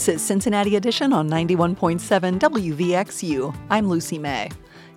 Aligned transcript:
This 0.00 0.08
is 0.08 0.22
Cincinnati 0.22 0.76
Edition 0.76 1.12
on 1.12 1.28
91.7 1.28 2.38
WVXU. 2.38 3.54
I'm 3.68 3.86
Lucy 3.86 4.18
May. 4.18 4.50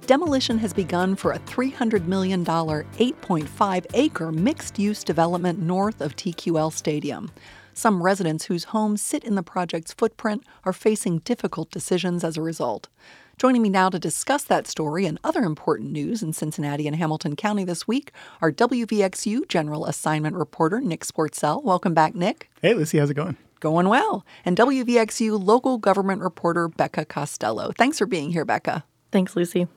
Demolition 0.06 0.58
has 0.60 0.72
begun 0.72 1.18
for 1.18 1.34
a 1.34 1.40
$300 1.40 2.06
million, 2.06 2.46
8.5 2.46 3.86
acre 3.96 4.32
mixed 4.32 4.80
use 4.80 5.04
development 5.04 5.60
north 5.60 6.00
of 6.00 6.16
TQL 6.16 6.72
Stadium. 6.72 7.30
Some 7.74 8.02
residents 8.02 8.46
whose 8.46 8.64
homes 8.64 9.02
sit 9.02 9.26
in 9.26 9.36
the 9.36 9.44
project's 9.44 9.92
footprint 9.92 10.46
are 10.64 10.72
facing 10.72 11.20
difficult 11.20 11.70
decisions 11.70 12.24
as 12.24 12.38
a 12.38 12.42
result. 12.42 12.88
Joining 13.38 13.62
me 13.62 13.68
now 13.68 13.90
to 13.90 14.00
discuss 14.00 14.46
that 14.46 14.68
story 14.68 15.06
and 15.06 15.20
other 15.22 15.44
important 15.44 15.92
news 15.92 16.24
in 16.24 16.32
Cincinnati 16.32 16.88
and 16.88 16.96
Hamilton 16.96 17.36
County 17.36 17.66
this 17.66 17.86
week 17.86 18.14
are 18.40 18.54
WVXU 18.54 19.50
General 19.50 19.86
Assignment 19.86 20.38
Reporter 20.38 20.80
Nick 20.80 21.02
Swartsell. 21.02 21.62
Welcome 21.62 21.94
back, 21.94 22.16
Nick. 22.16 22.50
Hey, 22.62 22.74
Lucy, 22.74 23.00
how's 23.00 23.10
it 23.10 23.16
going? 23.16 23.36
Going 23.64 23.88
well. 23.88 24.26
And 24.44 24.58
WVXU 24.58 25.42
Local 25.42 25.78
Government 25.78 26.22
Reporter 26.22 26.68
Becca 26.68 27.06
Costello. 27.06 27.72
Thanks 27.72 27.98
for 27.98 28.06
being 28.06 28.34
here, 28.34 28.44
Becca. 28.44 28.84
Thanks, 29.10 29.38
Lucy. 29.38 29.68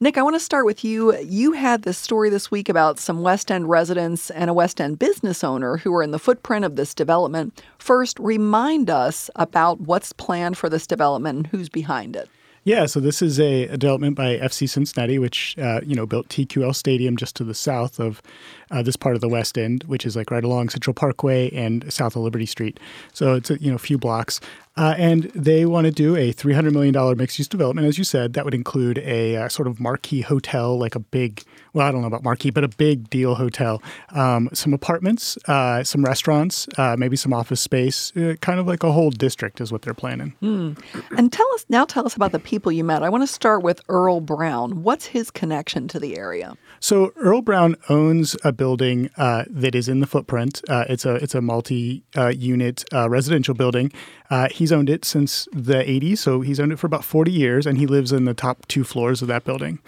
Nick, 0.00 0.16
I 0.16 0.22
want 0.22 0.34
to 0.34 0.40
start 0.40 0.64
with 0.64 0.82
you. 0.82 1.14
You 1.18 1.52
had 1.52 1.82
this 1.82 1.98
story 1.98 2.30
this 2.30 2.50
week 2.50 2.70
about 2.70 2.98
some 2.98 3.20
West 3.20 3.50
End 3.50 3.68
residents 3.68 4.30
and 4.30 4.48
a 4.48 4.54
West 4.54 4.80
End 4.80 4.98
business 4.98 5.44
owner 5.44 5.76
who 5.76 5.94
are 5.94 6.02
in 6.02 6.10
the 6.10 6.18
footprint 6.18 6.64
of 6.64 6.76
this 6.76 6.94
development. 6.94 7.62
First, 7.76 8.18
remind 8.18 8.88
us 8.88 9.28
about 9.36 9.82
what's 9.82 10.14
planned 10.14 10.56
for 10.56 10.70
this 10.70 10.86
development 10.86 11.36
and 11.36 11.46
who's 11.48 11.68
behind 11.68 12.16
it. 12.16 12.30
Yeah, 12.64 12.86
so 12.86 13.00
this 13.00 13.22
is 13.22 13.40
a, 13.40 13.64
a 13.64 13.76
development 13.76 14.14
by 14.14 14.36
FC 14.36 14.68
Cincinnati, 14.68 15.18
which 15.18 15.56
uh, 15.58 15.80
you 15.84 15.96
know 15.96 16.06
built 16.06 16.28
TQL 16.28 16.72
Stadium 16.74 17.16
just 17.16 17.34
to 17.36 17.44
the 17.44 17.54
south 17.54 17.98
of 17.98 18.22
uh, 18.70 18.82
this 18.82 18.94
part 18.94 19.16
of 19.16 19.20
the 19.20 19.28
West 19.28 19.58
End, 19.58 19.82
which 19.84 20.06
is 20.06 20.14
like 20.14 20.30
right 20.30 20.44
along 20.44 20.68
Central 20.68 20.94
Parkway 20.94 21.50
and 21.50 21.92
south 21.92 22.14
of 22.14 22.22
Liberty 22.22 22.46
Street. 22.46 22.78
So 23.12 23.34
it's 23.34 23.50
a 23.50 23.60
you 23.60 23.70
know 23.70 23.74
a 23.74 23.80
few 23.80 23.98
blocks. 23.98 24.38
Uh, 24.76 24.94
and 24.96 25.24
they 25.34 25.66
want 25.66 25.84
to 25.84 25.90
do 25.90 26.16
a 26.16 26.32
$300 26.32 26.72
million 26.72 27.16
mixed 27.16 27.38
use 27.38 27.48
development. 27.48 27.86
As 27.86 27.98
you 27.98 28.04
said, 28.04 28.32
that 28.32 28.44
would 28.44 28.54
include 28.54 28.98
a 28.98 29.36
uh, 29.36 29.48
sort 29.48 29.68
of 29.68 29.78
marquee 29.78 30.22
hotel, 30.22 30.78
like 30.78 30.94
a 30.94 30.98
big, 30.98 31.42
well, 31.74 31.86
I 31.86 31.92
don't 31.92 32.00
know 32.00 32.06
about 32.06 32.22
marquee, 32.22 32.50
but 32.50 32.64
a 32.64 32.68
big 32.68 33.10
deal 33.10 33.34
hotel, 33.34 33.82
um, 34.10 34.48
some 34.54 34.72
apartments, 34.72 35.36
uh, 35.46 35.84
some 35.84 36.02
restaurants, 36.04 36.68
uh, 36.78 36.96
maybe 36.98 37.16
some 37.16 37.34
office 37.34 37.60
space, 37.60 38.16
uh, 38.16 38.34
kind 38.40 38.58
of 38.58 38.66
like 38.66 38.82
a 38.82 38.92
whole 38.92 39.10
district 39.10 39.60
is 39.60 39.70
what 39.70 39.82
they're 39.82 39.92
planning. 39.92 40.34
Mm. 40.42 40.82
And 41.18 41.30
tell 41.30 41.50
us 41.52 41.66
now, 41.68 41.84
tell 41.84 42.06
us 42.06 42.16
about 42.16 42.32
the 42.32 42.38
people 42.38 42.72
you 42.72 42.82
met. 42.84 43.02
I 43.02 43.10
want 43.10 43.22
to 43.22 43.32
start 43.32 43.62
with 43.62 43.82
Earl 43.90 44.20
Brown. 44.20 44.82
What's 44.82 45.04
his 45.04 45.30
connection 45.30 45.86
to 45.88 46.00
the 46.00 46.16
area? 46.16 46.56
So 46.80 47.12
Earl 47.16 47.42
Brown 47.42 47.76
owns 47.90 48.36
a 48.42 48.52
building 48.52 49.10
uh, 49.18 49.44
that 49.50 49.74
is 49.74 49.88
in 49.88 50.00
the 50.00 50.06
footprint. 50.06 50.62
it's 50.68 51.04
a 51.04 51.16
it's 51.16 51.34
a 51.34 51.42
multi 51.42 52.02
unit 52.16 52.84
residential 52.92 53.54
building. 53.54 53.92
He 54.32 54.54
he's 54.54 54.72
owned 54.72 54.88
it 54.88 55.04
since 55.04 55.48
the 55.52 55.74
80s, 55.74 56.18
so 56.18 56.40
he's 56.40 56.60
owned 56.60 56.72
it 56.72 56.78
for 56.78 56.86
about 56.86 57.04
40 57.04 57.30
years, 57.30 57.66
and 57.66 57.78
he 57.78 57.86
lives 57.86 58.12
in 58.12 58.24
the 58.24 58.34
top 58.34 58.66
two 58.68 58.84
floors 58.84 59.20
of 59.22 59.28
that 59.28 59.44
building. 59.44 59.78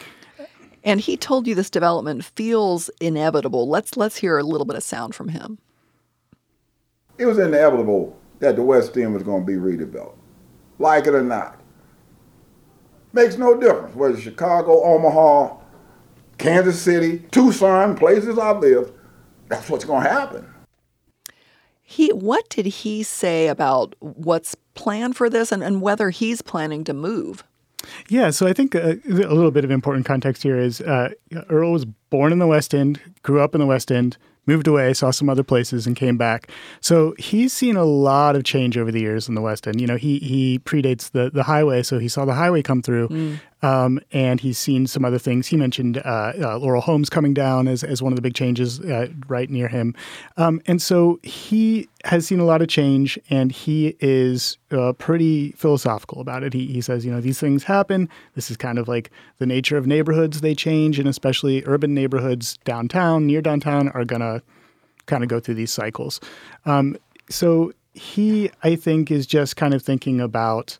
And 0.84 1.00
he 1.00 1.17
told 1.17 1.47
you 1.47 1.55
this 1.55 1.70
development 1.70 2.25
feels 2.25 2.91
inevitable. 3.00 3.69
Let's 3.69 3.97
let's 3.97 4.17
hear 4.17 4.37
a 4.37 4.42
little 4.42 4.67
bit 4.67 4.77
of 4.77 4.83
sound 4.83 5.15
from 5.15 5.28
him. 5.28 5.59
It 7.17 7.27
was 7.27 7.39
inevitable 7.39 8.19
that 8.41 8.56
the 8.56 8.62
West 8.62 8.97
End 8.97 9.15
was 9.15 9.22
going 9.22 9.47
to 9.47 9.47
be 9.47 9.59
redeveloped, 9.59 10.17
like 10.78 11.06
it 11.06 11.15
or 11.15 11.22
not. 11.22 11.59
Makes 13.12 13.39
no 13.39 13.59
difference 13.59 13.95
whether 13.95 14.20
Chicago, 14.20 14.83
Omaha, 14.83 15.56
Kansas 16.37 16.83
City, 16.83 17.20
Tucson, 17.31 17.97
places 17.97 18.39
I've 18.39 18.59
lived. 18.59 18.92
That's 19.48 19.70
what's 19.70 19.84
going 19.84 20.05
to 20.05 20.11
happen. 20.11 20.53
He, 21.86 22.08
what 22.08 22.48
did 22.48 22.66
he 22.66 23.03
say 23.03 23.48
about 23.48 23.94
what's 24.00 24.56
planned 24.75 25.16
for 25.16 25.28
this 25.28 25.53
and, 25.53 25.62
and 25.62 25.82
whether 25.82 26.10
he's 26.10 26.41
planning 26.42 26.82
to 26.84 26.94
move? 26.94 27.44
Yeah, 28.09 28.31
so 28.31 28.47
I 28.47 28.54
think 28.54 28.75
a, 28.75 28.92
uh, 28.92 28.97
a 29.06 29.34
little 29.34 29.50
bit 29.50 29.64
of 29.64 29.70
important 29.70 30.06
context 30.06 30.42
here 30.42 30.59
is 30.59 30.81
uh, 30.81 31.10
Earl 31.50 31.72
was 31.72 31.84
born 31.84 32.32
in 32.32 32.38
the 32.38 32.47
West 32.47 32.75
End, 32.75 33.00
grew 33.22 33.41
up 33.42 33.54
in 33.54 33.60
the 33.60 33.66
West 33.66 33.92
End, 33.92 34.16
moved 34.47 34.66
away, 34.66 34.92
saw 34.94 35.10
some 35.10 35.28
other 35.28 35.42
places, 35.42 35.86
and 35.86 35.97
came 35.97 36.16
back. 36.16 36.50
So 36.81 37.14
he's 37.19 37.53
seen 37.53 37.76
a 37.76 37.84
lot 37.84 38.36
of 38.36 38.44
change 38.44 38.76
over 38.76 38.91
the 38.91 39.00
years 39.00 39.28
in 39.28 39.34
the 39.34 39.41
West 39.41 39.66
End. 39.66 39.80
You 39.80 39.86
know, 39.86 39.97
he 39.97 40.19
he 40.19 40.59
predates 40.60 41.10
the 41.10 41.30
the 41.30 41.44
highway, 41.44 41.82
so 41.82 41.98
he 41.98 42.09
saw 42.09 42.25
the 42.25 42.34
highway 42.34 42.62
come 42.62 42.82
through, 42.82 43.09
mm. 43.09 43.41
Um, 43.64 43.98
and 44.12 44.41
he's 44.41 44.58
seen 44.58 44.86
some 44.86 45.06
other 45.06 45.19
things. 45.19 45.47
He 45.47 45.56
mentioned 45.56 45.97
uh, 45.98 46.32
uh, 46.38 46.58
Laurel 46.58 46.82
Homes 46.82 47.08
coming 47.08 47.32
down 47.32 47.66
as 47.66 47.82
as 47.82 48.02
one 48.02 48.12
of 48.12 48.16
the 48.16 48.22
big 48.22 48.34
changes 48.34 48.80
uh, 48.80 49.08
right 49.26 49.48
near 49.48 49.69
him, 49.69 49.94
um, 50.36 50.60
and 50.66 50.82
so 50.82 51.19
he 51.22 51.88
has 52.04 52.26
seen 52.26 52.41
a 52.41 52.44
lot 52.44 52.60
of 52.60 52.69
change, 52.69 53.19
and 53.30 53.50
he 53.50 53.97
is 54.00 54.58
uh, 54.70 54.92
pretty 54.92 55.53
philosophical 55.53 56.20
about 56.20 56.42
it. 56.42 56.53
He 56.53 56.66
he 56.66 56.82
says, 56.82 57.06
you 57.06 57.12
know, 57.12 57.22
these 57.22 57.41
things 57.41 57.64
happen. 57.64 58.10
This 58.34 58.50
is 58.50 58.58
kind 58.58 58.78
of 58.78 58.86
like 58.86 59.10
the 59.38 59.47
nature 59.47 59.78
of 59.78 59.86
neighborhoods; 59.86 60.42
they 60.42 60.54
change, 60.54 60.98
and 60.98 61.08
especially 61.08 61.62
urban 61.64 61.94
neighborhoods 61.94 62.58
downtown, 62.64 63.26
near 63.26 63.41
downtown, 63.41 63.88
are 63.91 64.04
gonna 64.04 64.42
kind 65.06 65.22
of 65.22 65.30
go 65.30 65.41
through 65.41 65.54
these 65.54 65.72
cycles. 65.72 66.20
Um, 66.66 66.97
so 67.30 67.72
he, 67.94 68.50
I 68.62 68.76
think, 68.76 69.10
is 69.10 69.26
just 69.26 69.56
kind 69.56 69.72
of 69.72 69.82
thinking 69.82 70.20
about, 70.20 70.78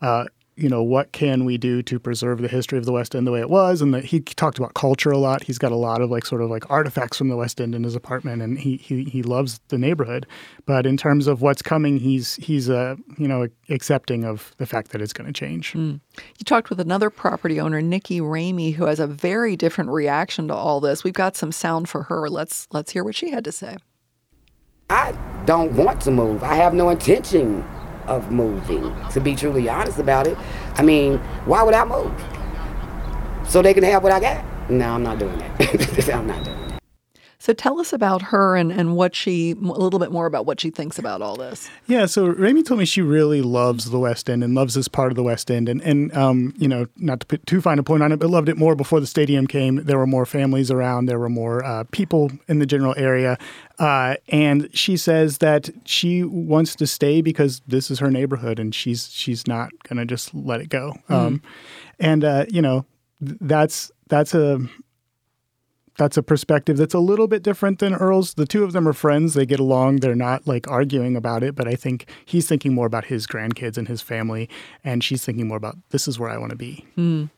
uh, 0.00 0.24
you 0.56 0.70
know, 0.70 0.82
what 0.82 1.12
can 1.12 1.44
we 1.44 1.58
do 1.58 1.82
to 1.82 1.98
preserve 1.98 2.40
the 2.40 2.48
history 2.48 2.78
of 2.78 2.86
the 2.86 2.92
West 2.92 3.14
End 3.14 3.26
the 3.26 3.30
way 3.30 3.40
it 3.40 3.50
was? 3.50 3.82
And 3.82 3.94
he 3.96 4.20
talked 4.20 4.58
about 4.58 4.72
culture 4.72 5.10
a 5.10 5.18
lot. 5.18 5.42
He's 5.42 5.58
got 5.58 5.70
a 5.70 5.76
lot 5.76 6.00
of 6.00 6.10
like 6.10 6.24
sort 6.24 6.40
of 6.40 6.48
like 6.48 6.68
artifacts 6.70 7.18
from 7.18 7.28
the 7.28 7.36
West 7.36 7.60
End 7.60 7.74
in 7.74 7.84
his 7.84 7.94
apartment, 7.94 8.40
and 8.40 8.58
he 8.58 8.78
he, 8.78 9.04
he 9.04 9.22
loves 9.22 9.60
the 9.68 9.76
neighborhood. 9.76 10.26
But 10.64 10.86
in 10.86 10.96
terms 10.96 11.26
of 11.26 11.42
what's 11.42 11.60
coming, 11.60 11.98
he's 11.98 12.36
he's 12.36 12.70
uh, 12.70 12.96
you 13.18 13.28
know 13.28 13.48
accepting 13.68 14.24
of 14.24 14.54
the 14.56 14.64
fact 14.64 14.92
that 14.92 15.02
it's 15.02 15.12
going 15.12 15.26
to 15.26 15.32
change. 15.32 15.74
Mm. 15.74 16.00
You 16.16 16.44
talked 16.44 16.70
with 16.70 16.80
another 16.80 17.10
property 17.10 17.60
owner, 17.60 17.82
Nikki 17.82 18.20
Ramey, 18.20 18.74
who 18.74 18.86
has 18.86 18.98
a 18.98 19.06
very 19.06 19.56
different 19.56 19.90
reaction 19.90 20.48
to 20.48 20.54
all 20.54 20.80
this. 20.80 21.04
We've 21.04 21.12
got 21.12 21.36
some 21.36 21.52
sound 21.52 21.90
for 21.90 22.04
her. 22.04 22.30
Let's 22.30 22.66
let's 22.72 22.92
hear 22.92 23.04
what 23.04 23.14
she 23.14 23.30
had 23.30 23.44
to 23.44 23.52
say. 23.52 23.76
I 24.88 25.12
don't 25.44 25.72
want 25.72 26.00
to 26.02 26.10
move. 26.10 26.42
I 26.42 26.54
have 26.54 26.72
no 26.72 26.88
intention 26.88 27.62
of 28.08 28.30
moving, 28.30 28.94
to 29.10 29.20
be 29.20 29.34
truly 29.34 29.68
honest 29.68 29.98
about 29.98 30.26
it. 30.26 30.36
I 30.74 30.82
mean, 30.82 31.18
why 31.44 31.62
would 31.62 31.74
I 31.74 31.84
move? 31.84 32.12
So 33.48 33.62
they 33.62 33.74
can 33.74 33.84
have 33.84 34.02
what 34.02 34.12
I 34.12 34.20
got? 34.20 34.44
No, 34.70 34.94
I'm 34.94 35.02
not 35.02 35.18
doing 35.18 35.38
that. 35.38 36.10
I'm 36.14 36.26
not 36.26 36.42
doing 36.44 36.58
that. 36.58 36.65
So 37.46 37.52
tell 37.52 37.78
us 37.78 37.92
about 37.92 38.22
her 38.22 38.56
and, 38.56 38.72
and 38.72 38.96
what 38.96 39.14
she, 39.14 39.52
a 39.52 39.54
little 39.54 40.00
bit 40.00 40.10
more 40.10 40.26
about 40.26 40.46
what 40.46 40.58
she 40.58 40.68
thinks 40.68 40.98
about 40.98 41.22
all 41.22 41.36
this. 41.36 41.70
Yeah, 41.86 42.06
so 42.06 42.34
Ramey 42.34 42.66
told 42.66 42.80
me 42.80 42.84
she 42.84 43.02
really 43.02 43.40
loves 43.40 43.92
the 43.92 44.00
West 44.00 44.28
End 44.28 44.42
and 44.42 44.52
loves 44.52 44.74
this 44.74 44.88
part 44.88 45.12
of 45.12 45.16
the 45.16 45.22
West 45.22 45.48
End. 45.48 45.68
And, 45.68 45.80
and 45.82 46.12
um, 46.16 46.54
you 46.58 46.66
know, 46.66 46.88
not 46.96 47.20
to 47.20 47.26
put 47.26 47.46
too 47.46 47.60
fine 47.60 47.78
a 47.78 47.84
point 47.84 48.02
on 48.02 48.10
it, 48.10 48.16
but 48.16 48.30
loved 48.30 48.48
it 48.48 48.56
more 48.56 48.74
before 48.74 48.98
the 48.98 49.06
stadium 49.06 49.46
came. 49.46 49.76
There 49.76 49.96
were 49.96 50.08
more 50.08 50.26
families 50.26 50.72
around, 50.72 51.06
there 51.06 51.20
were 51.20 51.28
more 51.28 51.64
uh, 51.64 51.84
people 51.92 52.32
in 52.48 52.58
the 52.58 52.66
general 52.66 52.96
area. 52.96 53.38
Uh, 53.78 54.16
and 54.28 54.68
she 54.76 54.96
says 54.96 55.38
that 55.38 55.70
she 55.84 56.24
wants 56.24 56.74
to 56.74 56.84
stay 56.88 57.20
because 57.20 57.62
this 57.68 57.92
is 57.92 58.00
her 58.00 58.10
neighborhood, 58.10 58.58
and 58.58 58.74
she's 58.74 59.08
she's 59.12 59.46
not 59.46 59.70
gonna 59.88 60.04
just 60.04 60.34
let 60.34 60.60
it 60.60 60.68
go. 60.68 60.94
Mm. 61.08 61.14
Um, 61.14 61.42
and 62.00 62.24
uh, 62.24 62.46
you 62.48 62.60
know, 62.60 62.86
that's 63.20 63.92
that's 64.08 64.34
a 64.34 64.66
that's 65.98 66.16
a 66.16 66.22
perspective 66.22 66.76
that's 66.76 66.94
a 66.94 66.98
little 66.98 67.26
bit 67.26 67.42
different 67.42 67.78
than 67.78 67.94
Earl's. 67.94 68.34
The 68.34 68.46
two 68.46 68.64
of 68.64 68.72
them 68.72 68.86
are 68.86 68.92
friends; 68.92 69.34
they 69.34 69.46
get 69.46 69.60
along. 69.60 69.96
They're 69.96 70.14
not 70.14 70.46
like 70.46 70.68
arguing 70.68 71.16
about 71.16 71.42
it. 71.42 71.54
But 71.54 71.68
I 71.68 71.74
think 71.74 72.08
he's 72.24 72.48
thinking 72.48 72.74
more 72.74 72.86
about 72.86 73.06
his 73.06 73.26
grandkids 73.26 73.78
and 73.78 73.88
his 73.88 74.02
family, 74.02 74.48
and 74.84 75.02
she's 75.02 75.24
thinking 75.24 75.48
more 75.48 75.56
about 75.56 75.76
this 75.90 76.06
is 76.08 76.18
where 76.18 76.30
I 76.30 76.38
want 76.38 76.50
to 76.50 76.56
be. 76.56 76.84
Mm. 76.96 77.30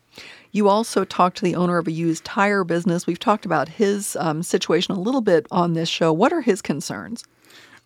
You 0.51 0.67
also 0.67 1.05
talked 1.05 1.37
to 1.37 1.43
the 1.43 1.55
owner 1.55 1.77
of 1.77 1.87
a 1.87 1.91
used 1.91 2.25
tire 2.25 2.63
business. 2.63 3.05
We've 3.05 3.19
talked 3.19 3.45
about 3.45 3.69
his 3.69 4.15
um, 4.15 4.41
situation 4.41 4.95
a 4.95 4.99
little 4.99 5.21
bit 5.21 5.45
on 5.51 5.73
this 5.73 5.89
show. 5.89 6.11
What 6.11 6.33
are 6.33 6.41
his 6.41 6.61
concerns? 6.61 7.23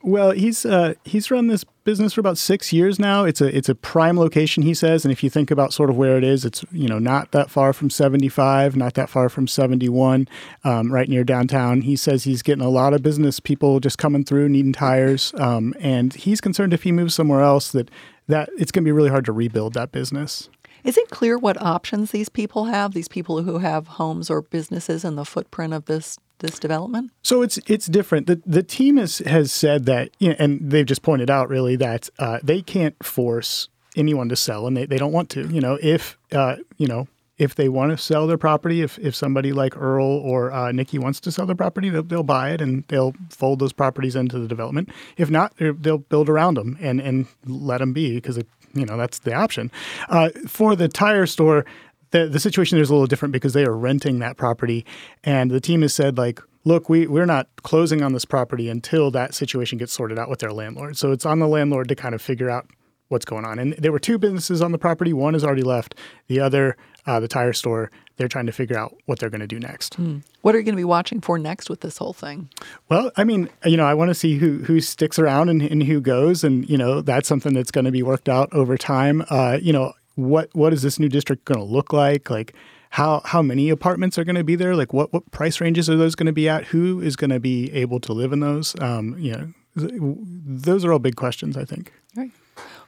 Well, 0.06 0.32
he's 0.32 0.66
uh, 0.66 0.96
he's 1.06 1.32
run 1.32 1.48
this 1.48 1.64
business 1.86 2.12
for 2.12 2.20
about 2.20 2.38
six 2.38 2.74
years 2.74 3.00
now. 3.00 3.24
It's 3.24 3.40
a 3.40 3.56
it's 3.56 3.70
a 3.70 3.76
prime 3.76 4.20
location, 4.20 4.62
he 4.62 4.74
says, 4.74 5.06
and 5.06 5.14
if 5.14 5.24
you 5.24 5.30
think 5.30 5.50
about 5.50 5.72
sort 5.72 5.90
of 5.90 5.96
where 5.96 6.18
it 6.18 6.26
is, 6.26 6.44
it's 6.44 6.66
you 6.74 6.90
know 6.90 7.00
not 7.00 7.32
that 7.32 7.50
far 7.50 7.72
from 7.72 7.90
seventy 7.90 8.28
five, 8.28 8.76
not 8.76 8.96
that 8.96 9.10
far 9.10 9.30
from 9.30 9.48
seventy 9.48 9.88
one, 9.88 10.28
um, 10.66 10.92
right 10.92 11.08
near 11.08 11.24
downtown. 11.24 11.82
He 11.82 11.96
says 11.96 12.26
he's 12.26 12.42
getting 12.42 12.64
a 12.64 12.70
lot 12.70 12.94
of 12.94 13.02
business 13.02 13.40
people 13.40 13.80
just 13.80 13.98
coming 13.98 14.26
through 14.26 14.50
needing 14.50 14.74
tires, 14.74 15.34
um, 15.38 15.74
and 15.80 16.14
he's 16.14 16.42
concerned 16.42 16.74
if 16.74 16.84
he 16.84 16.92
moves 16.92 17.16
somewhere 17.16 17.42
else 17.42 17.72
that 17.72 17.90
that 18.28 18.50
it's 18.58 18.74
going 18.74 18.84
to 18.84 18.88
be 18.88 18.92
really 18.92 19.10
hard 19.10 19.24
to 19.24 19.32
rebuild 19.32 19.74
that 19.76 19.94
business. 19.94 20.50
Is 20.84 20.98
it 20.98 21.12
clear 21.12 21.38
what 21.38 21.62
options 21.62 22.12
these 22.12 22.28
people 22.28 22.66
have? 22.66 22.94
These 22.94 23.08
people 23.08 23.44
who 23.44 23.60
have 23.60 23.88
homes 23.88 24.30
or 24.30 24.42
businesses 24.42 25.06
in 25.06 25.16
the 25.16 25.24
footprint 25.24 25.74
of 25.74 25.86
this 25.86 26.20
this 26.40 26.60
development? 26.60 27.12
So 27.22 27.42
it's 27.42 27.58
it's 27.68 27.88
different. 27.88 28.28
The 28.28 28.42
the 28.46 28.64
team 28.64 28.98
has 28.98 29.20
has 29.20 29.52
said 29.52 29.86
that, 29.86 30.12
you 30.20 30.30
know, 30.30 30.36
and 30.40 30.72
they've 30.72 30.86
just 30.86 31.02
pointed 31.02 31.30
out 31.30 31.50
really 31.50 31.76
that 31.78 32.10
uh, 32.20 32.40
they 32.44 32.62
can't 32.62 33.02
force 33.04 33.70
anyone 33.96 34.30
to 34.30 34.36
sell, 34.36 34.68
and 34.68 34.76
they, 34.76 34.86
they 34.86 34.98
don't 34.98 35.12
want 35.12 35.30
to. 35.32 35.48
You 35.48 35.62
know, 35.62 35.78
if 35.82 36.18
uh, 36.32 36.58
you 36.78 36.88
know 36.88 37.08
if 37.38 37.56
they 37.56 37.68
want 37.68 37.92
to 37.92 37.98
sell 37.98 38.28
their 38.28 38.38
property, 38.38 38.82
if, 38.82 39.00
if 39.00 39.16
somebody 39.16 39.52
like 39.52 39.76
Earl 39.76 40.06
or 40.06 40.52
uh, 40.52 40.72
Nikki 40.72 41.00
wants 41.00 41.20
to 41.22 41.32
sell 41.32 41.46
their 41.46 41.56
property, 41.56 41.90
they'll, 41.90 42.04
they'll 42.04 42.24
buy 42.24 42.52
it 42.52 42.62
and 42.62 42.84
they'll 42.88 43.14
fold 43.30 43.60
those 43.60 43.74
properties 43.74 44.16
into 44.16 44.38
the 44.40 44.48
development. 44.48 44.90
If 45.18 45.30
not, 45.30 45.54
they'll 45.58 45.98
build 45.98 46.30
around 46.30 46.56
them 46.56 46.78
and, 46.80 47.02
and 47.02 47.28
let 47.46 47.80
them 47.80 47.92
be 47.92 48.16
because, 48.16 48.38
you 48.74 48.86
know, 48.86 48.98
that's 48.98 49.20
the 49.20 49.34
option. 49.34 49.72
Uh, 50.10 50.30
for 50.48 50.76
the 50.76 50.88
tire 50.88 51.26
store, 51.26 51.66
the, 52.14 52.28
the 52.28 52.40
situation 52.40 52.78
is 52.78 52.90
a 52.90 52.94
little 52.94 53.08
different 53.08 53.34
because 53.34 53.54
they 53.54 53.66
are 53.66 53.76
renting 53.76 54.20
that 54.20 54.38
property. 54.38 54.86
And 55.24 55.52
the 55.52 55.60
team 55.60 55.82
has 55.82 55.94
said, 55.94 56.18
like, 56.18 56.40
look, 56.64 56.88
we, 56.88 57.08
we're 57.08 57.26
not 57.26 57.50
closing 57.64 58.04
on 58.04 58.14
this 58.14 58.24
property 58.24 58.70
until 58.70 59.12
that 59.12 59.34
situation 59.34 59.80
gets 59.80 59.92
sorted 59.92 60.20
out 60.20 60.30
with 60.30 60.40
their 60.40 60.54
landlord. 60.54 60.96
So 60.96 61.12
it's 61.12 61.26
on 61.26 61.40
the 61.40 61.48
landlord 61.48 61.90
to 61.90 61.96
kind 61.96 62.14
of 62.14 62.22
figure 62.22 62.50
out 62.50 62.68
what's 63.10 63.26
going 63.26 63.46
on. 63.46 63.60
And 63.60 63.74
there 63.74 63.92
were 63.92 64.00
two 64.00 64.18
businesses 64.18 64.62
on 64.62 64.72
the 64.72 64.78
property. 64.78 65.12
One 65.12 65.34
has 65.34 65.44
already 65.44 65.64
left. 65.64 65.96
The 66.28 66.40
other, 66.40 66.78
uh, 67.08 67.20
the 67.20 67.28
tire 67.28 67.52
store, 67.52 67.92
they're 68.18 68.28
trying 68.28 68.46
to 68.46 68.52
figure 68.52 68.78
out 68.78 68.96
what 69.06 69.18
they're 69.18 69.32
going 69.32 69.42
to 69.42 69.48
do 69.48 69.60
next. 69.60 70.00
Mm. 70.00 70.24
What 70.42 70.54
are 70.54 70.60
you 70.60 70.64
going 70.64 70.76
to 70.76 70.80
be 70.80 70.86
watching 70.86 71.20
for 71.20 71.40
next 71.40 71.68
with 71.68 71.82
this 71.82 71.98
whole 71.98 72.14
thing? 72.14 72.50
Well, 72.90 73.12
I 73.18 73.24
mean, 73.24 73.50
you 73.66 73.76
know, 73.76 73.86
I 73.86 73.96
want 73.96 74.10
to 74.10 74.16
see 74.16 74.38
who 74.38 74.60
who 74.60 74.82
sticks 74.82 75.18
around 75.18 75.50
and, 75.50 75.64
and 75.64 75.84
who 75.84 76.00
goes, 76.00 76.44
and 76.44 76.70
you 76.70 76.78
know, 76.78 77.02
that's 77.02 77.28
something 77.28 77.54
that's 77.54 77.72
going 77.72 77.86
to 77.86 77.92
be 77.92 78.04
worked 78.04 78.30
out 78.30 78.54
over 78.54 78.78
time. 78.78 79.24
Uh, 79.30 79.58
you 79.62 79.74
know, 79.74 79.94
what 80.16 80.50
what 80.54 80.74
is 80.74 80.82
this 80.82 81.00
new 81.00 81.10
district 81.10 81.46
going 81.46 81.60
to 81.60 81.66
look 81.66 81.94
like? 81.94 82.30
Like 82.30 82.54
how 82.92 83.22
how 83.26 83.42
many 83.42 83.70
apartments 83.70 84.18
are 84.18 84.24
going 84.24 84.36
to 84.36 84.44
be 84.44 84.56
there? 84.56 84.76
Like 84.76 84.94
what 84.94 85.12
what 85.14 85.30
price 85.32 85.60
ranges 85.60 85.90
are 85.90 85.98
those 85.98 86.16
going 86.16 86.28
to 86.28 86.34
be 86.34 86.48
at? 86.48 86.66
Who 86.66 87.02
is 87.02 87.16
going 87.16 87.32
to 87.32 87.40
be 87.40 87.72
able 87.74 88.00
to 88.02 88.14
live 88.14 88.32
in 88.32 88.40
those? 88.40 88.76
Um, 88.80 89.16
you 89.18 89.32
know, 89.32 89.54
those 89.76 90.86
are 90.86 90.94
all 90.94 91.00
big 91.00 91.16
questions. 91.16 91.58
I 91.58 91.66
think. 91.66 91.92
Right. 92.16 92.32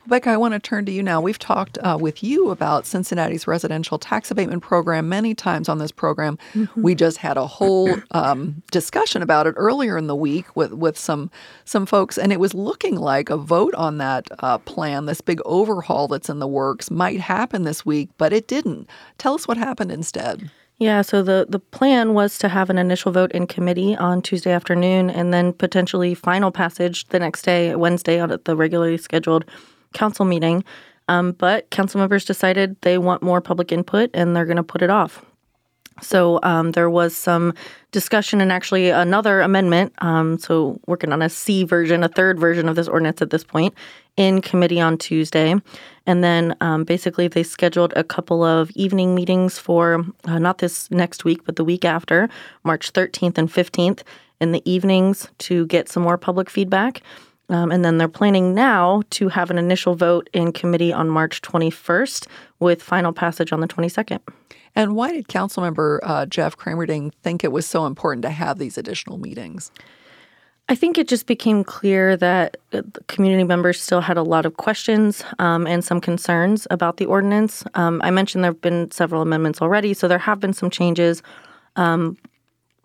Becca, 0.08 0.30
I 0.30 0.38
want 0.38 0.54
to 0.54 0.60
turn 0.60 0.86
to 0.86 0.92
you 0.92 1.02
now. 1.02 1.20
We've 1.20 1.40
talked 1.40 1.80
uh, 1.80 1.98
with 2.00 2.24
you 2.24 2.52
about 2.52 2.86
Cincinnati's 2.86 3.48
residential 3.48 3.98
tax 3.98 4.30
abatement 4.30 4.62
program 4.62 5.10
many 5.10 5.34
times 5.34 5.68
on 5.68 5.80
this 5.80 5.92
program. 5.92 6.38
Mm-hmm. 6.54 6.82
We 6.82 6.94
just 6.94 7.18
had 7.18 7.38
a 7.38 7.48
whole 7.48 7.90
um, 8.12 8.62
discussion 8.72 9.24
about 9.24 9.48
it 9.48 9.56
earlier 9.58 9.98
in 9.98 10.06
the 10.06 10.16
week 10.16 10.56
with, 10.56 10.74
with 10.74 10.98
some 10.98 11.32
some 11.64 11.88
folks, 11.88 12.18
and 12.20 12.32
it 12.32 12.40
was 12.40 12.54
looking 12.54 12.98
like 12.98 13.32
a 13.32 13.38
vote 13.38 13.74
on 13.74 13.98
that 13.98 14.28
uh, 14.40 14.60
plan, 14.60 15.08
this 15.08 15.22
big 15.22 15.42
overhaul 15.44 16.08
that's 16.08 16.30
in 16.30 16.38
the 16.38 16.48
works, 16.48 16.92
might 16.92 17.20
happen 17.20 17.64
this 17.64 17.84
week, 17.84 18.10
but 18.18 18.32
it 18.32 18.48
didn't. 18.48 18.88
Tell 19.18 19.34
us 19.34 19.48
what 19.48 19.58
happened 19.58 19.92
instead. 19.92 20.52
Yeah, 20.78 21.02
so 21.04 21.24
the, 21.24 21.46
the 21.48 21.60
plan 21.60 22.14
was 22.14 22.38
to 22.40 22.50
have 22.50 22.70
an 22.70 22.78
initial 22.78 23.12
vote 23.12 23.32
in 23.32 23.48
committee 23.48 23.96
on 23.96 24.22
Tuesday 24.22 24.52
afternoon 24.52 25.10
and 25.10 25.34
then 25.34 25.54
potentially 25.54 26.14
final 26.14 26.52
passage 26.52 27.08
the 27.08 27.20
next 27.20 27.44
day, 27.44 27.76
Wednesday, 27.76 28.20
on 28.20 28.38
the 28.44 28.56
regularly 28.58 28.98
scheduled 28.98 29.46
council 29.96 30.26
meeting. 30.26 30.64
Um, 31.08 31.34
but 31.34 31.70
council 31.70 32.00
members 32.00 32.26
decided 32.26 32.80
they 32.82 32.98
want 32.98 33.24
more 33.24 33.42
public 33.42 33.72
input 33.72 34.10
and 34.14 34.36
they're 34.36 34.46
going 34.46 34.58
to 34.58 34.64
put 34.64 34.82
it 34.82 34.90
off. 34.90 35.24
So 36.02 36.40
um, 36.44 36.72
there 36.72 36.90
was 36.90 37.16
some 37.16 37.54
discussion 37.92 38.42
and 38.42 38.52
actually 38.52 38.90
another 38.90 39.40
amendment. 39.42 39.94
Um, 40.00 40.38
so 40.38 40.80
working 40.88 41.14
on 41.14 41.22
a 41.22 41.30
C 41.30 41.64
version, 41.64 42.04
a 42.04 42.10
third 42.10 42.38
version 42.38 42.68
of 42.68 42.76
this 42.76 42.88
ordinance 42.88 43.22
at 43.22 43.30
this 43.30 43.44
point 43.44 43.74
in 44.18 44.42
committee 44.42 44.82
on 44.82 44.98
Tuesday. 44.98 45.56
And 46.06 46.24
then 46.24 46.56
um, 46.60 46.84
basically 46.84 47.28
they 47.28 47.44
scheduled 47.44 47.94
a 47.96 48.04
couple 48.04 48.44
of 48.44 48.72
evening 48.72 49.16
meetings 49.16 49.58
for 49.58 50.06
uh, 50.26 50.38
not 50.38 50.58
this 50.58 50.92
next 50.92 51.24
week, 51.24 51.46
but 51.46 51.56
the 51.56 51.64
week 51.64 51.86
after, 51.86 52.30
March 52.64 52.92
13th 52.92 53.38
and 53.38 53.50
15th 53.50 54.04
in 54.42 54.52
the 54.52 54.70
evenings 54.70 55.30
to 55.40 55.66
get 55.68 55.88
some 55.88 56.04
more 56.04 56.18
public 56.18 56.50
feedback. 56.50 57.02
Um, 57.50 57.72
and 57.72 57.86
then 57.86 57.98
they're 57.98 58.08
planning 58.08 58.54
now 58.56 59.04
to 59.12 59.30
have 59.30 59.52
an 59.52 59.58
initial 59.58 59.96
vote 59.96 60.30
in 60.34 60.52
committee 60.52 60.92
on 60.92 61.10
March 61.10 61.42
21st 61.42 62.28
with 62.60 62.82
final 62.82 63.14
passage 63.14 63.54
on 63.54 63.60
the 63.60 63.68
22nd. 63.68 64.20
And 64.76 64.96
why 64.96 65.12
did 65.12 65.28
Councilmember 65.28 66.00
uh, 66.04 66.26
Jeff 66.26 66.58
Cramerding 66.58 67.14
think 67.24 67.44
it 67.44 67.52
was 67.52 67.66
so 67.66 67.86
important 67.86 68.24
to 68.24 68.30
have 68.30 68.58
these 68.58 68.78
additional 68.78 69.18
meetings? 69.18 69.72
I 70.68 70.74
think 70.74 70.98
it 70.98 71.08
just 71.08 71.28
became 71.28 71.64
clear 71.64 72.18
that 72.18 72.58
uh, 72.74 72.82
community 73.08 73.44
members 73.44 73.80
still 73.80 74.02
had 74.02 74.18
a 74.18 74.24
lot 74.24 74.48
of 74.48 74.58
questions 74.58 75.24
um, 75.38 75.68
and 75.68 75.86
some 75.86 76.02
concerns 76.02 76.66
about 76.72 76.98
the 76.98 77.06
ordinance. 77.06 77.64
Um, 77.76 78.02
I 78.04 78.10
mentioned 78.10 78.44
there 78.44 78.52
have 78.52 78.62
been 78.62 78.90
several 78.90 79.22
amendments 79.22 79.62
already, 79.62 79.94
so 79.94 80.08
there 80.08 80.18
have 80.18 80.40
been 80.40 80.54
some 80.54 80.72
changes. 80.72 81.22
Um, 81.76 82.18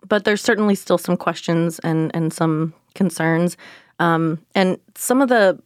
but 0.07 0.25
there's 0.25 0.41
certainly 0.41 0.75
still 0.75 0.97
some 0.97 1.17
questions 1.17 1.79
and, 1.79 2.11
and 2.15 2.31
some 2.31 2.73
concerns. 2.93 3.57
Um, 4.01 4.39
and 4.55 4.79
some 4.95 5.21
of 5.21 5.29
the, 5.29 5.59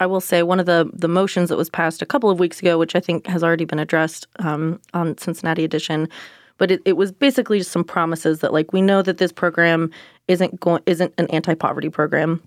I 0.00 0.06
will 0.06 0.22
say, 0.22 0.42
one 0.42 0.58
of 0.58 0.64
the 0.64 0.90
the 0.94 1.06
motions 1.06 1.50
that 1.50 1.58
was 1.58 1.68
passed 1.68 2.00
a 2.00 2.06
couple 2.06 2.30
of 2.30 2.40
weeks 2.40 2.60
ago, 2.60 2.78
which 2.78 2.96
I 2.96 3.00
think 3.00 3.26
has 3.26 3.44
already 3.44 3.66
been 3.66 3.78
addressed 3.78 4.26
um, 4.38 4.80
on 4.94 5.18
Cincinnati 5.18 5.64
Edition, 5.64 6.08
but 6.56 6.70
it, 6.70 6.80
it 6.86 6.94
was 6.94 7.12
basically 7.12 7.58
just 7.58 7.72
some 7.72 7.84
promises 7.84 8.38
that, 8.38 8.54
like, 8.54 8.72
we 8.72 8.80
know 8.80 9.02
that 9.02 9.18
this 9.18 9.32
program 9.32 9.90
isn't 10.28 10.58
going 10.60 10.82
isn't 10.86 11.12
an 11.18 11.26
anti 11.26 11.54
poverty 11.54 11.90
program, 11.90 12.42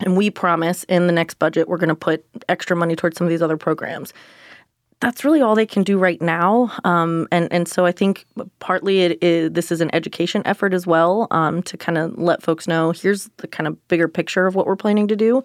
and 0.00 0.14
we 0.14 0.30
promise 0.30 0.84
in 0.84 1.06
the 1.06 1.12
next 1.12 1.38
budget 1.38 1.68
we're 1.68 1.78
going 1.78 1.88
to 1.88 1.94
put 1.94 2.22
extra 2.50 2.76
money 2.76 2.94
towards 2.94 3.16
some 3.16 3.26
of 3.26 3.30
these 3.30 3.42
other 3.42 3.56
programs 3.56 4.12
that's 5.00 5.24
really 5.24 5.42
all 5.42 5.54
they 5.54 5.66
can 5.66 5.82
do 5.82 5.98
right 5.98 6.20
now. 6.22 6.72
Um, 6.84 7.28
and 7.30 7.52
and 7.52 7.68
so 7.68 7.84
I 7.84 7.92
think 7.92 8.26
partly 8.58 9.00
it 9.00 9.22
is 9.22 9.52
this 9.52 9.70
is 9.70 9.80
an 9.80 9.94
education 9.94 10.42
effort 10.44 10.72
as 10.72 10.86
well 10.86 11.26
um, 11.30 11.62
to 11.64 11.76
kind 11.76 11.98
of 11.98 12.16
let 12.18 12.42
folks 12.42 12.66
know 12.66 12.92
here's 12.92 13.28
the 13.38 13.48
kind 13.48 13.66
of 13.66 13.88
bigger 13.88 14.08
picture 14.08 14.46
of 14.46 14.54
what 14.54 14.66
we're 14.66 14.76
planning 14.76 15.08
to 15.08 15.16
do. 15.16 15.44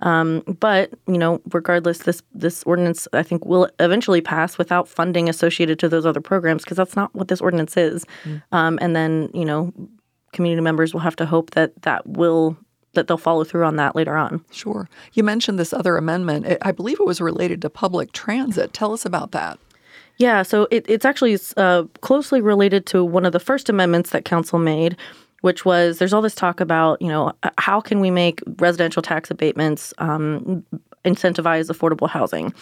Um, 0.00 0.42
but 0.60 0.90
you 1.06 1.18
know, 1.18 1.40
regardless, 1.52 1.98
this 1.98 2.22
this 2.32 2.62
ordinance 2.64 3.08
I 3.12 3.22
think 3.22 3.44
will 3.44 3.68
eventually 3.80 4.20
pass 4.20 4.58
without 4.58 4.88
funding 4.88 5.28
associated 5.28 5.78
to 5.80 5.88
those 5.88 6.06
other 6.06 6.20
programs 6.20 6.62
because 6.62 6.76
that's 6.76 6.96
not 6.96 7.14
what 7.14 7.28
this 7.28 7.40
ordinance 7.40 7.76
is. 7.76 8.04
Mm. 8.24 8.78
and 8.80 8.94
then 8.94 9.30
you 9.34 9.44
know, 9.44 9.72
community 10.32 10.62
members 10.62 10.92
will 10.92 11.00
have 11.00 11.16
to 11.16 11.26
hope 11.26 11.50
that 11.52 11.82
that 11.82 12.06
will 12.06 12.56
that 12.94 13.06
they'll 13.06 13.16
follow 13.16 13.44
through 13.44 13.64
on 13.64 13.76
that 13.76 13.94
later 13.94 14.16
on. 14.16 14.44
Sure. 14.50 14.88
You 15.12 15.22
mentioned 15.22 15.58
this 15.58 15.72
other 15.72 15.96
amendment. 15.96 16.58
I 16.62 16.72
believe 16.72 16.98
it 17.00 17.06
was 17.06 17.20
related 17.20 17.62
to 17.62 17.70
public 17.70 18.12
transit. 18.12 18.72
Tell 18.72 18.92
us 18.92 19.04
about 19.04 19.32
that. 19.32 19.58
Yeah, 20.16 20.42
so 20.42 20.68
it, 20.70 20.84
it's 20.88 21.04
actually 21.04 21.36
uh, 21.56 21.84
closely 22.00 22.40
related 22.40 22.86
to 22.86 23.04
one 23.04 23.26
of 23.26 23.32
the 23.32 23.40
first 23.40 23.68
amendments 23.68 24.10
that 24.10 24.24
council 24.24 24.58
made, 24.60 24.96
which 25.40 25.64
was 25.64 25.98
there's 25.98 26.12
all 26.12 26.22
this 26.22 26.36
talk 26.36 26.60
about, 26.60 27.02
you 27.02 27.08
know, 27.08 27.32
how 27.58 27.80
can 27.80 28.00
we 28.00 28.10
make 28.10 28.40
residential 28.58 29.02
tax 29.02 29.30
abatements 29.30 29.92
um, 29.98 30.64
incentivize 31.04 31.68
affordable 31.68 32.08
housing? 32.08 32.54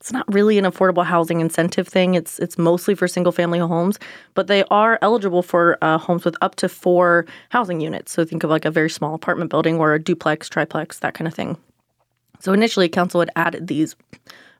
It's 0.00 0.12
not 0.12 0.32
really 0.32 0.56
an 0.56 0.64
affordable 0.64 1.04
housing 1.04 1.40
incentive 1.40 1.86
thing. 1.86 2.14
It's 2.14 2.38
it's 2.38 2.56
mostly 2.56 2.94
for 2.94 3.06
single 3.06 3.32
family 3.32 3.58
homes, 3.58 3.98
but 4.32 4.46
they 4.46 4.64
are 4.70 4.98
eligible 5.02 5.42
for 5.42 5.76
uh, 5.82 5.98
homes 5.98 6.24
with 6.24 6.36
up 6.40 6.54
to 6.56 6.70
four 6.70 7.26
housing 7.50 7.82
units. 7.82 8.12
So 8.12 8.24
think 8.24 8.42
of 8.42 8.48
like 8.48 8.64
a 8.64 8.70
very 8.70 8.88
small 8.88 9.14
apartment 9.14 9.50
building 9.50 9.78
or 9.78 9.92
a 9.92 10.02
duplex, 10.02 10.48
triplex, 10.48 11.00
that 11.00 11.12
kind 11.12 11.28
of 11.28 11.34
thing. 11.34 11.58
So 12.38 12.54
initially, 12.54 12.88
council 12.88 13.20
had 13.20 13.30
added 13.36 13.66
these 13.66 13.94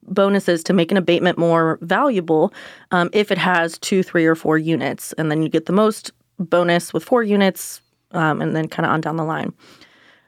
bonuses 0.03 0.63
to 0.65 0.75
make 0.75 0.91
an 0.91 0.99
abatement 0.99 1.39
more 1.39 1.79
valuable 1.81 2.53
um, 2.91 3.09
if 3.15 3.31
it 3.31 3.39
has 3.39 3.79
two, 3.79 4.03
three, 4.03 4.27
or 4.27 4.35
four 4.35 4.59
units, 4.59 5.15
and 5.15 5.31
then 5.31 5.43
you 5.43 5.49
get 5.49 5.65
the 5.65 5.73
most 5.73 6.11
bonus 6.39 6.93
with 6.93 7.03
four 7.03 7.23
units, 7.23 7.81
um, 8.13 8.43
and 8.43 8.55
then 8.55 8.69
kind 8.69 8.85
of 8.85 8.93
on 8.93 9.01
down 9.01 9.17
the 9.17 9.25
line. 9.25 9.55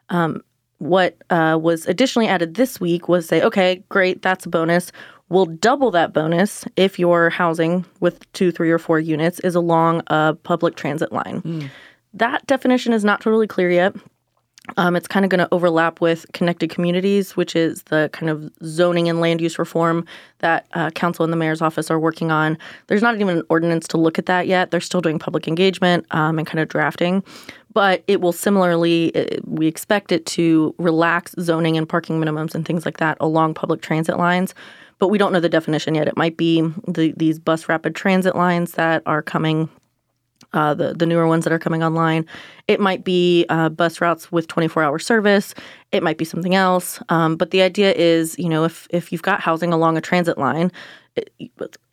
Um, 0.09 0.41
what 0.83 1.17
uh, 1.29 1.57
was 1.59 1.87
additionally 1.87 2.27
added 2.27 2.55
this 2.55 2.79
week 2.79 3.07
was 3.07 3.25
say, 3.25 3.41
okay, 3.41 3.83
great, 3.89 4.21
that's 4.21 4.45
a 4.45 4.49
bonus. 4.49 4.91
We'll 5.29 5.45
double 5.45 5.89
that 5.91 6.13
bonus 6.13 6.65
if 6.75 6.99
your 6.99 7.29
housing 7.29 7.85
with 8.01 8.31
two, 8.33 8.51
three, 8.51 8.69
or 8.69 8.77
four 8.77 8.99
units 8.99 9.39
is 9.39 9.55
along 9.55 10.03
a 10.07 10.35
public 10.43 10.75
transit 10.75 11.11
line. 11.11 11.41
Mm. 11.41 11.69
That 12.13 12.45
definition 12.45 12.93
is 12.93 13.03
not 13.03 13.21
totally 13.21 13.47
clear 13.47 13.71
yet. 13.71 13.95
Um, 14.77 14.95
it's 14.95 15.07
kind 15.07 15.25
of 15.25 15.29
going 15.29 15.39
to 15.39 15.47
overlap 15.51 16.01
with 16.01 16.25
connected 16.33 16.69
communities, 16.69 17.35
which 17.35 17.55
is 17.55 17.83
the 17.83 18.09
kind 18.13 18.29
of 18.29 18.51
zoning 18.63 19.09
and 19.09 19.19
land 19.19 19.41
use 19.41 19.59
reform 19.59 20.05
that 20.39 20.67
uh, 20.73 20.89
council 20.91 21.23
and 21.23 21.31
the 21.31 21.37
mayor's 21.37 21.61
office 21.61 21.91
are 21.91 21.99
working 21.99 22.31
on. 22.31 22.57
There's 22.87 23.01
not 23.01 23.15
even 23.15 23.29
an 23.29 23.43
ordinance 23.49 23.87
to 23.89 23.97
look 23.97 24.17
at 24.17 24.25
that 24.25 24.47
yet. 24.47 24.71
They're 24.71 24.81
still 24.81 25.01
doing 25.01 25.19
public 25.19 25.47
engagement 25.47 26.05
um, 26.11 26.37
and 26.37 26.47
kind 26.47 26.59
of 26.59 26.67
drafting 26.67 27.23
but 27.73 28.03
it 28.07 28.21
will 28.21 28.31
similarly, 28.31 29.13
uh, 29.15 29.39
we 29.45 29.67
expect 29.67 30.11
it 30.11 30.25
to 30.27 30.73
relax 30.77 31.35
zoning 31.39 31.77
and 31.77 31.89
parking 31.89 32.19
minimums 32.21 32.55
and 32.55 32.65
things 32.65 32.85
like 32.85 32.97
that 32.97 33.17
along 33.19 33.55
public 33.55 33.81
transit 33.81 34.17
lines. 34.17 34.53
But 34.99 35.07
we 35.09 35.17
don't 35.17 35.33
know 35.33 35.39
the 35.39 35.49
definition 35.49 35.95
yet. 35.95 36.07
It 36.07 36.15
might 36.15 36.37
be 36.37 36.61
the, 36.87 37.13
these 37.17 37.39
bus 37.39 37.67
rapid 37.67 37.95
transit 37.95 38.35
lines 38.35 38.73
that 38.73 39.01
are 39.05 39.21
coming, 39.21 39.69
uh, 40.53 40.73
the, 40.73 40.93
the 40.93 41.05
newer 41.05 41.27
ones 41.27 41.43
that 41.43 41.53
are 41.53 41.59
coming 41.59 41.83
online. 41.83 42.25
It 42.67 42.79
might 42.79 43.03
be 43.03 43.45
uh, 43.49 43.69
bus 43.69 44.01
routes 44.01 44.31
with 44.31 44.47
24 44.47 44.83
hour 44.83 44.99
service. 44.99 45.53
It 45.91 46.03
might 46.03 46.17
be 46.17 46.25
something 46.25 46.55
else. 46.55 47.01
Um, 47.09 47.35
but 47.35 47.51
the 47.51 47.61
idea 47.61 47.93
is, 47.93 48.37
you 48.37 48.49
know, 48.49 48.63
if, 48.63 48.87
if 48.89 49.11
you've 49.11 49.21
got 49.21 49.41
housing 49.41 49.73
along 49.73 49.97
a 49.97 50.01
transit 50.01 50.37
line, 50.37 50.71
it, 51.15 51.31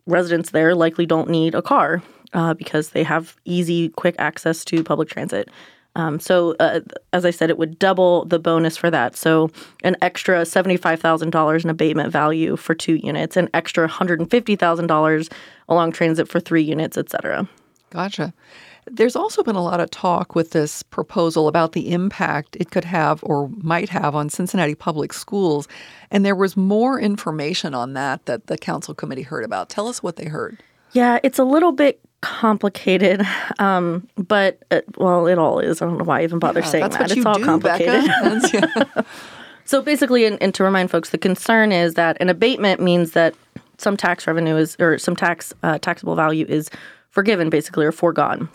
residents 0.06 0.50
there 0.50 0.74
likely 0.74 1.06
don't 1.06 1.28
need 1.28 1.54
a 1.54 1.62
car 1.62 2.02
uh, 2.32 2.54
because 2.54 2.90
they 2.90 3.02
have 3.02 3.36
easy, 3.44 3.88
quick 3.90 4.14
access 4.18 4.64
to 4.66 4.84
public 4.84 5.08
transit. 5.08 5.48
Um, 5.96 6.20
so, 6.20 6.54
uh, 6.60 6.80
as 7.12 7.24
I 7.24 7.30
said, 7.32 7.50
it 7.50 7.58
would 7.58 7.78
double 7.78 8.24
the 8.24 8.38
bonus 8.38 8.76
for 8.76 8.90
that. 8.90 9.16
So, 9.16 9.50
an 9.82 9.96
extra 10.00 10.42
$75,000 10.42 11.64
in 11.64 11.70
abatement 11.70 12.12
value 12.12 12.56
for 12.56 12.74
two 12.74 12.94
units, 12.94 13.36
an 13.36 13.48
extra 13.54 13.88
$150,000 13.88 15.32
along 15.68 15.92
transit 15.92 16.28
for 16.28 16.38
three 16.38 16.62
units, 16.62 16.96
et 16.96 17.10
cetera. 17.10 17.48
Gotcha. 17.90 18.32
There's 18.86 19.14
also 19.14 19.42
been 19.42 19.56
a 19.56 19.62
lot 19.62 19.78
of 19.80 19.90
talk 19.90 20.34
with 20.34 20.50
this 20.52 20.82
proposal 20.82 21.48
about 21.48 21.72
the 21.72 21.92
impact 21.92 22.56
it 22.58 22.70
could 22.70 22.84
have 22.84 23.20
or 23.22 23.48
might 23.58 23.88
have 23.88 24.14
on 24.14 24.30
Cincinnati 24.30 24.74
public 24.74 25.12
schools. 25.12 25.68
And 26.10 26.24
there 26.24 26.34
was 26.34 26.56
more 26.56 26.98
information 27.00 27.74
on 27.74 27.92
that 27.94 28.26
that 28.26 28.46
the 28.46 28.56
council 28.56 28.94
committee 28.94 29.22
heard 29.22 29.44
about. 29.44 29.68
Tell 29.68 29.86
us 29.86 30.02
what 30.02 30.16
they 30.16 30.26
heard. 30.26 30.58
Yeah, 30.92 31.20
it's 31.22 31.38
a 31.38 31.44
little 31.44 31.70
bit 31.72 32.00
complicated, 32.20 33.22
um, 33.58 34.06
but 34.16 34.58
uh, 34.70 34.80
well, 34.96 35.26
it 35.26 35.38
all 35.38 35.60
is. 35.60 35.80
I 35.80 35.86
don't 35.86 35.98
know 35.98 36.04
why 36.04 36.20
I 36.20 36.24
even 36.24 36.38
bother 36.40 36.60
Yeah, 36.60 36.66
saying 36.66 36.82
that's 36.82 36.96
that. 36.96 37.02
what 37.02 37.10
It's 37.12 37.16
you 37.16 37.24
all 37.24 37.38
do, 37.38 37.44
complicated. 37.44 38.04
Becca. 38.52 39.06
So 39.66 39.80
basically, 39.80 40.24
and, 40.24 40.36
and 40.42 40.52
to 40.56 40.64
remind 40.64 40.90
folks, 40.90 41.10
the 41.10 41.18
concern 41.18 41.70
is 41.70 41.94
that 41.94 42.16
an 42.20 42.28
abatement 42.28 42.80
means 42.80 43.12
that 43.12 43.36
some 43.78 43.96
tax 43.96 44.26
revenue 44.26 44.56
is, 44.56 44.76
or 44.80 44.98
some 44.98 45.14
tax 45.14 45.54
uh, 45.62 45.78
taxable 45.78 46.16
value 46.16 46.44
is 46.48 46.68
forgiven, 47.10 47.50
basically, 47.50 47.86
or 47.86 47.92
foregone. 47.92 48.48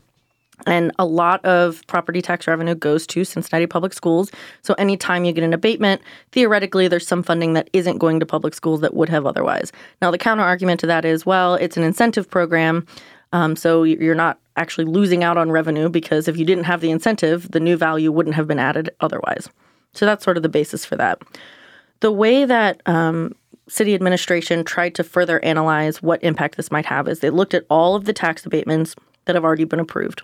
And 0.66 0.92
a 0.98 1.06
lot 1.06 1.44
of 1.44 1.86
property 1.88 2.22
tax 2.22 2.48
revenue 2.48 2.76
goes 2.76 3.06
to 3.08 3.26
Cincinnati 3.26 3.68
public 3.68 3.94
schools. 3.94 4.32
So 4.62 4.74
anytime 4.78 5.26
you 5.26 5.34
get 5.34 5.44
an 5.44 5.54
abatement, 5.54 6.02
theoretically, 6.32 6.88
there's 6.88 7.08
some 7.08 7.24
funding 7.24 7.54
that 7.54 7.70
isn't 7.74 7.98
going 7.98 8.20
to 8.20 8.26
public 8.26 8.54
schools 8.54 8.82
that 8.82 8.94
would 8.94 9.10
have 9.10 9.26
otherwise. 9.26 9.72
Now, 10.02 10.12
the 10.12 10.18
counter 10.18 10.44
argument 10.44 10.80
to 10.80 10.88
that 10.88 11.06
is, 11.06 11.26
well, 11.26 11.56
it's 11.56 11.78
an 11.78 11.84
incentive 11.84 12.30
program. 12.30 12.86
Um, 13.34 13.56
so 13.56 13.84
you're 13.84 14.16
not 14.16 14.40
actually 14.56 14.86
losing 14.86 15.24
out 15.24 15.38
on 15.38 15.52
revenue 15.52 15.90
because 15.90 16.28
if 16.28 16.38
you 16.38 16.46
didn't 16.46 16.64
have 16.64 16.80
the 16.80 16.92
incentive, 16.92 17.52
the 17.52 17.60
new 17.60 17.76
value 17.76 18.12
wouldn't 18.12 18.36
have 18.36 18.48
been 18.48 18.60
added 18.60 18.90
otherwise. 19.02 19.50
So 19.94 20.06
that's 20.06 20.24
sort 20.24 20.38
of 20.38 20.44
the 20.44 20.50
basis 20.50 20.86
for 20.86 20.96
that. 20.96 21.22
The 22.00 22.12
way 22.12 22.46
that 22.46 22.82
um, 22.86 23.34
city 23.68 23.96
administration 23.96 24.64
tried 24.64 24.96
to 24.96 25.04
further 25.04 25.44
analyze 25.44 26.02
what 26.02 26.24
impact 26.24 26.58
this 26.58 26.72
might 26.72 26.86
have 26.86 27.08
is 27.08 27.20
they 27.20 27.30
looked 27.30 27.54
at 27.54 27.66
all 27.70 27.96
of 27.96 28.06
the 28.06 28.14
tax 28.14 28.46
abatements 28.46 28.96
that 29.26 29.36
have 29.36 29.44
already 29.44 29.64
been 29.64 29.80
approved 29.80 30.22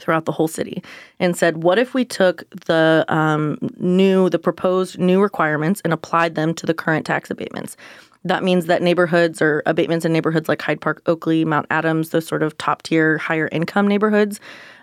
throughout 0.00 0.26
the 0.26 0.32
whole 0.32 0.48
city 0.48 0.82
and 1.18 1.36
said, 1.36 1.62
what 1.62 1.78
if 1.78 1.94
we 1.94 2.04
took 2.04 2.48
the 2.66 3.04
um, 3.08 3.58
new, 3.78 4.28
the 4.30 4.38
proposed 4.38 4.98
new 4.98 5.20
requirements 5.20 5.80
and 5.82 5.92
applied 5.92 6.34
them 6.34 6.54
to 6.54 6.66
the 6.66 6.74
current 6.74 7.04
tax 7.04 7.30
abatements? 7.30 7.76
That 8.24 8.44
means 8.44 8.66
that 8.66 8.82
neighborhoods 8.82 9.40
or 9.40 9.62
abatements 9.64 10.04
in 10.04 10.12
neighborhoods 10.12 10.48
like 10.48 10.60
Hyde 10.60 10.80
Park, 10.80 11.02
Oakley, 11.06 11.44
Mount 11.44 11.66
Adams, 11.70 12.10
those 12.10 12.26
sort 12.26 12.42
of 12.42 12.56
top 12.58 12.82
tier, 12.82 13.18
higher 13.18 13.48
income 13.52 13.86
neighborhoods, 13.86 14.40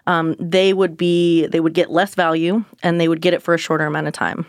um, 0.08 0.36
they 0.40 0.74
would 0.74 0.96
be 0.96 1.48
they 1.48 1.60
would 1.60 1.74
get 1.74 1.92
less 1.92 2.16
value 2.16 2.64
and 2.84 3.00
they 3.00 3.08
would 3.08 3.22
get 3.22 3.34
it 3.34 3.42
for 3.42 3.54
a 3.54 3.58
shorter 3.58 3.86
amount 3.86 4.08
of 4.08 4.14
time. 4.14 4.46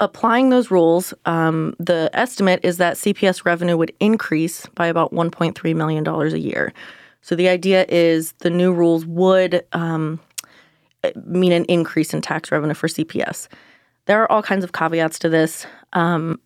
Applying 0.00 0.50
those 0.50 0.70
rules, 0.70 1.12
um, 1.26 1.74
the 1.80 2.08
estimate 2.12 2.60
is 2.62 2.76
that 2.76 2.94
CPS 2.96 3.44
revenue 3.44 3.76
would 3.76 3.92
increase 3.98 4.66
by 4.74 4.86
about 4.86 5.12
1.3 5.12 5.74
million 5.74 6.04
dollars 6.04 6.32
a 6.32 6.38
year. 6.38 6.72
So 7.20 7.34
the 7.34 7.48
idea 7.48 7.84
is 7.88 8.32
the 8.38 8.50
new 8.50 8.72
rules 8.72 9.04
would 9.06 9.64
um, 9.72 10.20
mean 11.24 11.52
an 11.52 11.64
increase 11.64 12.14
in 12.14 12.20
tax 12.20 12.52
revenue 12.52 12.74
for 12.74 12.86
CPS. 12.86 13.48
There 14.06 14.22
are 14.22 14.30
all 14.30 14.42
kinds 14.42 14.64
of 14.64 14.72
caveats 14.72 15.18
to 15.20 15.28
this. 15.28 15.66
Um, 15.92 16.40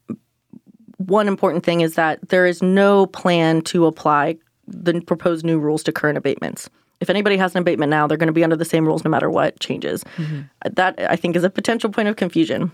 one 0.97 1.29
important 1.29 1.65
thing 1.65 1.83
is 1.83 1.95
that 1.95 2.27
there 2.31 2.47
is 2.47 2.63
no 2.63 3.07
plan 3.07 3.63
to 3.63 3.87
apply 3.87 4.37
the 4.67 5.01
proposed 5.03 5.45
new 5.45 5.59
rules 5.59 5.83
to 5.85 5.93
current 5.93 6.17
abatements. 6.17 6.71
If 7.01 7.11
anybody 7.11 7.37
has 7.37 7.55
an 7.55 7.61
abatement 7.61 7.91
now, 7.91 8.07
they're 8.07 8.17
going 8.17 8.29
to 8.29 8.33
be 8.33 8.45
under 8.45 8.57
the 8.57 8.65
same 8.65 8.87
rules 8.87 9.05
no 9.05 9.11
matter 9.11 9.29
what 9.29 9.59
changes. 9.61 10.05
That 10.65 10.99
I 11.11 11.17
think 11.17 11.37
is 11.37 11.45
a 11.45 11.51
potential 11.51 11.91
point 11.91 12.09
of 12.09 12.17
confusion. 12.17 12.71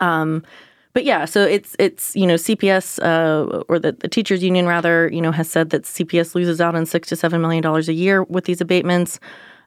Um, 0.00 0.42
but 0.94 1.04
yeah, 1.04 1.26
so 1.26 1.44
it's 1.44 1.76
it's 1.78 2.16
you 2.16 2.26
know 2.26 2.34
CPS 2.34 2.98
uh, 3.02 3.62
or 3.68 3.78
the, 3.78 3.92
the 3.92 4.08
teachers 4.08 4.42
union 4.42 4.66
rather 4.66 5.08
you 5.12 5.20
know 5.20 5.32
has 5.32 5.48
said 5.48 5.70
that 5.70 5.84
CPS 5.84 6.34
loses 6.34 6.60
out 6.60 6.74
on 6.74 6.86
six 6.86 7.08
to 7.08 7.16
seven 7.16 7.40
million 7.40 7.62
dollars 7.62 7.88
a 7.88 7.92
year 7.92 8.24
with 8.24 8.44
these 8.44 8.60
abatements. 8.60 9.20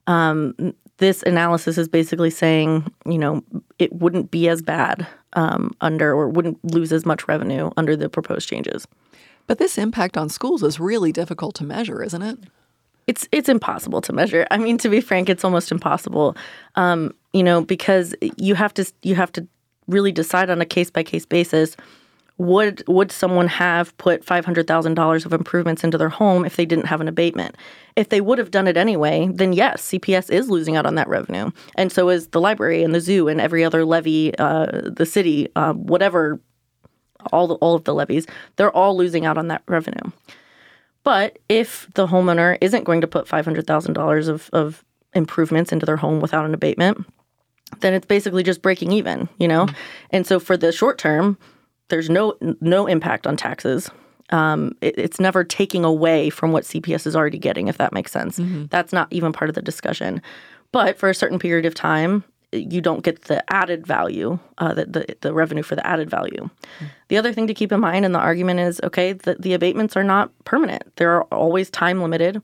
Um, 0.07 0.73
this 0.97 1.23
analysis 1.23 1.77
is 1.77 1.87
basically 1.87 2.31
saying 2.31 2.91
you 3.05 3.17
know 3.17 3.43
it 3.79 3.93
wouldn't 3.93 4.31
be 4.31 4.49
as 4.49 4.61
bad 4.61 5.07
um, 5.33 5.71
under 5.81 6.11
or 6.11 6.27
wouldn't 6.27 6.63
lose 6.73 6.91
as 6.91 7.05
much 7.05 7.27
revenue 7.27 7.71
under 7.77 7.95
the 7.95 8.09
proposed 8.09 8.49
changes. 8.49 8.87
But 9.47 9.57
this 9.57 9.77
impact 9.77 10.17
on 10.17 10.29
schools 10.29 10.63
is 10.63 10.79
really 10.79 11.11
difficult 11.11 11.55
to 11.55 11.63
measure, 11.63 12.03
isn't 12.03 12.21
it? 12.21 12.39
It's 13.07 13.27
it's 13.31 13.49
impossible 13.49 14.01
to 14.01 14.13
measure. 14.13 14.45
I 14.51 14.57
mean, 14.57 14.77
to 14.79 14.89
be 14.89 15.01
frank, 15.01 15.29
it's 15.29 15.43
almost 15.43 15.71
impossible. 15.71 16.35
Um, 16.75 17.13
you 17.33 17.43
know, 17.43 17.61
because 17.61 18.15
you 18.37 18.55
have 18.55 18.73
to 18.75 18.91
you 19.01 19.15
have 19.15 19.31
to 19.33 19.47
really 19.91 20.11
decide 20.11 20.49
on 20.49 20.61
a 20.61 20.65
case 20.65 20.89
by 20.89 21.03
case 21.03 21.25
basis. 21.25 21.75
Would 22.37 22.83
would 22.87 23.11
someone 23.11 23.47
have 23.47 23.95
put 23.97 24.25
five 24.25 24.45
hundred 24.45 24.65
thousand 24.65 24.95
dollars 24.95 25.25
of 25.25 25.33
improvements 25.33 25.83
into 25.83 25.97
their 25.97 26.09
home 26.09 26.43
if 26.43 26.55
they 26.55 26.65
didn't 26.65 26.87
have 26.87 26.99
an 26.99 27.07
abatement? 27.07 27.55
If 27.95 28.09
they 28.09 28.19
would 28.19 28.39
have 28.39 28.49
done 28.49 28.67
it 28.67 28.77
anyway, 28.77 29.29
then 29.31 29.53
yes, 29.53 29.89
CPS 29.89 30.31
is 30.31 30.49
losing 30.49 30.75
out 30.75 30.87
on 30.87 30.95
that 30.95 31.07
revenue, 31.07 31.51
and 31.75 31.91
so 31.91 32.09
is 32.09 32.29
the 32.29 32.41
library 32.41 32.83
and 32.83 32.95
the 32.95 33.01
zoo 33.01 33.27
and 33.27 33.39
every 33.39 33.63
other 33.63 33.85
levy, 33.85 34.35
uh, 34.39 34.89
the 34.89 35.05
city, 35.05 35.49
uh, 35.55 35.73
whatever, 35.73 36.39
all 37.31 37.47
the, 37.47 37.55
all 37.55 37.75
of 37.75 37.83
the 37.83 37.93
levies, 37.93 38.25
they're 38.55 38.75
all 38.75 38.97
losing 38.97 39.25
out 39.25 39.37
on 39.37 39.49
that 39.49 39.61
revenue. 39.67 40.11
But 41.03 41.37
if 41.47 41.87
the 41.93 42.07
homeowner 42.07 42.57
isn't 42.61 42.85
going 42.85 43.01
to 43.01 43.07
put 43.07 43.27
five 43.27 43.45
hundred 43.45 43.67
thousand 43.67 43.93
dollars 43.93 44.27
of 44.27 44.49
of 44.51 44.83
improvements 45.13 45.71
into 45.71 45.85
their 45.85 45.97
home 45.97 46.21
without 46.21 46.45
an 46.45 46.53
abatement, 46.55 47.05
then 47.79 47.93
it's 47.93 48.05
basically 48.05 48.43
just 48.43 48.61
breaking 48.61 48.91
even, 48.91 49.27
you 49.39 49.47
know. 49.47 49.67
And 50.11 50.27
so 50.27 50.39
for 50.39 50.57
the 50.57 50.71
short 50.71 50.97
term, 50.97 51.37
there's 51.89 52.09
no 52.09 52.35
no 52.61 52.87
impact 52.87 53.25
on 53.27 53.37
taxes. 53.37 53.89
Um, 54.29 54.75
it, 54.81 54.97
it's 54.97 55.19
never 55.19 55.43
taking 55.43 55.83
away 55.83 56.29
from 56.29 56.51
what 56.53 56.63
CPS 56.63 57.05
is 57.05 57.15
already 57.15 57.37
getting, 57.37 57.67
if 57.67 57.77
that 57.77 57.91
makes 57.91 58.11
sense. 58.11 58.37
That's 58.69 58.93
not 58.93 59.07
even 59.11 59.33
part 59.33 59.49
of 59.49 59.55
the 59.55 59.61
discussion. 59.61 60.21
But 60.71 60.97
for 60.97 61.09
a 61.09 61.13
certain 61.15 61.37
period 61.37 61.65
of 61.65 61.73
time, 61.73 62.23
you 62.53 62.79
don't 62.81 63.03
get 63.03 63.23
the 63.23 63.43
added 63.53 63.85
value, 63.87 64.37
uh, 64.57 64.73
the, 64.73 64.85
the 64.85 65.15
the 65.21 65.33
revenue 65.33 65.63
for 65.63 65.75
the 65.75 65.85
added 65.85 66.09
value. 66.09 66.49
The 67.07 67.17
other 67.17 67.33
thing 67.33 67.47
to 67.47 67.53
keep 67.53 67.71
in 67.71 67.79
mind 67.79 68.05
in 68.05 68.11
the 68.11 68.19
argument 68.19 68.59
is 68.61 68.79
okay 68.83 69.13
that 69.13 69.41
the 69.41 69.53
abatements 69.53 69.95
are 69.97 70.03
not 70.03 70.31
permanent; 70.45 70.83
they're 70.97 71.23
always 71.23 71.69
time 71.69 72.01
limited. 72.01 72.41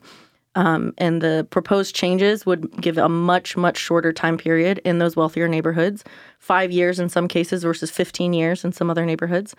Um, 0.57 0.95
and 0.97 1.21
the 1.21 1.45
proposed 1.51 1.93
changes 1.93 2.43
would 2.47 2.71
give 2.81 2.97
a 2.97 3.07
much, 3.07 3.55
much 3.55 3.77
shorter 3.77 4.11
time 4.11 4.39
period 4.39 4.81
in 4.83 4.97
those 4.97 5.15
wealthier 5.15 5.47
neighborhoods 5.47 6.03
five 6.39 6.71
years 6.71 6.99
in 6.99 7.09
some 7.09 7.27
cases 7.27 7.61
versus 7.61 7.91
15 7.91 8.33
years 8.33 8.65
in 8.65 8.71
some 8.71 8.89
other 8.89 9.05
neighborhoods. 9.05 9.55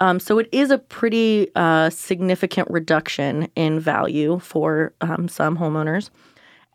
Um, 0.00 0.18
so 0.18 0.38
it 0.38 0.48
is 0.50 0.70
a 0.70 0.78
pretty 0.78 1.50
uh, 1.54 1.90
significant 1.90 2.70
reduction 2.70 3.50
in 3.56 3.78
value 3.78 4.38
for 4.38 4.94
um, 5.02 5.28
some 5.28 5.58
homeowners. 5.58 6.08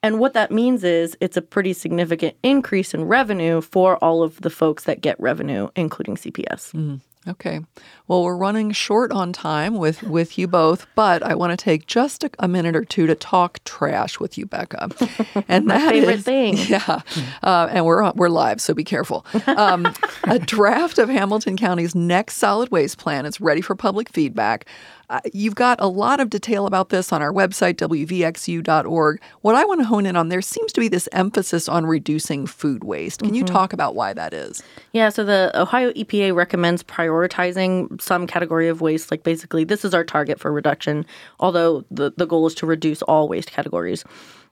And 0.04 0.20
what 0.20 0.34
that 0.34 0.52
means 0.52 0.84
is 0.84 1.18
it's 1.20 1.38
a 1.38 1.42
pretty 1.42 1.74
significant 1.74 2.36
increase 2.44 2.94
in 2.94 3.06
revenue 3.06 3.62
for 3.62 3.98
all 4.04 4.22
of 4.22 4.40
the 4.42 4.52
folks 4.52 4.84
that 4.84 5.02
get 5.02 5.20
revenue, 5.20 5.70
including 5.76 6.16
CPS. 6.16 7.00
Okay. 7.26 7.62
Well, 8.10 8.22
we're 8.24 8.36
running 8.36 8.72
short 8.74 9.12
on 9.14 9.32
time 9.32 9.78
with 9.78 10.04
with 10.04 10.38
you 10.38 10.46
both, 10.48 10.88
but 10.94 11.24
I 11.24 11.36
want 11.36 11.52
to 11.52 11.58
take 11.58 11.88
just 11.88 12.24
a, 12.26 12.30
a 12.40 12.50
minute 12.50 12.76
or 12.76 12.84
two 12.84 13.08
to 13.08 13.16
talk 13.16 13.64
trash 13.64 14.20
with 14.20 14.38
you, 14.38 14.46
Becca. 14.46 14.90
And 15.48 15.66
My 15.66 15.78
that 15.78 15.90
favorite 15.92 16.16
is- 16.20 16.24
thing. 16.24 16.58
Yeah. 16.68 17.00
Uh, 17.42 17.70
and 17.72 17.86
we're 17.86 18.12
we're 18.12 18.28
live, 18.30 18.60
so 18.60 18.74
be 18.74 18.84
careful. 18.84 19.26
Um, 19.48 19.88
a 20.26 20.38
draft 20.38 20.98
of 20.98 21.08
Hamilton 21.08 21.56
County's 21.56 21.96
next 21.96 22.36
solid 22.38 22.70
waste 22.72 22.98
plan 22.98 23.26
is 23.26 23.40
ready 23.40 23.62
for 23.62 23.74
public 23.76 24.10
feedback. 24.10 24.66
Uh, 25.10 25.20
you've 25.34 25.56
got 25.56 25.80
a 25.80 25.88
lot 25.88 26.20
of 26.20 26.30
detail 26.30 26.66
about 26.66 26.90
this 26.90 27.12
on 27.12 27.22
our 27.22 27.32
website, 27.32 27.76
wvxu.org. 27.76 29.22
What 29.42 29.56
I 29.56 29.66
want 29.66 29.82
to 29.82 29.86
hone 29.86 30.06
in 30.06 30.16
on 30.16 30.30
there 30.30 30.42
seems 30.42 30.72
to 30.74 30.80
be 30.80 30.88
this 30.88 31.10
emphasis 31.12 31.68
on 31.68 31.86
reducing 31.86 32.46
food 32.46 32.84
waste. 32.84 33.22
Can 33.22 33.34
you 33.34 33.44
talk 33.44 33.74
about 33.74 33.96
why 33.96 34.14
that 34.14 34.34
is? 34.34 34.64
Yeah, 34.94 35.10
so 35.10 35.24
the 35.24 35.52
Ohio 35.56 35.92
EPA 35.94 36.34
recommends 36.34 36.84
prioritizing 36.84 38.02
some 38.02 38.28
category 38.28 38.68
of 38.68 38.82
waste, 38.82 39.12
like 39.12 39.24
basically 39.24 39.64
this 39.64 39.84
is 39.86 39.94
our 39.94 40.04
target 40.04 40.40
for 40.40 40.52
reduction, 40.52 41.06
although 41.40 41.84
the, 41.92 42.12
the 42.18 42.26
goal 42.26 42.48
is 42.48 42.56
to 42.56 42.66
reduce 42.66 43.02
all 43.04 43.28
waste 43.28 43.52
categories. 43.52 44.04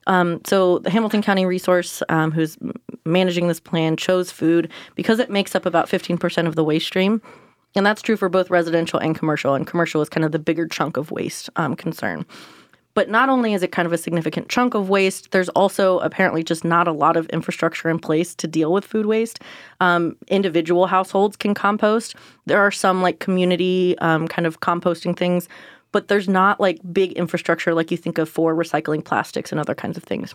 Um, 0.06 0.40
so 0.44 0.78
the 0.80 0.90
Hamilton 0.90 1.22
County 1.22 1.46
Resource, 1.46 2.02
um, 2.08 2.32
who's 2.32 2.58
managing 3.04 3.48
this 3.48 3.60
plan, 3.60 3.96
chose 3.96 4.30
food 4.30 4.70
because 4.94 5.18
it 5.18 5.30
makes 5.30 5.54
up 5.54 5.66
about 5.66 5.88
15% 5.88 6.46
of 6.46 6.56
the 6.56 6.64
waste 6.64 6.86
stream. 6.86 7.22
And 7.74 7.86
that's 7.86 8.02
true 8.02 8.16
for 8.16 8.28
both 8.28 8.50
residential 8.50 8.98
and 8.98 9.16
commercial. 9.16 9.54
And 9.54 9.66
commercial 9.66 10.02
is 10.02 10.08
kind 10.08 10.24
of 10.24 10.32
the 10.32 10.38
bigger 10.38 10.66
chunk 10.66 10.96
of 10.96 11.10
waste 11.10 11.48
um, 11.56 11.74
concern. 11.74 12.26
But 12.94 13.08
not 13.08 13.30
only 13.30 13.54
is 13.54 13.62
it 13.62 13.72
kind 13.72 13.86
of 13.86 13.92
a 13.92 13.98
significant 13.98 14.50
chunk 14.50 14.74
of 14.74 14.90
waste, 14.90 15.30
there's 15.30 15.48
also 15.50 15.98
apparently 16.00 16.42
just 16.42 16.62
not 16.62 16.86
a 16.86 16.92
lot 16.92 17.16
of 17.16 17.26
infrastructure 17.30 17.88
in 17.88 17.98
place 17.98 18.34
to 18.34 18.46
deal 18.46 18.70
with 18.70 18.84
food 18.84 19.06
waste. 19.06 19.40
Um, 19.80 20.16
individual 20.28 20.86
households 20.86 21.36
can 21.36 21.54
compost. 21.54 22.14
There 22.44 22.60
are 22.60 22.70
some 22.70 23.00
like 23.00 23.18
community 23.18 23.96
um, 23.98 24.28
kind 24.28 24.46
of 24.46 24.60
composting 24.60 25.16
things, 25.16 25.48
but 25.92 26.08
there's 26.08 26.28
not 26.28 26.60
like 26.60 26.80
big 26.92 27.12
infrastructure 27.12 27.72
like 27.72 27.90
you 27.90 27.96
think 27.96 28.18
of 28.18 28.28
for 28.28 28.54
recycling 28.54 29.02
plastics 29.02 29.52
and 29.52 29.60
other 29.60 29.74
kinds 29.74 29.96
of 29.96 30.02
things. 30.02 30.34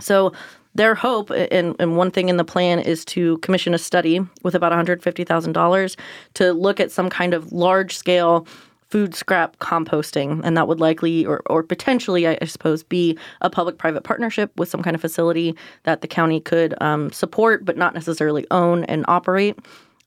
So 0.00 0.32
their 0.74 0.94
hope, 0.94 1.30
and, 1.30 1.74
and 1.78 1.96
one 1.96 2.10
thing 2.10 2.28
in 2.28 2.36
the 2.36 2.44
plan 2.44 2.78
is 2.78 3.04
to 3.06 3.38
commission 3.38 3.74
a 3.74 3.78
study 3.78 4.20
with 4.42 4.54
about 4.54 4.72
$150,000 4.72 5.96
to 6.34 6.52
look 6.52 6.80
at 6.80 6.92
some 6.92 7.10
kind 7.10 7.34
of 7.34 7.52
large 7.52 7.96
scale 7.96 8.46
food 8.90 9.14
scrap 9.14 9.56
composting. 9.58 10.40
And 10.44 10.56
that 10.56 10.68
would 10.68 10.80
likely 10.80 11.24
or, 11.24 11.42
or 11.46 11.62
potentially, 11.62 12.26
I, 12.26 12.38
suppose, 12.44 12.82
be 12.82 13.16
a 13.40 13.48
public 13.48 13.78
private 13.78 14.02
partnership 14.02 14.52
with 14.58 14.68
some 14.68 14.82
kind 14.82 14.94
of 14.94 15.00
facility 15.00 15.56
that 15.84 16.02
the 16.02 16.08
county 16.08 16.40
could 16.40 16.74
um, 16.82 17.10
support, 17.12 17.64
but 17.64 17.76
not 17.76 17.94
necessarily 17.94 18.46
own 18.50 18.84
and 18.84 19.04
operate. 19.08 19.58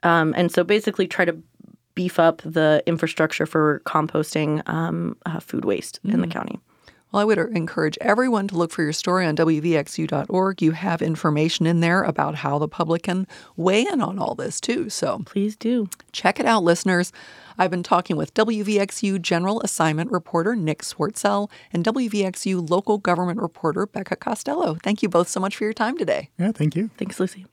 Um, 0.04 0.34
and 0.36 0.52
so 0.52 0.64
basically 0.64 1.08
try 1.08 1.24
to 1.24 1.38
beef 1.96 2.20
up 2.20 2.42
the 2.44 2.84
infrastructure 2.86 3.46
for 3.46 3.82
composting 3.86 4.68
um, 4.68 5.16
uh, 5.26 5.40
food 5.40 5.64
waste 5.64 6.00
mm. 6.06 6.14
in 6.14 6.22
the 6.22 6.28
mm. 6.28 6.32
county. 6.32 6.60
Well, 7.14 7.22
I 7.22 7.26
would 7.26 7.38
encourage 7.38 7.96
everyone 8.02 8.48
to 8.48 8.58
look 8.58 8.72
for 8.72 8.82
your 8.82 8.92
story 8.92 9.28
on 9.28 9.36
WVXU.org. 9.36 10.62
You 10.64 10.72
have 10.72 11.00
information 11.00 11.68
in 11.68 11.80
there 11.80 12.02
about 12.02 12.34
how 12.34 12.58
the 12.58 12.68
public 12.68 13.04
can 13.04 13.28
weigh 13.56 13.84
in 13.84 14.02
on 14.02 14.18
all 14.18 14.34
this, 14.34 14.60
too. 14.60 14.90
So 14.90 15.22
please 15.24 15.56
do. 15.56 15.88
Check 16.12 16.40
it 16.40 16.48
out, 16.48 16.64
listeners. 16.64 17.12
I've 17.56 17.70
been 17.70 17.84
talking 17.84 18.16
with 18.16 18.34
WVXU 18.34 19.22
General 19.22 19.62
Assignment 19.62 20.12
Reporter 20.12 20.56
Nick 20.56 20.82
Swartsell 20.82 21.52
and 21.72 21.86
WVXU 21.86 22.68
Local 22.68 22.98
Government 22.98 23.40
Reporter 23.40 23.86
Becca 23.86 24.16
Costello. 24.16 24.74
Thank 24.82 25.04
you 25.04 25.10
both 25.10 25.28
so 25.28 25.40
much 25.40 25.56
for 25.56 25.66
your 25.66 25.74
time 25.74 26.00
today. 26.00 26.32
Yeah, 26.40 26.52
thank 26.52 26.76
you. 26.76 26.90
Thanks, 26.98 27.20
Lucy. 27.20 27.46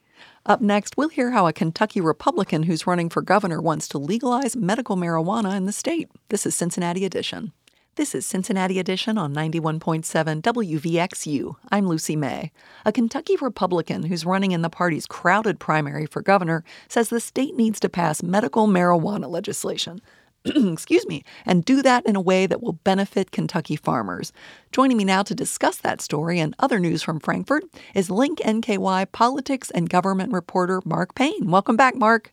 Up 0.46 0.62
next, 0.62 0.96
we'll 0.96 1.10
hear 1.10 1.32
how 1.32 1.46
a 1.46 1.52
Kentucky 1.52 2.00
Republican 2.00 2.62
who's 2.62 2.86
running 2.86 3.10
for 3.10 3.20
governor 3.20 3.60
wants 3.60 3.88
to 3.88 3.98
legalize 3.98 4.56
medical 4.56 4.96
marijuana 4.96 5.54
in 5.54 5.66
the 5.66 5.72
state. 5.72 6.08
This 6.30 6.46
is 6.46 6.54
Cincinnati 6.54 7.04
Edition. 7.04 7.52
This 8.00 8.14
is 8.14 8.24
Cincinnati 8.24 8.78
Edition 8.78 9.18
on 9.18 9.34
91.7 9.34 10.40
WVXU. 10.40 11.56
I'm 11.70 11.86
Lucy 11.86 12.16
May. 12.16 12.50
A 12.86 12.92
Kentucky 12.92 13.36
Republican 13.42 14.04
who's 14.04 14.24
running 14.24 14.52
in 14.52 14.62
the 14.62 14.70
party's 14.70 15.04
crowded 15.04 15.60
primary 15.60 16.06
for 16.06 16.22
governor 16.22 16.64
says 16.88 17.10
the 17.10 17.20
state 17.20 17.56
needs 17.56 17.78
to 17.80 17.90
pass 17.90 18.22
medical 18.22 18.66
marijuana 18.66 19.28
legislation. 19.28 20.00
excuse 20.46 21.06
me, 21.08 21.22
and 21.44 21.62
do 21.62 21.82
that 21.82 22.06
in 22.06 22.16
a 22.16 22.22
way 22.22 22.46
that 22.46 22.62
will 22.62 22.72
benefit 22.72 23.32
Kentucky 23.32 23.76
farmers. 23.76 24.32
Joining 24.72 24.96
me 24.96 25.04
now 25.04 25.22
to 25.22 25.34
discuss 25.34 25.76
that 25.76 26.00
story 26.00 26.40
and 26.40 26.56
other 26.58 26.78
news 26.78 27.02
from 27.02 27.20
Frankfort 27.20 27.64
is 27.94 28.08
Link 28.08 28.38
NKY 28.38 29.12
politics 29.12 29.70
and 29.72 29.90
government 29.90 30.32
reporter 30.32 30.80
Mark 30.86 31.14
Payne. 31.14 31.50
Welcome 31.50 31.76
back, 31.76 31.96
Mark. 31.96 32.32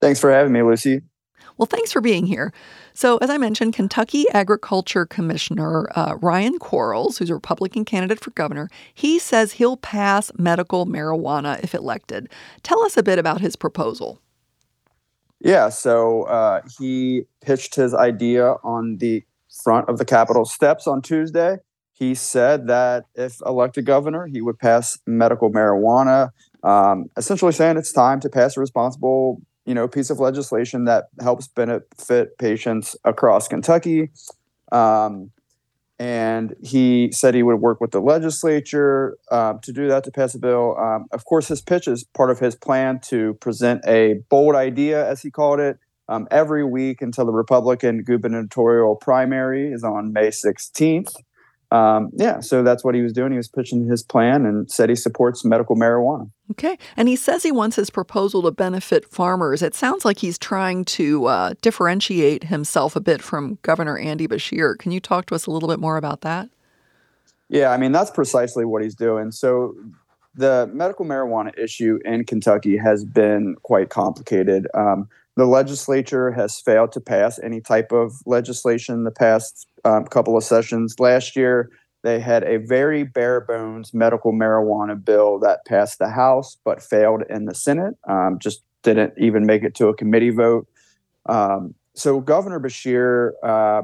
Thanks 0.00 0.20
for 0.20 0.30
having 0.30 0.54
me, 0.54 0.62
Lucy. 0.62 1.02
Well, 1.56 1.66
thanks 1.66 1.92
for 1.92 2.00
being 2.00 2.26
here. 2.26 2.52
So, 2.94 3.18
as 3.18 3.30
I 3.30 3.38
mentioned, 3.38 3.74
Kentucky 3.74 4.24
Agriculture 4.30 5.06
Commissioner 5.06 5.88
uh, 5.96 6.16
Ryan 6.20 6.58
Quarles, 6.58 7.18
who's 7.18 7.30
a 7.30 7.34
Republican 7.34 7.84
candidate 7.84 8.20
for 8.20 8.30
governor, 8.30 8.68
he 8.92 9.18
says 9.18 9.52
he'll 9.52 9.76
pass 9.76 10.32
medical 10.36 10.86
marijuana 10.86 11.62
if 11.62 11.74
elected. 11.74 12.28
Tell 12.62 12.82
us 12.84 12.96
a 12.96 13.02
bit 13.02 13.18
about 13.18 13.40
his 13.40 13.56
proposal. 13.56 14.20
Yeah, 15.40 15.68
so 15.68 16.22
uh, 16.22 16.62
he 16.78 17.24
pitched 17.42 17.74
his 17.74 17.94
idea 17.94 18.54
on 18.64 18.96
the 18.96 19.22
front 19.62 19.88
of 19.88 19.98
the 19.98 20.04
Capitol 20.04 20.44
steps 20.44 20.86
on 20.86 21.02
Tuesday. 21.02 21.58
He 21.92 22.14
said 22.14 22.66
that 22.66 23.04
if 23.14 23.40
elected 23.46 23.84
governor, 23.84 24.26
he 24.26 24.40
would 24.40 24.58
pass 24.58 24.98
medical 25.06 25.52
marijuana, 25.52 26.30
um, 26.64 27.10
essentially 27.16 27.52
saying 27.52 27.76
it's 27.76 27.92
time 27.92 28.18
to 28.20 28.28
pass 28.28 28.56
a 28.56 28.60
responsible 28.60 29.40
you 29.64 29.74
know 29.74 29.88
piece 29.88 30.10
of 30.10 30.20
legislation 30.20 30.84
that 30.84 31.04
helps 31.20 31.48
benefit 31.48 32.38
patients 32.38 32.96
across 33.04 33.48
Kentucky. 33.48 34.10
Um, 34.72 35.30
and 35.98 36.56
he 36.62 37.12
said 37.12 37.34
he 37.34 37.44
would 37.44 37.60
work 37.60 37.80
with 37.80 37.92
the 37.92 38.00
legislature 38.00 39.16
um, 39.30 39.60
to 39.60 39.72
do 39.72 39.86
that 39.88 40.02
to 40.04 40.10
pass 40.10 40.34
a 40.34 40.38
bill. 40.38 40.76
Um, 40.76 41.06
of 41.12 41.24
course, 41.24 41.46
his 41.46 41.62
pitch 41.62 41.86
is 41.86 42.02
part 42.02 42.30
of 42.30 42.40
his 42.40 42.56
plan 42.56 42.98
to 43.04 43.34
present 43.34 43.80
a 43.86 44.14
bold 44.28 44.56
idea, 44.56 45.08
as 45.08 45.22
he 45.22 45.30
called 45.30 45.60
it, 45.60 45.78
um, 46.08 46.26
every 46.32 46.64
week 46.64 47.00
until 47.00 47.24
the 47.24 47.32
Republican 47.32 48.02
gubernatorial 48.02 48.96
primary 48.96 49.72
is 49.72 49.84
on 49.84 50.12
May 50.12 50.28
16th 50.28 51.14
um, 51.74 52.10
yeah, 52.12 52.38
so 52.38 52.62
that's 52.62 52.84
what 52.84 52.94
he 52.94 53.00
was 53.00 53.12
doing. 53.12 53.32
He 53.32 53.36
was 53.36 53.48
pitching 53.48 53.88
his 53.88 54.00
plan 54.00 54.46
and 54.46 54.70
said 54.70 54.90
he 54.90 54.94
supports 54.94 55.44
medical 55.44 55.74
marijuana. 55.74 56.30
Okay. 56.52 56.78
And 56.96 57.08
he 57.08 57.16
says 57.16 57.42
he 57.42 57.50
wants 57.50 57.74
his 57.74 57.90
proposal 57.90 58.42
to 58.42 58.52
benefit 58.52 59.10
farmers. 59.10 59.60
It 59.60 59.74
sounds 59.74 60.04
like 60.04 60.18
he's 60.18 60.38
trying 60.38 60.84
to 60.84 61.26
uh, 61.26 61.54
differentiate 61.62 62.44
himself 62.44 62.94
a 62.94 63.00
bit 63.00 63.20
from 63.20 63.58
Governor 63.62 63.98
Andy 63.98 64.28
Beshear. 64.28 64.78
Can 64.78 64.92
you 64.92 65.00
talk 65.00 65.26
to 65.26 65.34
us 65.34 65.46
a 65.46 65.50
little 65.50 65.68
bit 65.68 65.80
more 65.80 65.96
about 65.96 66.20
that? 66.20 66.48
Yeah, 67.48 67.70
I 67.70 67.76
mean, 67.76 67.90
that's 67.90 68.10
precisely 68.12 68.64
what 68.64 68.82
he's 68.82 68.94
doing. 68.94 69.32
So, 69.32 69.74
the 70.36 70.68
medical 70.72 71.04
marijuana 71.04 71.56
issue 71.58 71.98
in 72.04 72.24
Kentucky 72.24 72.76
has 72.76 73.04
been 73.04 73.56
quite 73.62 73.88
complicated. 73.88 74.66
Um, 74.74 75.08
the 75.36 75.46
legislature 75.46 76.30
has 76.32 76.60
failed 76.60 76.92
to 76.92 77.00
pass 77.00 77.38
any 77.42 77.60
type 77.60 77.92
of 77.92 78.12
legislation 78.26 78.94
in 78.94 79.04
the 79.04 79.10
past 79.10 79.66
um, 79.84 80.04
couple 80.04 80.36
of 80.36 80.44
sessions. 80.44 80.98
Last 80.98 81.34
year, 81.34 81.70
they 82.02 82.20
had 82.20 82.44
a 82.44 82.58
very 82.58 83.02
bare 83.02 83.40
bones 83.40 83.92
medical 83.92 84.32
marijuana 84.32 85.02
bill 85.02 85.38
that 85.40 85.64
passed 85.66 85.98
the 85.98 86.10
House 86.10 86.56
but 86.64 86.82
failed 86.82 87.22
in 87.28 87.46
the 87.46 87.54
Senate, 87.54 87.94
um, 88.08 88.38
just 88.38 88.62
didn't 88.82 89.14
even 89.18 89.46
make 89.46 89.62
it 89.62 89.74
to 89.76 89.88
a 89.88 89.94
committee 89.94 90.30
vote. 90.30 90.68
Um, 91.26 91.74
so 91.94 92.20
Governor 92.20 92.60
Beshear, 92.60 93.32
uh, 93.42 93.82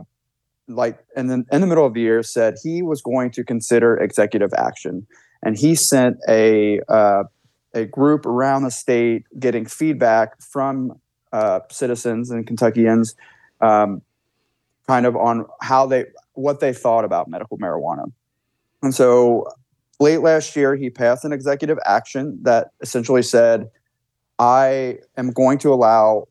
like 0.68 0.98
in 1.16 1.28
the, 1.28 1.44
in 1.50 1.60
the 1.62 1.66
middle 1.66 1.86
of 1.86 1.94
the 1.94 2.02
year, 2.02 2.22
said 2.22 2.56
he 2.62 2.82
was 2.82 3.00
going 3.00 3.30
to 3.32 3.42
consider 3.42 3.96
executive 3.96 4.52
action, 4.56 5.06
and 5.42 5.56
he 5.56 5.74
sent 5.74 6.18
a 6.28 6.80
uh, 6.88 7.24
a 7.72 7.86
group 7.86 8.26
around 8.26 8.64
the 8.64 8.70
state 8.70 9.24
getting 9.38 9.64
feedback 9.64 10.40
from 10.42 11.00
uh, 11.32 11.60
citizens 11.70 12.30
and 12.30 12.46
Kentuckians, 12.46 13.14
um, 13.60 14.02
kind 14.86 15.06
of 15.06 15.16
on 15.16 15.46
how 15.60 15.86
they 15.86 16.06
what 16.34 16.60
they 16.60 16.72
thought 16.72 17.04
about 17.04 17.28
medical 17.28 17.58
marijuana. 17.58 18.12
And 18.82 18.94
so, 18.94 19.46
late 19.98 20.18
last 20.18 20.56
year, 20.56 20.74
he 20.76 20.90
passed 20.90 21.24
an 21.24 21.32
executive 21.32 21.78
action 21.84 22.38
that 22.42 22.72
essentially 22.80 23.22
said, 23.22 23.70
"I 24.38 24.98
am 25.16 25.30
going 25.30 25.58
to 25.58 25.72
allow 25.72 26.28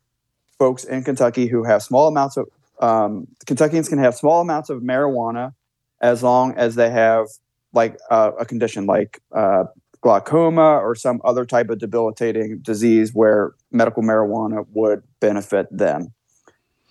folks 0.58 0.84
in 0.84 1.04
Kentucky 1.04 1.48
who 1.48 1.64
have 1.64 1.82
small 1.82 2.08
amounts 2.08 2.38
of 2.38 2.48
um, 2.80 3.28
Kentuckians 3.46 3.90
can 3.90 4.00
have 4.00 4.16
small 4.16 4.42
amounts 4.42 4.70
of 4.70 4.82
marijuana 4.82 5.54
as 6.02 6.24
long 6.24 6.54
as 6.56 6.76
they 6.76 6.90
have 6.90 7.28
like 7.74 7.98
uh, 8.10 8.32
a 8.40 8.46
condition 8.46 8.86
like 8.86 9.22
uh, 9.34 9.66
glaucoma 10.02 10.78
or 10.78 10.96
some 10.96 11.22
other 11.24 11.46
type 11.46 11.70
of 11.70 11.80
debilitating 11.80 12.60
disease 12.60 13.14
where 13.14 13.54
medical 13.72 14.02
marijuana 14.04 14.66
would 14.72 15.04
benefit 15.20 15.68
them. 15.76 16.14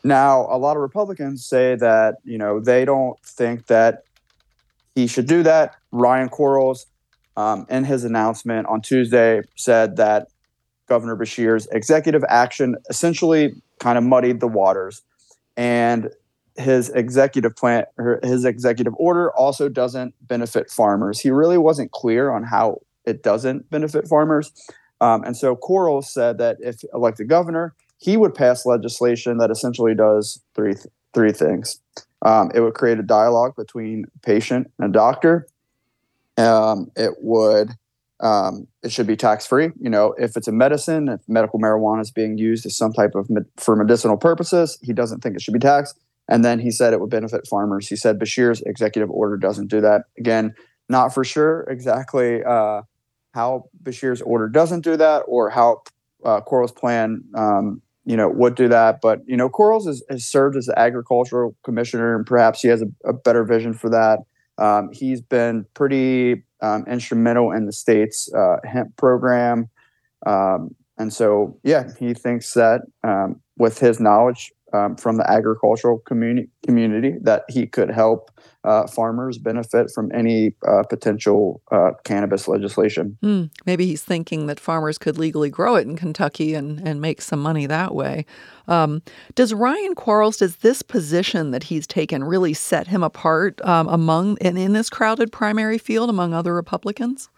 Now, 0.05 0.47
a 0.51 0.59
lot 0.59 0.77
of 0.77 0.83
Republicans 0.83 1.45
say 1.45 1.75
that, 1.77 2.17
you 2.25 2.39
know, 2.39 2.61
they 2.61 2.85
don't 2.85 3.19
think 3.25 3.67
that 3.67 4.05
he 4.95 5.07
should 5.07 5.27
do 5.27 5.43
that. 5.43 5.77
Ryan 5.91 6.29
Quarles, 6.29 6.87
um, 7.37 7.67
in 7.69 7.85
his 7.85 8.05
announcement 8.05 8.67
on 8.69 8.81
Tuesday, 8.81 9.43
said 9.57 9.97
that 9.97 10.29
Governor 10.87 11.17
Beshear's 11.17 11.67
executive 11.73 12.25
action 12.29 12.77
essentially 12.89 13.55
kind 13.79 13.99
of 13.99 14.05
muddied 14.05 14.41
the 14.41 14.49
waters. 14.49 15.03
And 15.57 16.11
his 16.57 16.91
executive 16.91 17.55
plan, 17.55 17.85
his 18.23 18.45
executive 18.45 18.95
order 18.97 19.31
also 19.33 19.69
doesn't 19.69 20.15
benefit 20.27 20.71
farmers. 20.71 21.21
He 21.21 21.31
really 21.31 21.59
wasn't 21.59 21.93
clear 21.93 22.31
on 22.31 22.43
how 22.43 22.81
it 23.09 23.23
doesn't 23.23 23.71
benefit 23.71 24.07
farmers. 24.07 24.53
Um, 25.01 25.25
and 25.25 25.37
so 25.37 25.57
Quarles 25.57 26.13
said 26.13 26.39
that 26.39 26.57
if 26.61 26.83
elected 26.93 27.29
governor, 27.29 27.75
he 27.99 28.17
would 28.17 28.35
pass 28.35 28.67
legislation 28.67 29.39
that 29.39 29.51
essentially 29.51 29.95
does 29.95 30.43
three 30.55 30.75
th- 30.75 30.87
three 31.15 31.33
things. 31.33 31.81
Um, 32.23 32.51
it 32.55 32.61
would 32.61 32.75
create 32.75 32.99
a 32.99 33.03
dialogue 33.03 33.55
between 33.57 34.05
patient 34.23 34.71
and 34.79 34.93
doctor. 34.93 35.47
Um, 36.37 36.91
it 36.97 37.15
would 37.21 37.71
um, 38.21 38.67
it 38.83 38.91
should 38.91 39.07
be 39.07 39.17
tax 39.17 39.47
free. 39.47 39.71
You 39.81 39.91
know, 39.91 40.15
if 40.19 40.37
it's 40.37 40.49
a 40.49 40.53
medicine, 40.53 41.09
if 41.09 41.21
medical 41.29 41.61
marijuana 41.61 42.03
is 42.03 42.11
being 42.11 42.37
used 42.37 42.67
as 42.67 42.77
some 42.77 42.93
type 42.93 43.15
of 43.15 43.31
med- 43.31 43.47
for 43.57 43.77
medicinal 43.77 44.17
purposes, 44.17 44.79
he 44.83 44.93
doesn't 44.93 45.23
think 45.23 45.37
it 45.37 45.43
should 45.43 45.55
be 45.55 45.61
taxed. 45.61 45.99
And 46.29 46.45
then 46.45 46.59
he 46.59 46.71
said 46.71 46.93
it 46.93 47.01
would 47.01 47.11
benefit 47.11 47.47
farmers. 47.47 47.89
He 47.89 47.97
said 47.97 48.19
Beshear's 48.19 48.61
executive 48.63 49.11
order 49.11 49.37
doesn't 49.37 49.69
do 49.69 49.81
that. 49.81 50.03
Again, 50.19 50.55
not 50.89 51.15
for 51.15 51.25
sure 51.25 51.63
exactly 51.71 52.43
uh, 52.45 52.83
how 53.33 53.65
Beshear's 53.83 54.23
order 54.23 54.49
doesn't 54.49 54.83
do 54.83 54.97
that 54.97 55.23
or 55.27 55.51
how 55.51 55.83
uh, 56.25 56.41
Quarles' 56.41 56.73
plan, 56.73 57.23
um, 57.35 57.83
you 58.05 58.17
know, 58.17 58.29
would 58.29 58.55
do 58.55 58.69
that. 58.69 59.01
But, 59.01 59.21
you 59.27 59.37
know, 59.37 59.49
Quarles 59.49 59.87
has, 59.87 60.03
has 60.11 60.25
served 60.25 60.57
as 60.57 60.67
the 60.67 60.79
agricultural 60.79 61.57
commissioner 61.63 62.17
and 62.17 62.27
perhaps 62.27 62.61
he 62.61 62.69
has 62.69 62.83
a, 62.83 62.87
a 63.05 63.13
better 63.13 63.45
vision 63.45 63.75
for 63.75 63.91
that. 63.91 64.21
Um, 64.59 64.91
he's 64.93 65.21
been 65.21 65.67
pretty 65.75 66.43
um, 66.61 66.85
instrumental 66.89 67.53
in 67.53 67.67
the 67.67 67.73
state's 67.73 68.33
uh, 68.35 68.57
hemp 68.65 68.97
program. 68.97 69.69
Um, 70.27 70.75
and 70.99 71.13
so, 71.13 71.59
yeah, 71.63 71.91
he 71.99 72.13
thinks 72.15 72.55
that 72.55 72.81
um, 73.05 73.41
with 73.57 73.79
his 73.79 74.01
knowledge 74.01 74.53
um, 74.73 74.97
from 74.97 75.17
the 75.17 75.31
agricultural 75.31 75.99
community 76.01 76.49
community 76.65 77.15
that 77.23 77.45
he 77.49 77.67
could 77.67 77.91
help 77.91 78.31
uh, 78.65 78.87
farmers 78.87 79.39
benefit 79.39 79.91
from 79.95 80.11
any 80.13 80.53
uh, 80.67 80.83
potential 80.83 81.63
uh, 81.71 81.93
cannabis 82.05 82.49
legislation. 82.49 83.17
Hmm. 83.23 83.45
Maybe 83.65 83.87
he's 83.87 84.05
thinking 84.05 84.47
that 84.47 84.61
farmers 84.61 84.99
could 84.99 85.17
legally 85.17 85.49
grow 85.49 85.77
it 85.77 85.87
in 85.87 85.97
Kentucky 85.97 86.55
and, 86.55 86.81
and 86.87 87.01
make 87.01 87.23
some 87.23 87.41
money 87.41 87.67
that 87.67 87.95
way. 87.95 88.27
Um, 88.67 89.03
does 89.35 89.55
Ryan 89.55 89.95
Quarles, 89.95 90.39
does 90.39 90.57
this 90.57 90.83
position 90.83 91.53
that 91.53 91.65
he's 91.65 91.87
taken 91.87 92.25
really 92.25 92.53
set 92.53 92.89
him 92.89 93.03
apart 93.03 93.61
um, 93.65 93.89
among 93.89 94.37
and 94.41 94.59
in 94.59 94.73
this 94.73 94.91
crowded 94.91 95.33
primary 95.33 95.79
field 95.79 96.11
among 96.11 96.35
other 96.35 96.53
Republicans? 96.53 97.31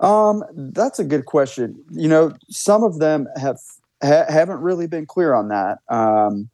Um, 0.00 0.44
that's 0.54 0.98
a 0.98 1.04
good 1.04 1.26
question. 1.26 1.82
You 1.90 2.08
know, 2.08 2.32
some 2.48 2.84
of 2.84 3.00
them 3.00 3.26
have 3.36 3.58
ha- 4.02 4.26
haven't 4.28 4.60
really 4.60 4.86
been 4.86 5.06
clear 5.06 5.34
on 5.34 5.48
that. 5.48 5.78
Um, 5.88 6.50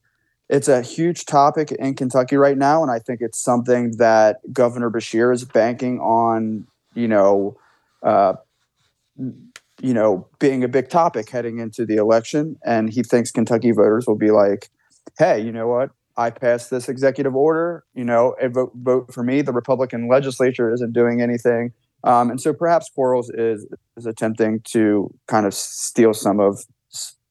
it's 0.48 0.68
a 0.68 0.83
huge 0.83 1.24
topic 1.24 1.72
in 1.72 1.94
Kentucky 1.94 2.37
right 2.37 2.59
now, 2.59 2.83
and 2.83 2.90
I 2.90 2.98
think 2.98 3.20
it's 3.22 3.38
something 3.38 3.92
that 3.96 4.40
Governor 4.52 4.90
Beshear 4.90 5.33
is 5.33 5.44
banking 5.44 6.00
on. 6.00 6.66
You 6.94 7.09
know, 7.09 7.57
uh, 8.02 8.35
you 9.16 9.94
know, 9.94 10.28
being 10.38 10.62
a 10.62 10.68
big 10.68 10.90
topic 10.90 11.30
heading 11.30 11.59
into 11.59 11.87
the 11.87 11.96
election, 11.96 12.57
and 12.64 12.92
he 12.92 13.02
thinks 13.02 13.30
Kentucky 13.30 13.72
voters 13.72 14.07
will 14.07 14.16
be 14.16 14.30
like, 14.30 14.68
"Hey, 15.18 15.40
you 15.40 15.50
know 15.50 15.66
what? 15.66 15.90
I 16.16 16.30
passed 16.30 16.70
this 16.70 16.88
executive 16.88 17.35
order. 17.35 17.85
You 17.94 18.04
know, 18.04 18.37
vote 18.50 18.72
vote 18.74 19.12
for 19.12 19.24
me. 19.24 19.40
The 19.40 19.52
Republican 19.52 20.09
legislature 20.09 20.72
isn't 20.72 20.92
doing 20.92 21.22
anything." 21.22 21.72
Um, 22.04 22.30
and 22.30 22.40
so 22.40 22.52
perhaps 22.52 22.90
Quarles 22.90 23.30
is 23.30 23.66
is 23.96 24.04
attempting 24.04 24.61
to 24.64 25.12
kind 25.26 25.46
of 25.46 25.54
steal 25.54 26.12
some 26.12 26.38
of 26.38 26.64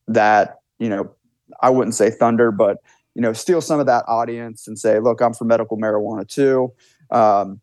that, 0.07 0.59
you 0.79 0.89
know, 0.89 1.13
I 1.61 1.69
wouldn't 1.69 1.95
say 1.95 2.09
thunder, 2.09 2.51
but 2.51 2.77
you 3.15 3.21
know, 3.21 3.33
steal 3.33 3.61
some 3.61 3.79
of 3.79 3.85
that 3.85 4.05
audience 4.07 4.67
and 4.67 4.77
say, 4.77 4.99
look, 4.99 5.21
I'm 5.21 5.33
for 5.33 5.45
medical 5.45 5.77
marijuana 5.77 6.27
too. 6.27 6.73
Um, 7.11 7.61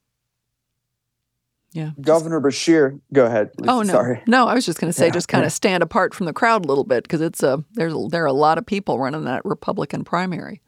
yeah. 1.73 1.91
Governor 2.01 2.41
Beshear, 2.41 3.01
go 3.13 3.27
ahead. 3.27 3.51
Oh 3.67 3.83
no, 3.83 3.93
sorry. 3.93 4.23
No, 4.27 4.49
I 4.49 4.55
was 4.55 4.67
just 4.67 4.81
going 4.81 4.93
to 4.93 4.97
say, 4.97 5.07
Yeah, 5.07 5.13
just 5.13 5.29
kind 5.29 5.45
of 5.45 5.53
stand 5.53 5.83
apart 5.83 6.15
from 6.15 6.27
the 6.27 6.33
crowd 6.33 6.65
a 6.65 6.69
little 6.69 6.85
bit 6.85 7.05
because 7.05 7.21
it's 7.21 7.43
a 7.43 7.65
there's 7.73 7.95
there 8.11 8.25
are 8.25 8.27
a 8.27 8.33
lot 8.33 8.59
of 8.59 8.67
people 8.67 8.99
running 8.99 9.25
that 9.25 9.45
Republican 9.45 10.05
primary. 10.05 10.61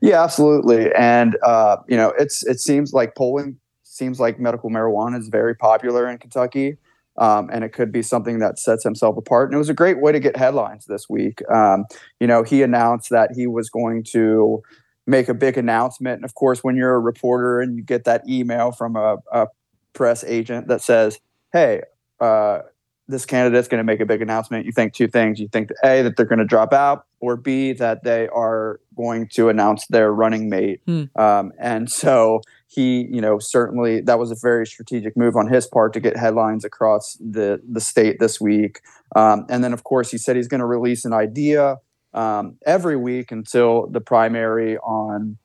Yeah, 0.00 0.22
absolutely. 0.22 0.92
And 0.94 1.36
uh, 1.42 1.78
you 1.88 1.96
know, 1.96 2.14
it's 2.18 2.44
it 2.46 2.60
seems 2.60 2.92
like 2.92 3.14
polling 3.16 3.58
seems 3.82 4.18
like 4.18 4.38
medical 4.38 4.70
marijuana 4.70 5.18
is 5.18 5.28
very 5.28 5.54
popular 5.54 6.08
in 6.08 6.16
Kentucky, 6.18 6.78
um, 7.18 7.50
and 7.52 7.64
it 7.64 7.70
could 7.70 7.92
be 7.92 8.02
something 8.02 8.38
that 8.38 8.58
sets 8.58 8.84
himself 8.84 9.16
apart. 9.16 9.48
And 9.48 9.54
it 9.54 9.58
was 9.58 9.68
a 9.68 9.74
great 9.74 10.00
way 10.00 10.12
to 10.12 10.20
get 10.20 10.36
headlines 10.36 10.86
this 10.86 11.08
week. 11.08 11.42
Um, 11.50 11.84
you 12.20 12.26
know, 12.26 12.42
he 12.42 12.62
announced 12.62 13.10
that 13.10 13.32
he 13.34 13.46
was 13.46 13.68
going 13.68 14.04
to 14.12 14.62
make 15.06 15.28
a 15.28 15.34
big 15.34 15.58
announcement. 15.58 16.16
And 16.16 16.24
of 16.24 16.34
course, 16.34 16.62
when 16.62 16.76
you're 16.76 16.94
a 16.94 17.00
reporter 17.00 17.60
and 17.60 17.76
you 17.76 17.82
get 17.82 18.04
that 18.04 18.28
email 18.28 18.72
from 18.72 18.96
a, 18.96 19.16
a 19.32 19.48
press 19.92 20.24
agent 20.24 20.68
that 20.68 20.82
says, 20.82 21.18
"Hey." 21.52 21.82
Uh, 22.20 22.62
this 23.08 23.24
candidate's 23.24 23.68
going 23.68 23.78
to 23.78 23.84
make 23.84 24.00
a 24.00 24.06
big 24.06 24.20
announcement. 24.20 24.66
You 24.66 24.72
think 24.72 24.92
two 24.92 25.08
things. 25.08 25.40
You 25.40 25.48
think 25.48 25.70
A, 25.82 26.02
that 26.02 26.16
they're 26.16 26.26
going 26.26 26.40
to 26.40 26.44
drop 26.44 26.72
out, 26.74 27.06
or 27.20 27.36
B, 27.36 27.72
that 27.72 28.04
they 28.04 28.28
are 28.28 28.80
going 28.96 29.28
to 29.34 29.48
announce 29.48 29.86
their 29.86 30.12
running 30.12 30.50
mate. 30.50 30.82
Hmm. 30.86 31.04
Um, 31.16 31.52
and 31.58 31.90
so 31.90 32.42
he, 32.66 33.08
you 33.10 33.20
know, 33.20 33.38
certainly 33.38 34.02
that 34.02 34.18
was 34.18 34.30
a 34.30 34.36
very 34.40 34.66
strategic 34.66 35.16
move 35.16 35.36
on 35.36 35.48
his 35.48 35.66
part 35.66 35.94
to 35.94 36.00
get 36.00 36.16
headlines 36.16 36.64
across 36.64 37.16
the, 37.18 37.60
the 37.66 37.80
state 37.80 38.20
this 38.20 38.40
week. 38.40 38.80
Um, 39.16 39.46
and 39.48 39.64
then, 39.64 39.72
of 39.72 39.84
course, 39.84 40.10
he 40.10 40.18
said 40.18 40.36
he's 40.36 40.48
going 40.48 40.60
to 40.60 40.66
release 40.66 41.06
an 41.06 41.14
idea 41.14 41.78
um, 42.12 42.58
every 42.66 42.96
week 42.96 43.32
until 43.32 43.86
the 43.86 44.00
primary 44.00 44.76
on 44.78 45.38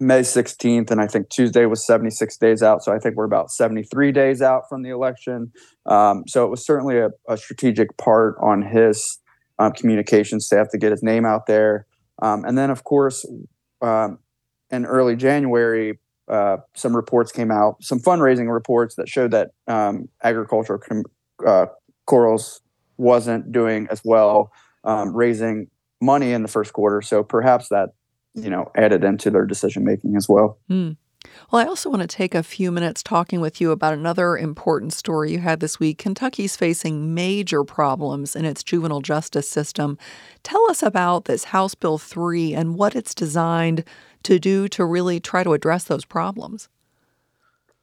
May 0.00 0.20
16th, 0.20 0.90
and 0.90 1.00
I 1.00 1.08
think 1.08 1.28
Tuesday 1.28 1.66
was 1.66 1.84
76 1.84 2.36
days 2.36 2.62
out. 2.62 2.84
So 2.84 2.92
I 2.92 2.98
think 2.98 3.16
we're 3.16 3.24
about 3.24 3.50
73 3.50 4.12
days 4.12 4.40
out 4.40 4.68
from 4.68 4.82
the 4.82 4.90
election. 4.90 5.52
Um, 5.86 6.24
so 6.28 6.44
it 6.44 6.50
was 6.50 6.64
certainly 6.64 6.98
a, 6.98 7.10
a 7.28 7.36
strategic 7.36 7.96
part 7.96 8.36
on 8.40 8.62
his 8.62 9.18
um, 9.58 9.72
communication 9.72 10.40
staff 10.40 10.68
to 10.70 10.78
get 10.78 10.92
his 10.92 11.02
name 11.02 11.24
out 11.24 11.46
there. 11.46 11.86
Um, 12.22 12.44
and 12.44 12.56
then, 12.56 12.70
of 12.70 12.84
course, 12.84 13.26
um, 13.82 14.18
in 14.70 14.86
early 14.86 15.16
January, 15.16 15.98
uh, 16.28 16.58
some 16.74 16.94
reports 16.94 17.32
came 17.32 17.50
out, 17.50 17.82
some 17.82 17.98
fundraising 17.98 18.52
reports 18.52 18.94
that 18.96 19.08
showed 19.08 19.30
that 19.32 19.50
um, 19.66 20.08
agriculture 20.22 20.78
com- 20.78 21.04
uh, 21.44 21.66
Quarles 22.06 22.60
wasn't 22.98 23.50
doing 23.52 23.88
as 23.90 24.02
well, 24.04 24.52
um, 24.84 25.14
raising 25.14 25.68
money 26.00 26.32
in 26.32 26.42
the 26.42 26.48
first 26.48 26.72
quarter. 26.72 27.02
So 27.02 27.22
perhaps 27.22 27.68
that 27.68 27.90
you 28.42 28.50
know 28.50 28.70
added 28.76 29.04
into 29.04 29.30
their 29.30 29.44
decision 29.44 29.84
making 29.84 30.16
as 30.16 30.28
well. 30.28 30.58
Hmm. 30.68 30.92
Well, 31.50 31.64
I 31.64 31.68
also 31.68 31.90
want 31.90 32.02
to 32.02 32.08
take 32.08 32.34
a 32.34 32.42
few 32.42 32.70
minutes 32.70 33.02
talking 33.02 33.40
with 33.40 33.60
you 33.60 33.70
about 33.70 33.92
another 33.92 34.36
important 34.36 34.92
story 34.92 35.32
you 35.32 35.40
had 35.40 35.60
this 35.60 35.80
week. 35.80 35.98
Kentucky's 35.98 36.56
facing 36.56 37.12
major 37.14 37.64
problems 37.64 38.36
in 38.36 38.44
its 38.44 38.62
juvenile 38.62 39.00
justice 39.00 39.48
system. 39.48 39.98
Tell 40.42 40.70
us 40.70 40.82
about 40.82 41.24
this 41.24 41.44
House 41.44 41.74
Bill 41.74 41.98
3 41.98 42.54
and 42.54 42.76
what 42.76 42.94
it's 42.94 43.14
designed 43.14 43.84
to 44.22 44.38
do 44.38 44.68
to 44.68 44.84
really 44.84 45.20
try 45.20 45.42
to 45.42 45.52
address 45.52 45.84
those 45.84 46.04
problems. 46.04 46.68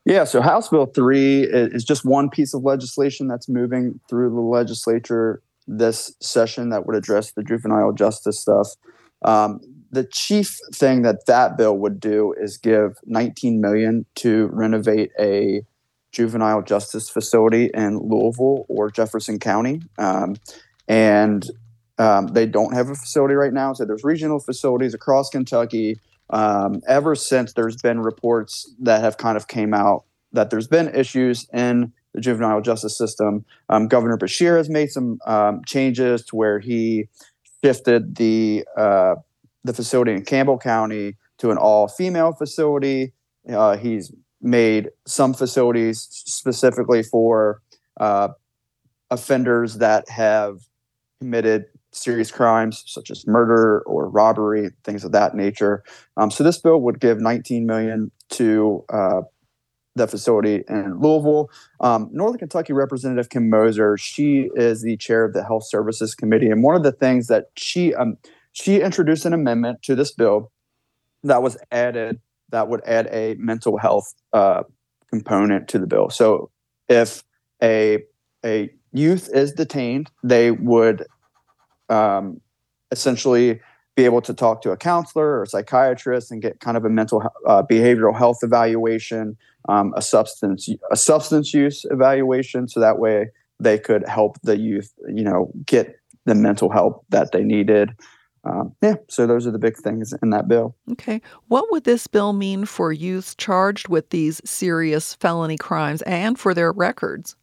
Yeah, 0.05 0.23
so 0.23 0.41
House 0.41 0.69
Bill 0.69 0.85
3 0.85 1.43
is 1.43 1.83
just 1.83 2.05
one 2.05 2.29
piece 2.29 2.53
of 2.53 2.63
legislation 2.63 3.27
that's 3.27 3.49
moving 3.49 3.99
through 4.07 4.29
the 4.29 4.41
legislature 4.41 5.41
this 5.67 6.15
session 6.21 6.69
that 6.69 6.85
would 6.85 6.95
address 6.95 7.31
the 7.31 7.43
juvenile 7.43 7.91
justice 7.91 8.39
stuff. 8.39 8.69
Um, 9.23 9.59
the 9.95 10.03
chief 10.03 10.59
thing 10.73 11.03
that 11.03 11.25
that 11.25 11.57
bill 11.57 11.77
would 11.77 12.01
do 12.01 12.35
is 12.37 12.57
give 12.57 12.97
19 13.05 13.61
million 13.61 14.05
to 14.15 14.47
renovate 14.47 15.11
a 15.17 15.61
juvenile 16.11 16.61
justice 16.61 17.09
facility 17.09 17.69
in 17.73 17.99
Louisville 17.99 18.65
or 18.67 18.91
Jefferson 18.91 19.39
County. 19.39 19.81
Um, 19.97 20.35
and 20.89 21.49
um, 21.97 22.27
they 22.27 22.45
don't 22.45 22.73
have 22.73 22.89
a 22.89 22.95
facility 22.95 23.35
right 23.35 23.53
now. 23.53 23.71
So 23.71 23.85
there's 23.85 24.03
regional 24.03 24.39
facilities 24.39 24.93
across 24.93 25.29
Kentucky. 25.29 25.97
Um, 26.29 26.81
ever 26.87 27.15
since 27.15 27.53
there's 27.53 27.77
been 27.77 28.01
reports 28.01 28.69
that 28.79 29.01
have 29.01 29.17
kind 29.17 29.37
of 29.37 29.47
came 29.47 29.73
out 29.73 30.03
that 30.33 30.49
there's 30.49 30.67
been 30.67 30.93
issues 30.93 31.47
in 31.53 31.93
the 32.13 32.19
juvenile 32.19 32.59
justice 32.59 32.97
system. 32.97 33.45
Um, 33.69 33.87
Governor 33.87 34.17
Beshear 34.17 34.57
has 34.57 34.69
made 34.69 34.91
some 34.91 35.19
um, 35.25 35.61
changes 35.65 36.25
to 36.25 36.35
where 36.35 36.59
he 36.59 37.07
shifted 37.63 38.15
the 38.15 38.65
uh, 38.77 39.15
the 39.65 39.73
facility 39.73 40.11
in 40.11 40.23
Campbell 40.23 40.59
County 40.59 41.15
to 41.39 41.51
an 41.51 41.57
all 41.57 41.87
female 41.87 42.31
facility. 42.31 43.13
Uh, 43.49 43.75
he's 43.75 44.13
made 44.41 44.89
some 45.05 45.33
facilities 45.33 46.07
specifically 46.11 47.01
for 47.01 47.61
uh, 47.99 48.29
offenders 49.09 49.75
that 49.79 50.07
have 50.09 50.59
committed 51.19 51.65
serious 51.91 52.31
crimes 52.31 52.83
such 52.85 53.09
as 53.09 53.25
murder 53.25 53.81
or 53.81 54.07
robbery, 54.07 54.69
things 54.83 55.03
of 55.03 55.11
that 55.13 55.33
nature. 55.33 55.83
Um, 56.17 56.29
so 56.29 56.43
this 56.43 56.59
bill 56.59 56.81
would 56.81 56.99
give 56.99 57.19
19 57.19 57.65
million 57.65 58.11
to 58.31 58.85
uh, 58.89 59.21
the 59.95 60.07
facility 60.07 60.63
in 60.67 60.99
Louisville. 60.99 61.49
Um, 61.79 62.09
Northern 62.11 62.37
Kentucky 62.37 62.73
Representative 62.73 63.29
Kim 63.29 63.49
Moser, 63.49 63.97
she 63.97 64.49
is 64.55 64.81
the 64.81 64.97
chair 64.97 65.23
of 65.23 65.33
the 65.33 65.43
Health 65.43 65.65
Services 65.65 66.13
Committee, 66.13 66.49
and 66.49 66.61
one 66.61 66.75
of 66.75 66.83
the 66.83 66.91
things 66.91 67.27
that 67.27 67.45
she 67.55 67.95
um, 67.95 68.17
she 68.55 68.79
introduced 68.79 69.25
an 69.25 69.33
amendment 69.33 69.83
to 69.83 69.95
this 69.95 70.11
bill 70.11 70.49
that 71.23 71.43
was 71.43 71.57
added 71.71 72.19
that 72.49 72.69
would 72.69 72.81
add 72.85 73.07
a 73.11 73.35
mental 73.37 73.77
health 73.77 74.13
uh, 74.31 74.63
component 75.09 75.67
to 75.67 75.77
the 75.77 75.85
bill. 75.87 76.09
So 76.09 76.49
if 76.87 77.23
a 77.61 78.03
a 78.45 78.69
youth 78.93 79.29
is 79.33 79.51
detained, 79.51 80.09
they 80.23 80.51
would 80.51 81.05
um, 81.89 82.39
essentially 82.91 83.59
be 83.97 84.05
able 84.05 84.21
to 84.21 84.33
talk 84.33 84.61
to 84.61 84.71
a 84.71 84.77
counselor 84.77 85.25
or 85.25 85.43
a 85.43 85.47
psychiatrist 85.47 86.31
and 86.31 86.41
get 86.41 86.59
kind 86.61 86.77
of 86.77 86.85
a 86.85 86.89
mental 86.89 87.23
uh, 87.47 87.63
behavioral 87.63 88.15
health 88.15 88.39
evaluation, 88.41 89.35
um, 89.67 89.93
a 89.97 90.01
substance 90.01 90.69
a 90.91 90.95
substance 90.95 91.53
use 91.53 91.85
evaluation, 91.91 92.69
so 92.69 92.79
that 92.79 92.99
way 92.99 93.27
they 93.59 93.77
could 93.77 94.07
help 94.07 94.37
the 94.43 94.57
youth, 94.57 94.93
you 95.13 95.23
know, 95.23 95.51
get 95.65 95.99
the 96.25 96.35
mental 96.35 96.69
help 96.69 97.05
that 97.09 97.31
they 97.33 97.43
needed. 97.43 97.91
Um, 98.45 98.75
yeah, 98.81 98.95
so 99.09 99.25
those 99.25 99.47
are 99.47 99.51
the 99.51 99.59
big 99.59 99.75
things 99.77 100.13
in 100.21 100.29
that 100.29 100.47
bill. 100.47 100.75
Okay. 100.91 101.21
What 101.47 101.71
would 101.71 101.83
this 101.83 102.05
bill 102.05 102.33
mean 102.33 102.65
for 102.65 102.91
youths 102.91 103.33
charged 103.35 103.87
with 103.87 104.11
these 104.11 104.39
serious 104.45 105.15
felony 105.15 105.57
crimes 105.57 106.03
and 106.03 106.37
for 106.37 106.53
their 106.53 106.71
records? 106.71 107.35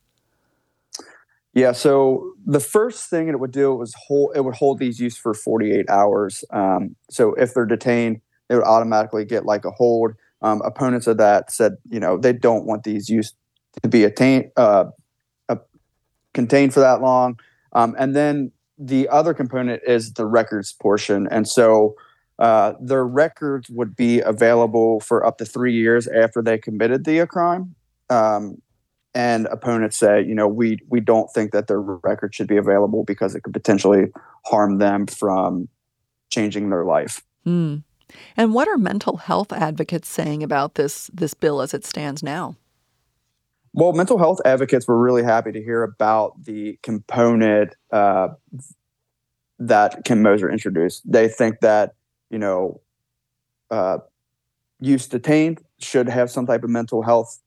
Yeah, 1.54 1.72
so 1.72 2.32
the 2.46 2.60
first 2.60 3.10
thing 3.10 3.28
it 3.28 3.38
would 3.38 3.50
do 3.50 3.74
was 3.74 3.94
hold 4.06 4.32
it 4.34 4.42
would 4.42 4.54
hold 4.54 4.78
these 4.78 4.98
youths 4.98 5.18
for 5.18 5.34
48 5.34 5.90
hours. 5.90 6.44
Um, 6.50 6.96
so 7.10 7.34
if 7.34 7.52
they're 7.52 7.66
detained, 7.66 8.22
they 8.48 8.54
would 8.54 8.64
automatically 8.64 9.24
get 9.24 9.44
like 9.44 9.64
a 9.64 9.70
hold. 9.70 10.14
Um, 10.40 10.62
opponents 10.62 11.06
of 11.06 11.18
that 11.18 11.52
said, 11.52 11.76
you 11.90 12.00
know, 12.00 12.16
they 12.16 12.32
don't 12.32 12.64
want 12.64 12.84
these 12.84 13.08
youths 13.08 13.34
to 13.82 13.88
be 13.88 14.04
attained, 14.04 14.50
uh, 14.56 14.86
uh, 15.48 15.56
contained 16.32 16.74
for 16.74 16.80
that 16.80 17.00
long. 17.00 17.38
Um, 17.72 17.94
and 17.98 18.16
then 18.16 18.50
the 18.86 19.08
other 19.08 19.34
component 19.34 19.82
is 19.86 20.14
the 20.14 20.26
records 20.26 20.72
portion, 20.72 21.28
and 21.30 21.48
so 21.48 21.94
uh, 22.38 22.74
their 22.80 23.06
records 23.06 23.70
would 23.70 23.94
be 23.94 24.20
available 24.20 25.00
for 25.00 25.24
up 25.24 25.38
to 25.38 25.44
three 25.44 25.74
years 25.74 26.08
after 26.08 26.42
they 26.42 26.58
committed 26.58 27.04
the 27.04 27.26
crime. 27.26 27.74
Um, 28.10 28.60
and 29.14 29.46
opponents 29.46 29.98
say, 29.98 30.24
you 30.24 30.34
know, 30.34 30.48
we 30.48 30.78
we 30.88 31.00
don't 31.00 31.30
think 31.32 31.52
that 31.52 31.66
their 31.66 31.80
record 31.80 32.34
should 32.34 32.48
be 32.48 32.56
available 32.56 33.04
because 33.04 33.34
it 33.34 33.42
could 33.42 33.52
potentially 33.52 34.06
harm 34.46 34.78
them 34.78 35.06
from 35.06 35.68
changing 36.30 36.70
their 36.70 36.84
life. 36.84 37.22
Mm. 37.46 37.82
And 38.36 38.54
what 38.54 38.68
are 38.68 38.78
mental 38.78 39.18
health 39.18 39.52
advocates 39.52 40.08
saying 40.08 40.42
about 40.42 40.74
this 40.74 41.10
this 41.12 41.34
bill 41.34 41.60
as 41.60 41.74
it 41.74 41.84
stands 41.84 42.22
now? 42.22 42.56
Well, 43.74 43.92
mental 43.92 44.18
health 44.18 44.40
advocates 44.44 44.86
were 44.86 45.00
really 45.00 45.22
happy 45.22 45.52
to 45.52 45.62
hear 45.62 45.82
about 45.82 46.44
the 46.44 46.78
component 46.82 47.74
uh, 47.90 48.28
that 49.58 50.04
Kim 50.04 50.22
Moser 50.22 50.50
introduced. 50.50 51.10
They 51.10 51.28
think 51.28 51.60
that 51.60 51.94
you 52.32 52.38
know, 52.38 52.80
uh, 53.70 53.98
youth 54.80 55.08
detained 55.10 55.60
should 55.78 56.08
have 56.08 56.30
some 56.30 56.46
type 56.46 56.64
of 56.64 56.70
mental 56.70 57.02
health, 57.02 57.40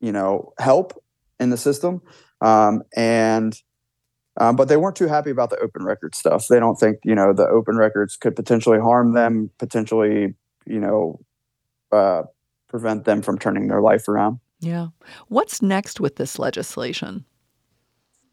you 0.00 0.10
know, 0.10 0.52
help 0.58 1.00
in 1.38 1.50
the 1.50 1.56
system. 1.56 2.00
Um, 2.40 2.82
and 2.96 3.54
um, 4.38 4.56
but 4.56 4.68
they 4.68 4.76
weren't 4.76 4.96
too 4.96 5.06
happy 5.06 5.30
about 5.30 5.50
the 5.50 5.58
open 5.58 5.84
record 5.84 6.14
stuff. 6.14 6.48
They 6.48 6.58
don't 6.58 6.76
think 6.76 6.98
you 7.04 7.14
know 7.14 7.32
the 7.32 7.46
open 7.46 7.76
records 7.76 8.16
could 8.16 8.34
potentially 8.34 8.78
harm 8.78 9.12
them, 9.14 9.50
potentially 9.58 10.34
you 10.66 10.80
know 10.80 11.20
uh, 11.92 12.22
prevent 12.68 13.04
them 13.04 13.22
from 13.22 13.38
turning 13.38 13.68
their 13.68 13.80
life 13.80 14.08
around. 14.08 14.40
Yeah. 14.60 14.88
What's 15.28 15.62
next 15.62 16.00
with 16.00 16.16
this 16.16 16.38
legislation? 16.38 17.24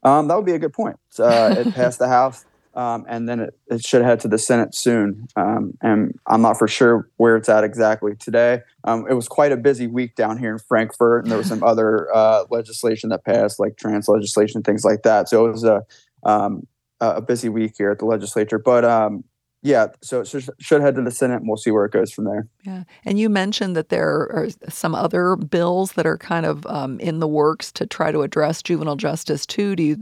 Um, 0.03 0.27
that 0.27 0.35
would 0.35 0.45
be 0.45 0.53
a 0.53 0.59
good 0.59 0.73
point. 0.73 0.97
Uh, 1.17 1.55
it 1.57 1.73
passed 1.75 1.99
the 1.99 2.07
House 2.07 2.45
um, 2.75 3.05
and 3.07 3.29
then 3.29 3.39
it, 3.39 3.59
it, 3.67 3.85
should 3.85 4.01
head 4.01 4.19
to 4.21 4.27
the 4.27 4.39
Senate 4.39 4.73
soon. 4.73 5.27
Um, 5.35 5.77
and 5.81 6.17
I'm 6.27 6.41
not 6.41 6.57
for 6.57 6.67
sure 6.67 7.09
where 7.17 7.35
it's 7.35 7.49
at 7.49 7.63
exactly 7.63 8.15
today. 8.15 8.61
Um, 8.83 9.05
it 9.07 9.13
was 9.13 9.27
quite 9.27 9.51
a 9.51 9.57
busy 9.57 9.85
week 9.85 10.15
down 10.15 10.37
here 10.39 10.53
in 10.53 10.59
Frankfort, 10.59 11.23
and 11.23 11.31
there 11.31 11.37
was 11.37 11.47
some 11.47 11.63
other 11.63 12.13
uh, 12.13 12.45
legislation 12.49 13.09
that 13.09 13.25
passed, 13.25 13.59
like 13.59 13.77
trans 13.77 14.07
legislation, 14.07 14.63
things 14.63 14.83
like 14.83 15.03
that. 15.03 15.29
So 15.29 15.45
it 15.45 15.51
was 15.51 15.63
a 15.63 15.83
um, 16.23 16.67
a 16.99 17.21
busy 17.21 17.49
week 17.49 17.73
here 17.77 17.91
at 17.91 17.99
the 17.99 18.05
legislature. 18.05 18.57
But 18.57 18.85
um, 18.85 19.25
yeah, 19.63 19.87
so 20.01 20.19
it 20.19 20.27
should, 20.27 20.49
should 20.59 20.81
head 20.81 20.95
to 20.95 21.01
the 21.01 21.09
Senate, 21.09 21.37
and 21.37 21.47
we'll 21.47 21.55
see 21.55 21.71
where 21.71 21.85
it 21.85 21.93
goes 21.93 22.11
from 22.11 22.25
there. 22.25 22.47
Yeah, 22.63 22.83
and 23.05 23.17
you 23.17 23.29
mentioned 23.29 23.77
that 23.77 23.87
there 23.87 24.09
are 24.09 24.49
some 24.67 24.93
other 24.93 25.37
bills 25.37 25.93
that 25.93 26.05
are 26.05 26.17
kind 26.17 26.45
of 26.45 26.65
um, 26.65 26.99
in 26.99 27.19
the 27.19 27.29
works 27.29 27.71
to 27.73 27.87
try 27.87 28.11
to 28.11 28.23
address 28.23 28.61
juvenile 28.61 28.97
justice 28.97 29.45
too. 29.45 29.75
Do 29.77 29.83
you 29.83 29.95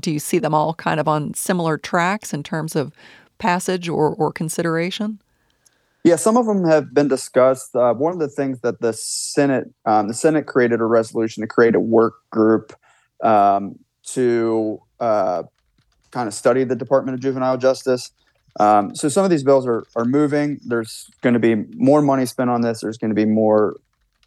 do 0.00 0.10
you 0.10 0.18
see 0.18 0.38
them 0.38 0.54
all 0.54 0.72
kind 0.72 0.98
of 0.98 1.06
on 1.06 1.34
similar 1.34 1.76
tracks 1.76 2.32
in 2.32 2.42
terms 2.42 2.74
of 2.74 2.92
passage 3.36 3.90
or, 3.90 4.14
or 4.14 4.32
consideration? 4.32 5.20
Yeah, 6.02 6.16
some 6.16 6.38
of 6.38 6.46
them 6.46 6.64
have 6.64 6.94
been 6.94 7.08
discussed. 7.08 7.76
Uh, 7.76 7.92
one 7.92 8.14
of 8.14 8.18
the 8.18 8.28
things 8.28 8.60
that 8.60 8.80
the 8.80 8.94
Senate 8.94 9.70
um, 9.84 10.08
the 10.08 10.14
Senate 10.14 10.46
created 10.46 10.80
a 10.80 10.86
resolution 10.86 11.42
to 11.42 11.46
create 11.46 11.74
a 11.74 11.80
work 11.80 12.14
group 12.30 12.72
um, 13.22 13.78
to 14.04 14.80
uh, 14.98 15.42
kind 16.10 16.26
of 16.26 16.32
study 16.32 16.64
the 16.64 16.76
Department 16.76 17.16
of 17.16 17.20
Juvenile 17.20 17.58
Justice. 17.58 18.10
Um, 18.60 18.94
so 18.94 19.08
some 19.08 19.24
of 19.24 19.30
these 19.30 19.42
bills 19.42 19.66
are 19.66 19.84
are 19.96 20.04
moving. 20.04 20.60
There's 20.64 21.10
going 21.22 21.34
to 21.34 21.40
be 21.40 21.54
more 21.76 22.02
money 22.02 22.26
spent 22.26 22.50
on 22.50 22.60
this. 22.60 22.80
There's 22.80 22.98
going 22.98 23.10
to 23.10 23.14
be 23.14 23.24
more 23.24 23.76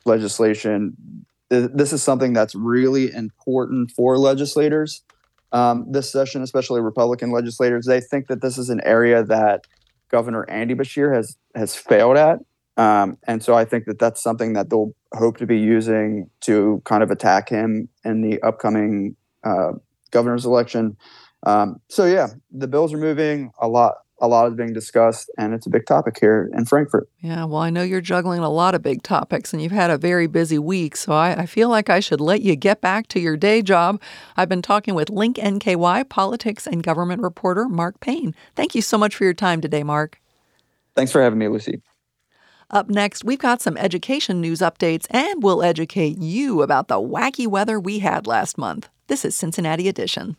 legislation. 0.05 1.25
This 1.49 1.93
is 1.93 2.03
something 2.03 2.33
that's 2.33 2.55
really 2.55 3.13
important 3.13 3.91
for 3.91 4.17
legislators 4.17 5.01
um, 5.51 5.85
this 5.89 6.11
session, 6.11 6.41
especially 6.41 6.81
Republican 6.81 7.31
legislators. 7.31 7.85
They 7.85 8.01
think 8.01 8.27
that 8.27 8.41
this 8.41 8.57
is 8.57 8.69
an 8.69 8.81
area 8.83 9.23
that 9.23 9.65
Governor 10.09 10.49
Andy 10.49 10.75
Beshear 10.75 11.13
has 11.13 11.35
has 11.55 11.75
failed 11.75 12.17
at, 12.17 12.39
um, 12.77 13.17
and 13.27 13.43
so 13.43 13.55
I 13.55 13.65
think 13.65 13.85
that 13.85 13.99
that's 13.99 14.21
something 14.21 14.53
that 14.53 14.69
they'll 14.69 14.93
hope 15.13 15.37
to 15.37 15.45
be 15.45 15.57
using 15.57 16.29
to 16.41 16.81
kind 16.85 17.03
of 17.03 17.11
attack 17.11 17.49
him 17.49 17.89
in 18.03 18.21
the 18.21 18.41
upcoming 18.41 19.15
uh, 19.43 19.73
governor's 20.11 20.45
election. 20.45 20.97
Um, 21.43 21.81
so 21.89 22.05
yeah, 22.05 22.27
the 22.51 22.67
bills 22.67 22.93
are 22.93 22.97
moving 22.97 23.51
a 23.59 23.67
lot 23.67 23.95
a 24.19 24.27
lot 24.27 24.47
is 24.47 24.55
being 24.55 24.73
discussed, 24.73 25.29
and 25.37 25.53
it's 25.53 25.67
a 25.67 25.69
big 25.69 25.85
topic 25.85 26.17
here 26.19 26.49
in 26.53 26.65
Frankfort. 26.65 27.07
Yeah, 27.21 27.45
well, 27.45 27.61
I 27.61 27.69
know 27.69 27.83
you're 27.83 28.01
juggling 28.01 28.39
a 28.39 28.49
lot 28.49 28.73
of 28.73 28.81
big 28.81 29.03
topics, 29.03 29.53
and 29.53 29.61
you've 29.61 29.71
had 29.71 29.91
a 29.91 29.97
very 29.97 30.27
busy 30.27 30.57
week, 30.57 30.95
so 30.95 31.13
I, 31.13 31.41
I 31.41 31.45
feel 31.45 31.69
like 31.69 31.89
I 31.89 31.99
should 31.99 32.21
let 32.21 32.41
you 32.41 32.55
get 32.55 32.81
back 32.81 33.07
to 33.09 33.19
your 33.19 33.37
day 33.37 33.61
job. 33.61 34.01
I've 34.35 34.49
been 34.49 34.61
talking 34.61 34.95
with 34.95 35.09
Link 35.09 35.37
NKY 35.37 36.09
politics 36.09 36.65
and 36.65 36.83
government 36.83 37.21
reporter 37.21 37.69
Mark 37.69 37.99
Payne. 37.99 38.33
Thank 38.55 38.73
you 38.73 38.81
so 38.81 38.97
much 38.97 39.15
for 39.15 39.23
your 39.23 39.33
time 39.33 39.61
today, 39.61 39.83
Mark. 39.83 40.19
Thanks 40.95 41.11
for 41.11 41.21
having 41.21 41.39
me, 41.39 41.47
Lucy. 41.47 41.81
Up 42.69 42.89
next, 42.89 43.23
we've 43.23 43.39
got 43.39 43.61
some 43.61 43.77
education 43.77 44.41
news 44.41 44.59
updates, 44.59 45.05
and 45.11 45.43
we'll 45.43 45.63
educate 45.63 46.17
you 46.17 46.61
about 46.63 46.87
the 46.87 46.95
wacky 46.95 47.47
weather 47.47 47.79
we 47.79 47.99
had 47.99 48.27
last 48.27 48.57
month. 48.57 48.89
This 49.07 49.23
is 49.23 49.37
Cincinnati 49.37 49.87
Edition. 49.87 50.35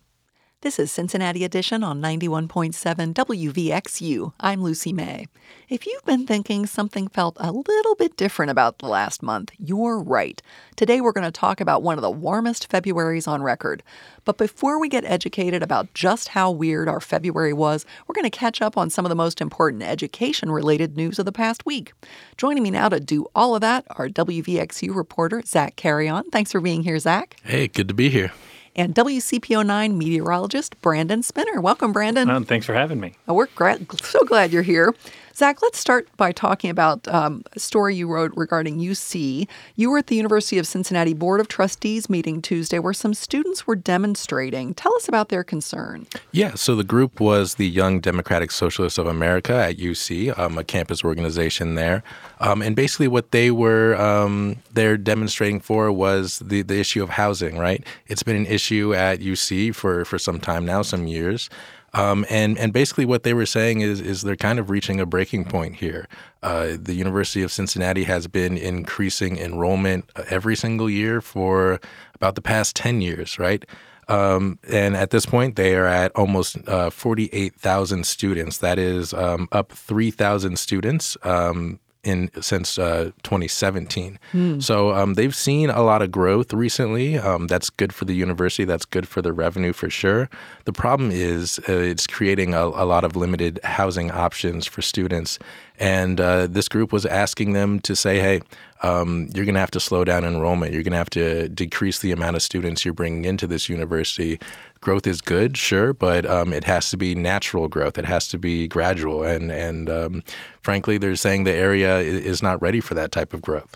This 0.61 0.77
is 0.77 0.91
Cincinnati 0.91 1.45
Edition 1.45 1.85
on 1.85 2.01
91.7 2.01 3.13
WVXU. 3.13 4.33
I'm 4.41 4.61
Lucy 4.61 4.91
May. 4.91 5.27
If 5.69 5.85
you've 5.85 6.03
been 6.03 6.27
thinking 6.27 6.65
something 6.65 7.07
felt 7.07 7.37
a 7.39 7.53
little 7.53 7.95
bit 7.95 8.17
different 8.17 8.51
about 8.51 8.79
the 8.79 8.87
last 8.87 9.23
month, 9.23 9.53
you're 9.57 9.97
right. 9.97 10.41
Today 10.75 10.99
we're 10.99 11.13
going 11.13 11.23
to 11.23 11.31
talk 11.31 11.61
about 11.61 11.81
one 11.81 11.97
of 11.97 12.01
the 12.01 12.11
warmest 12.11 12.69
Februarys 12.69 13.25
on 13.25 13.41
record. 13.41 13.83
But 14.25 14.37
before 14.37 14.81
we 14.81 14.89
get 14.89 15.05
educated 15.05 15.63
about 15.63 15.93
just 15.93 16.27
how 16.27 16.51
weird 16.51 16.89
our 16.89 16.99
February 16.99 17.53
was, 17.53 17.85
we're 18.05 18.15
going 18.15 18.29
to 18.29 18.29
catch 18.29 18.61
up 18.61 18.75
on 18.75 18.89
some 18.89 19.05
of 19.05 19.09
the 19.09 19.15
most 19.15 19.39
important 19.39 19.83
education 19.83 20.51
related 20.51 20.97
news 20.97 21.19
of 21.19 21.25
the 21.25 21.31
past 21.31 21.65
week. 21.65 21.93
Joining 22.35 22.63
me 22.63 22.71
now 22.71 22.89
to 22.89 22.99
do 22.99 23.27
all 23.33 23.55
of 23.55 23.61
that 23.61 23.85
are 23.91 24.09
WVXU 24.09 24.93
reporter 24.93 25.41
Zach 25.45 25.77
Carrion. 25.77 26.29
Thanks 26.31 26.51
for 26.51 26.59
being 26.59 26.83
here, 26.83 26.99
Zach. 26.99 27.37
Hey, 27.45 27.69
good 27.69 27.87
to 27.87 27.93
be 27.93 28.09
here 28.09 28.33
and 28.75 28.93
WCPO9 28.95 29.95
meteorologist 29.95 30.79
Brandon 30.81 31.23
Spinner. 31.23 31.61
Welcome, 31.61 31.91
Brandon. 31.91 32.29
Um, 32.29 32.45
thanks 32.45 32.65
for 32.65 32.73
having 32.73 32.99
me. 32.99 33.13
we're 33.27 33.47
gra- 33.55 33.79
so 34.01 34.19
glad 34.25 34.51
you're 34.51 34.61
here. 34.63 34.93
Zach, 35.39 35.61
let's 35.61 35.79
start 35.79 36.09
by 36.17 36.33
talking 36.33 36.69
about 36.69 37.07
um, 37.07 37.43
a 37.53 37.61
story 37.61 37.95
you 37.95 38.09
wrote 38.09 38.33
regarding 38.35 38.77
UC. 38.77 39.47
You 39.77 39.89
were 39.89 39.99
at 39.99 40.07
the 40.07 40.17
University 40.17 40.57
of 40.57 40.67
Cincinnati 40.67 41.13
Board 41.13 41.39
of 41.39 41.47
Trustees 41.47 42.09
meeting 42.09 42.41
Tuesday 42.41 42.77
where 42.77 42.91
some 42.91 43.13
students 43.13 43.65
were 43.65 43.77
demonstrating. 43.77 44.73
Tell 44.73 44.93
us 44.95 45.07
about 45.07 45.29
their 45.29 45.45
concern. 45.45 46.07
Yeah, 46.33 46.55
so 46.55 46.75
the 46.75 46.83
group 46.83 47.21
was 47.21 47.55
the 47.55 47.69
Young 47.69 48.01
Democratic 48.01 48.51
Socialists 48.51 48.97
of 48.97 49.07
America 49.07 49.53
at 49.53 49.77
UC, 49.77 50.37
um, 50.37 50.57
a 50.57 50.63
campus 50.65 51.05
organization 51.05 51.75
there. 51.75 52.03
Um, 52.41 52.61
and 52.61 52.75
basically, 52.75 53.07
what 53.07 53.31
they 53.31 53.49
were 53.49 53.95
um, 53.95 54.57
they're 54.73 54.97
demonstrating 54.97 55.61
for 55.61 55.89
was 55.89 56.39
the, 56.39 56.63
the 56.63 56.81
issue 56.81 57.01
of 57.01 57.11
housing, 57.11 57.57
right? 57.57 57.81
It's 58.07 58.23
been 58.23 58.35
an 58.35 58.45
issue 58.45 58.93
at 58.93 59.21
UC 59.21 59.73
for, 59.73 60.03
for 60.03 60.19
some 60.19 60.41
time 60.41 60.65
now, 60.65 60.81
some 60.81 61.07
years. 61.07 61.49
Um, 61.93 62.25
and 62.29 62.57
and 62.57 62.71
basically 62.71 63.05
what 63.05 63.23
they 63.23 63.33
were 63.33 63.45
saying 63.45 63.81
is 63.81 64.01
is 64.01 64.21
they're 64.21 64.35
kind 64.35 64.59
of 64.59 64.69
reaching 64.69 64.99
a 64.99 65.05
breaking 65.05 65.45
point 65.45 65.75
here. 65.75 66.07
Uh, 66.43 66.77
the 66.79 66.93
University 66.93 67.41
of 67.41 67.51
Cincinnati 67.51 68.03
has 68.03 68.27
been 68.27 68.57
increasing 68.57 69.37
enrollment 69.37 70.09
uh, 70.15 70.23
every 70.29 70.55
single 70.55 70.89
year 70.89 71.21
for 71.21 71.79
about 72.15 72.35
the 72.35 72.41
past 72.41 72.75
ten 72.75 73.01
years, 73.01 73.39
right? 73.39 73.65
Um, 74.07 74.57
and 74.67 74.97
at 74.97 75.11
this 75.11 75.27
point, 75.27 75.55
they 75.55 75.75
are 75.75 75.85
at 75.85 76.11
almost 76.15 76.57
uh, 76.67 76.89
48,000 76.89 78.07
students. 78.07 78.57
That 78.57 78.79
is 78.79 79.13
um, 79.13 79.47
up 79.51 79.71
3,000 79.71 80.57
students 80.57 81.15
um, 81.21 81.79
in 82.09 82.29
since 82.41 82.77
uh, 82.77 83.11
2017. 83.23 84.19
Hmm. 84.31 84.59
So 84.59 84.93
um, 84.93 85.13
they've 85.13 85.35
seen 85.35 85.69
a 85.69 85.81
lot 85.81 86.01
of 86.01 86.11
growth 86.11 86.53
recently. 86.53 87.17
Um, 87.17 87.47
that's 87.47 87.69
good 87.69 87.93
for 87.93 88.05
the 88.05 88.15
university. 88.15 88.65
That's 88.65 88.85
good 88.85 89.07
for 89.07 89.21
the 89.21 89.31
revenue 89.31 89.73
for 89.73 89.89
sure. 89.89 90.29
The 90.65 90.73
problem 90.73 91.11
is 91.11 91.59
uh, 91.69 91.73
it's 91.73 92.07
creating 92.07 92.53
a, 92.53 92.63
a, 92.63 92.85
lot 92.89 93.03
of 93.03 93.15
limited 93.15 93.59
housing 93.63 94.11
options 94.11 94.65
for 94.65 94.81
students. 94.81 95.39
And 95.79 96.19
uh, 96.19 96.47
this 96.47 96.67
group 96.67 96.91
was 96.91 97.05
asking 97.05 97.53
them 97.53 97.79
to 97.81 97.95
say, 97.95 98.19
hey, 98.19 98.41
um, 98.83 99.29
you're 99.33 99.45
going 99.45 99.55
to 99.55 99.61
have 99.61 99.71
to 99.71 99.79
slow 99.79 100.03
down 100.03 100.25
enrollment. 100.25 100.73
You're 100.73 100.83
going 100.83 100.91
to 100.91 100.97
have 100.97 101.09
to 101.11 101.47
decrease 101.49 101.99
the 101.99 102.11
amount 102.11 102.35
of 102.35 102.41
students 102.41 102.83
you're 102.83 102.93
bringing 102.93 103.25
into 103.25 103.47
this 103.47 103.69
university 103.69 104.39
growth 104.81 105.05
is 105.05 105.21
good, 105.21 105.57
sure, 105.57 105.93
but 105.93 106.25
um, 106.25 106.53
it 106.53 106.63
has 106.63 106.89
to 106.91 106.97
be 106.97 107.15
natural 107.15 107.67
growth. 107.67 107.97
It 107.97 108.05
has 108.05 108.27
to 108.29 108.37
be 108.37 108.67
gradual, 108.67 109.23
and 109.23 109.51
and 109.51 109.89
um, 109.89 110.23
frankly, 110.61 110.97
they're 110.97 111.15
saying 111.15 111.43
the 111.43 111.53
area 111.53 111.99
is 111.99 112.41
not 112.41 112.61
ready 112.61 112.79
for 112.79 112.93
that 112.93 113.11
type 113.11 113.33
of 113.33 113.41
growth. 113.41 113.75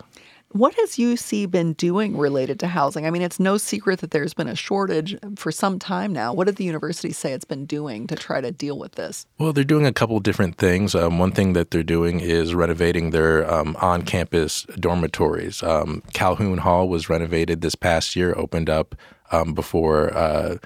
What 0.54 0.72
has 0.74 0.90
UC 0.90 1.50
been 1.50 1.72
doing 1.72 2.16
related 2.16 2.60
to 2.60 2.68
housing? 2.68 3.06
I 3.06 3.10
mean, 3.10 3.22
it's 3.22 3.40
no 3.40 3.56
secret 3.56 3.98
that 3.98 4.12
there's 4.12 4.34
been 4.34 4.46
a 4.46 4.54
shortage 4.54 5.18
for 5.34 5.50
some 5.50 5.80
time 5.80 6.12
now. 6.12 6.32
What 6.32 6.46
did 6.46 6.54
the 6.54 6.64
university 6.64 7.12
say 7.12 7.32
it's 7.32 7.44
been 7.44 7.66
doing 7.66 8.06
to 8.06 8.14
try 8.14 8.40
to 8.40 8.52
deal 8.52 8.78
with 8.78 8.92
this? 8.92 9.26
Well, 9.36 9.52
they're 9.52 9.64
doing 9.64 9.84
a 9.84 9.92
couple 9.92 10.20
different 10.20 10.56
things. 10.56 10.94
Um, 10.94 11.18
one 11.18 11.32
thing 11.32 11.54
that 11.54 11.72
they're 11.72 11.82
doing 11.82 12.20
is 12.20 12.54
renovating 12.54 13.10
their 13.10 13.52
um, 13.52 13.76
on 13.80 14.02
campus 14.02 14.62
dormitories. 14.78 15.60
Um, 15.64 16.04
Calhoun 16.12 16.58
Hall 16.58 16.88
was 16.88 17.08
renovated 17.08 17.60
this 17.60 17.74
past 17.74 18.14
year, 18.14 18.32
opened 18.36 18.70
up 18.70 18.94
um, 19.32 19.54
before. 19.54 20.16
Uh, 20.16 20.58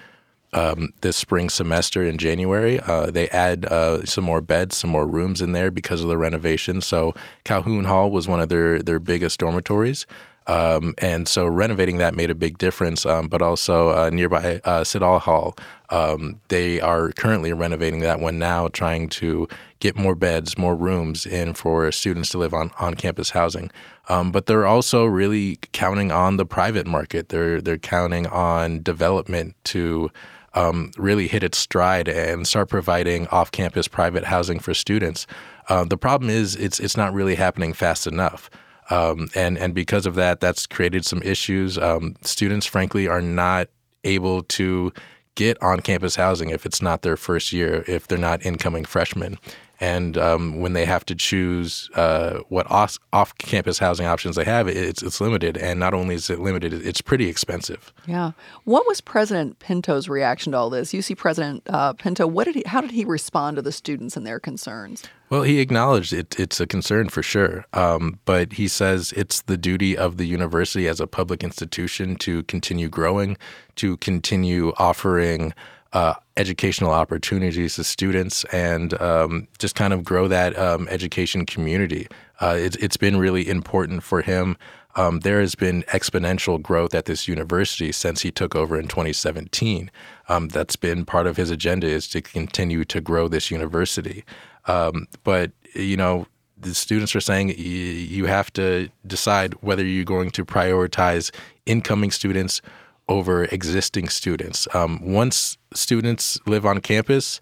um, 0.53 0.93
this 1.01 1.17
spring 1.17 1.51
semester 1.51 2.03
in 2.03 2.19
January. 2.19 2.81
Uh, 2.81 3.11
they 3.11 3.29
add 3.31 3.67
uh, 3.67 4.05
some 4.05 4.25
more 4.25 4.41
beds, 4.41 4.77
some 4.77 4.91
more 4.91 5.07
rooms 5.07 5.41
in 5.41 5.53
there 5.53 5.71
because 5.71 6.03
of 6.03 6.09
the 6.09 6.19
renovation. 6.19 6.81
So 6.81 7.15
Calhoun 7.45 7.85
Hall 7.85 8.11
was 8.11 8.29
one 8.29 8.41
of 8.41 8.49
their 8.49 8.81
their 8.81 8.99
biggest 8.99 9.39
dormitories. 9.41 10.07
Um, 10.49 10.95
and 10.97 11.29
so 11.29 11.47
renovating 11.47 11.99
that 11.99 12.15
made 12.15 12.31
a 12.31 12.35
big 12.35 12.57
difference. 12.57 13.05
Um, 13.05 13.29
but 13.29 13.43
also 13.43 13.91
uh, 13.91 14.11
nearby 14.11 14.63
uh, 14.65 14.83
Siddall 14.83 15.19
Hall, 15.19 15.55
um, 15.91 16.41
they 16.49 16.81
are 16.81 17.13
currently 17.13 17.53
renovating 17.53 18.01
that 18.01 18.19
one 18.19 18.39
now, 18.39 18.69
trying 18.69 19.11
to 19.11 19.47
get 19.81 19.95
more 19.95 20.15
beds, 20.15 20.57
more 20.57 20.75
rooms 20.75 21.27
in 21.27 21.53
for 21.53 21.93
students 21.93 22.31
to 22.31 22.39
live 22.39 22.55
on 22.55 22.71
on 22.81 22.95
campus 22.95 23.31
housing. 23.31 23.71
Um, 24.09 24.33
but 24.33 24.47
they're 24.47 24.67
also 24.67 25.05
really 25.05 25.59
counting 25.73 26.11
on 26.11 26.39
the 26.39 26.47
private 26.47 26.87
market. 26.87 27.29
They're 27.29 27.61
they're 27.61 27.77
counting 27.77 28.27
on 28.27 28.83
development 28.83 29.55
to 29.65 30.11
um, 30.55 30.91
really 30.97 31.29
hit 31.29 31.43
its 31.43 31.59
stride 31.59 32.09
and 32.09 32.47
start 32.47 32.69
providing 32.69 33.27
off-campus 33.29 33.89
private 33.89 34.25
housing 34.25 34.59
for 34.59 34.75
students. 34.75 35.27
Uh, 35.69 35.85
the 35.85 35.99
problem 35.99 36.31
is 36.31 36.57
it's 36.57 36.81
it's 36.81 36.97
not 36.97 37.13
really 37.13 37.35
happening 37.35 37.73
fast 37.75 38.07
enough. 38.07 38.51
Um, 38.91 39.29
and 39.35 39.59
and 39.59 39.75
because 39.75 40.07
of 40.07 40.15
that, 40.15 40.41
that's 40.41 40.67
created 40.67 41.05
some 41.05 41.23
issues. 41.23 41.77
Um, 41.77 42.17
students, 42.23 42.67
frankly, 42.67 43.07
are 43.07 43.21
not 43.23 43.69
able 44.05 44.43
to 44.43 44.93
get 45.35 45.63
on-campus 45.63 46.17
housing 46.17 46.51
if 46.51 46.67
it's 46.67 46.83
not 46.83 47.03
their 47.03 47.17
first 47.17 47.53
year, 47.53 47.85
if 47.87 48.09
they're 48.09 48.19
not 48.19 48.45
incoming 48.45 48.85
freshmen. 48.85 49.39
And 49.81 50.19
um, 50.19 50.61
when 50.61 50.73
they 50.73 50.85
have 50.85 51.05
to 51.07 51.15
choose 51.15 51.89
uh, 51.95 52.41
what 52.49 52.67
off, 52.71 52.99
campus 53.39 53.79
housing 53.79 54.07
options 54.07 54.37
they 54.37 54.45
have, 54.45 54.67
it's, 54.67 55.03
it's 55.03 55.21
limited. 55.21 55.57
And 55.57 55.79
not 55.79 55.95
only 55.95 56.17
is 56.17 56.29
it 56.31 56.41
limited, 56.41 56.73
it's 56.73 57.01
pretty 57.01 57.29
expensive. 57.29 57.93
Yeah. 58.07 58.33
What 58.65 58.87
was 58.87 59.01
President 59.01 59.59
Pinto's 59.61 60.09
reaction 60.09 60.53
to 60.53 60.59
all 60.59 60.71
this? 60.71 60.93
UC 60.93 61.17
President 61.17 61.63
uh, 61.69 61.93
Pinto, 61.93 62.27
what 62.27 62.45
did 62.45 62.57
he, 62.57 62.63
how 62.67 62.81
did 62.81 62.91
he 62.91 63.05
respond 63.05 63.57
to 63.57 63.63
the 63.63 63.73
students 63.73 64.17
and 64.17 64.27
their 64.27 64.41
concerns? 64.41 65.05
Well, 65.31 65.43
he 65.43 65.61
acknowledged 65.61 66.13
it, 66.15 66.41
it's 66.41 66.59
a 66.59 66.67
concern 66.67 67.11
for 67.11 67.23
sure, 67.23 67.67
um, 67.75 68.19
but 68.25 68.55
he 68.55 68.67
says 68.67 69.13
it's 69.15 69.43
the 69.43 69.59
duty 69.59 69.97
of 69.97 70.17
the 70.17 70.25
university 70.25 70.89
as 70.89 71.01
a 71.01 71.07
public 71.07 71.45
institution 71.45 72.17
to 72.17 72.45
continue 72.45 72.89
growing, 72.89 73.37
to 73.77 73.99
continue 73.99 74.73
offering 74.79 75.53
uh, 75.93 76.15
educational 76.37 76.91
opportunities 76.91 77.77
to 77.77 77.85
students 77.85 78.45
and 78.45 79.01
um, 79.01 79.49
just 79.59 79.75
kind 79.75 79.93
of 79.93 80.05
grow 80.05 80.29
that 80.29 80.59
um, 80.59 80.87
education 80.89 81.47
community. 81.47 82.07
Uh, 82.41 82.57
it, 82.59 82.77
it's 82.77 82.97
been 82.97 83.17
really 83.17 83.49
important 83.49 84.03
for 84.03 84.23
him. 84.23 84.57
Um, 84.97 85.21
there 85.21 85.41
has 85.41 85.55
been 85.55 85.85
exponential 85.85 86.61
growth 86.61 86.95
at 86.95 87.05
this 87.05 87.29
university 87.29 87.93
since 87.93 88.23
he 88.23 88.31
took 88.31 88.57
over 88.57 88.79
in 88.79 88.89
2017. 88.89 89.91
Um, 90.29 90.49
that's 90.49 90.77
been 90.77 91.05
part 91.05 91.27
of 91.27 91.37
his 91.37 91.51
agenda 91.51 91.87
is 91.87 92.09
to 92.09 92.21
continue 92.21 92.85
to 92.87 93.01
grow 93.01 93.29
this 93.29 93.51
university. 93.51 94.25
Um, 94.67 95.07
but 95.25 95.53
you 95.75 95.97
know, 95.97 96.27
the 96.61 96.75
students 96.75 97.15
are 97.15 97.21
saying 97.21 97.55
you 97.57 98.27
have 98.27 98.53
to 98.55 98.89
decide 99.07 99.55
whether 99.61 99.85
you're 99.85 100.05
going 100.05 100.31
to 100.31 100.45
prioritize 100.45 101.31
incoming 101.67 102.11
students 102.11 102.61
over 103.09 103.45
existing 103.45 104.09
students. 104.09 104.69
Um, 104.75 105.01
once 105.03 105.57
students 105.75 106.39
live 106.47 106.67
on 106.67 106.81
campus, 106.81 107.41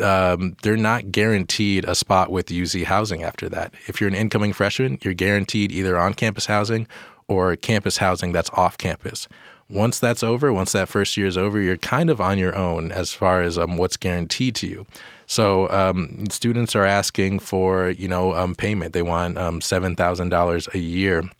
um, 0.00 0.56
they're 0.62 0.76
not 0.76 1.12
guaranteed 1.12 1.84
a 1.84 1.94
spot 1.94 2.30
with 2.30 2.46
UC 2.46 2.84
housing 2.84 3.22
after 3.22 3.48
that. 3.48 3.74
If 3.86 4.00
you're 4.00 4.08
an 4.08 4.14
incoming 4.14 4.52
freshman, 4.52 4.98
you're 5.02 5.14
guaranteed 5.14 5.72
either 5.72 5.98
on 5.98 6.14
campus 6.14 6.46
housing 6.46 6.86
or 7.28 7.56
campus 7.56 7.98
housing 7.98 8.32
that's 8.32 8.50
off 8.50 8.78
campus. 8.78 9.28
Once 9.68 10.00
that's 10.00 10.24
over, 10.24 10.52
once 10.52 10.72
that 10.72 10.88
first 10.88 11.16
year 11.16 11.28
is 11.28 11.38
over, 11.38 11.60
you're 11.60 11.76
kind 11.76 12.10
of 12.10 12.20
on 12.20 12.38
your 12.38 12.56
own 12.56 12.90
as 12.90 13.12
far 13.12 13.40
as 13.40 13.56
um, 13.56 13.76
what's 13.76 13.96
guaranteed 13.96 14.54
to 14.56 14.66
you. 14.66 14.84
So 15.26 15.70
um, 15.70 16.24
students 16.28 16.74
are 16.74 16.84
asking 16.84 17.38
for 17.38 17.90
you 17.90 18.08
know 18.08 18.34
um, 18.34 18.56
payment. 18.56 18.94
They 18.94 19.02
want 19.02 19.38
um, 19.38 19.60
seven 19.60 19.94
thousand 19.94 20.30
dollars 20.30 20.68
a 20.74 20.78
year 20.78 21.30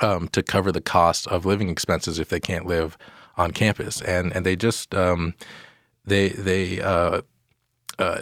um, 0.00 0.28
to 0.28 0.42
cover 0.42 0.72
the 0.72 0.80
cost 0.80 1.26
of 1.28 1.46
living 1.46 1.68
expenses 1.68 2.18
if 2.18 2.28
they 2.28 2.40
can't 2.40 2.66
live 2.66 2.96
on 3.36 3.50
campus, 3.52 4.00
and 4.02 4.34
and 4.34 4.44
they 4.44 4.56
just 4.56 4.94
um, 4.94 5.34
they 6.04 6.30
they 6.30 6.80
uh, 6.80 7.22
uh, 7.98 8.20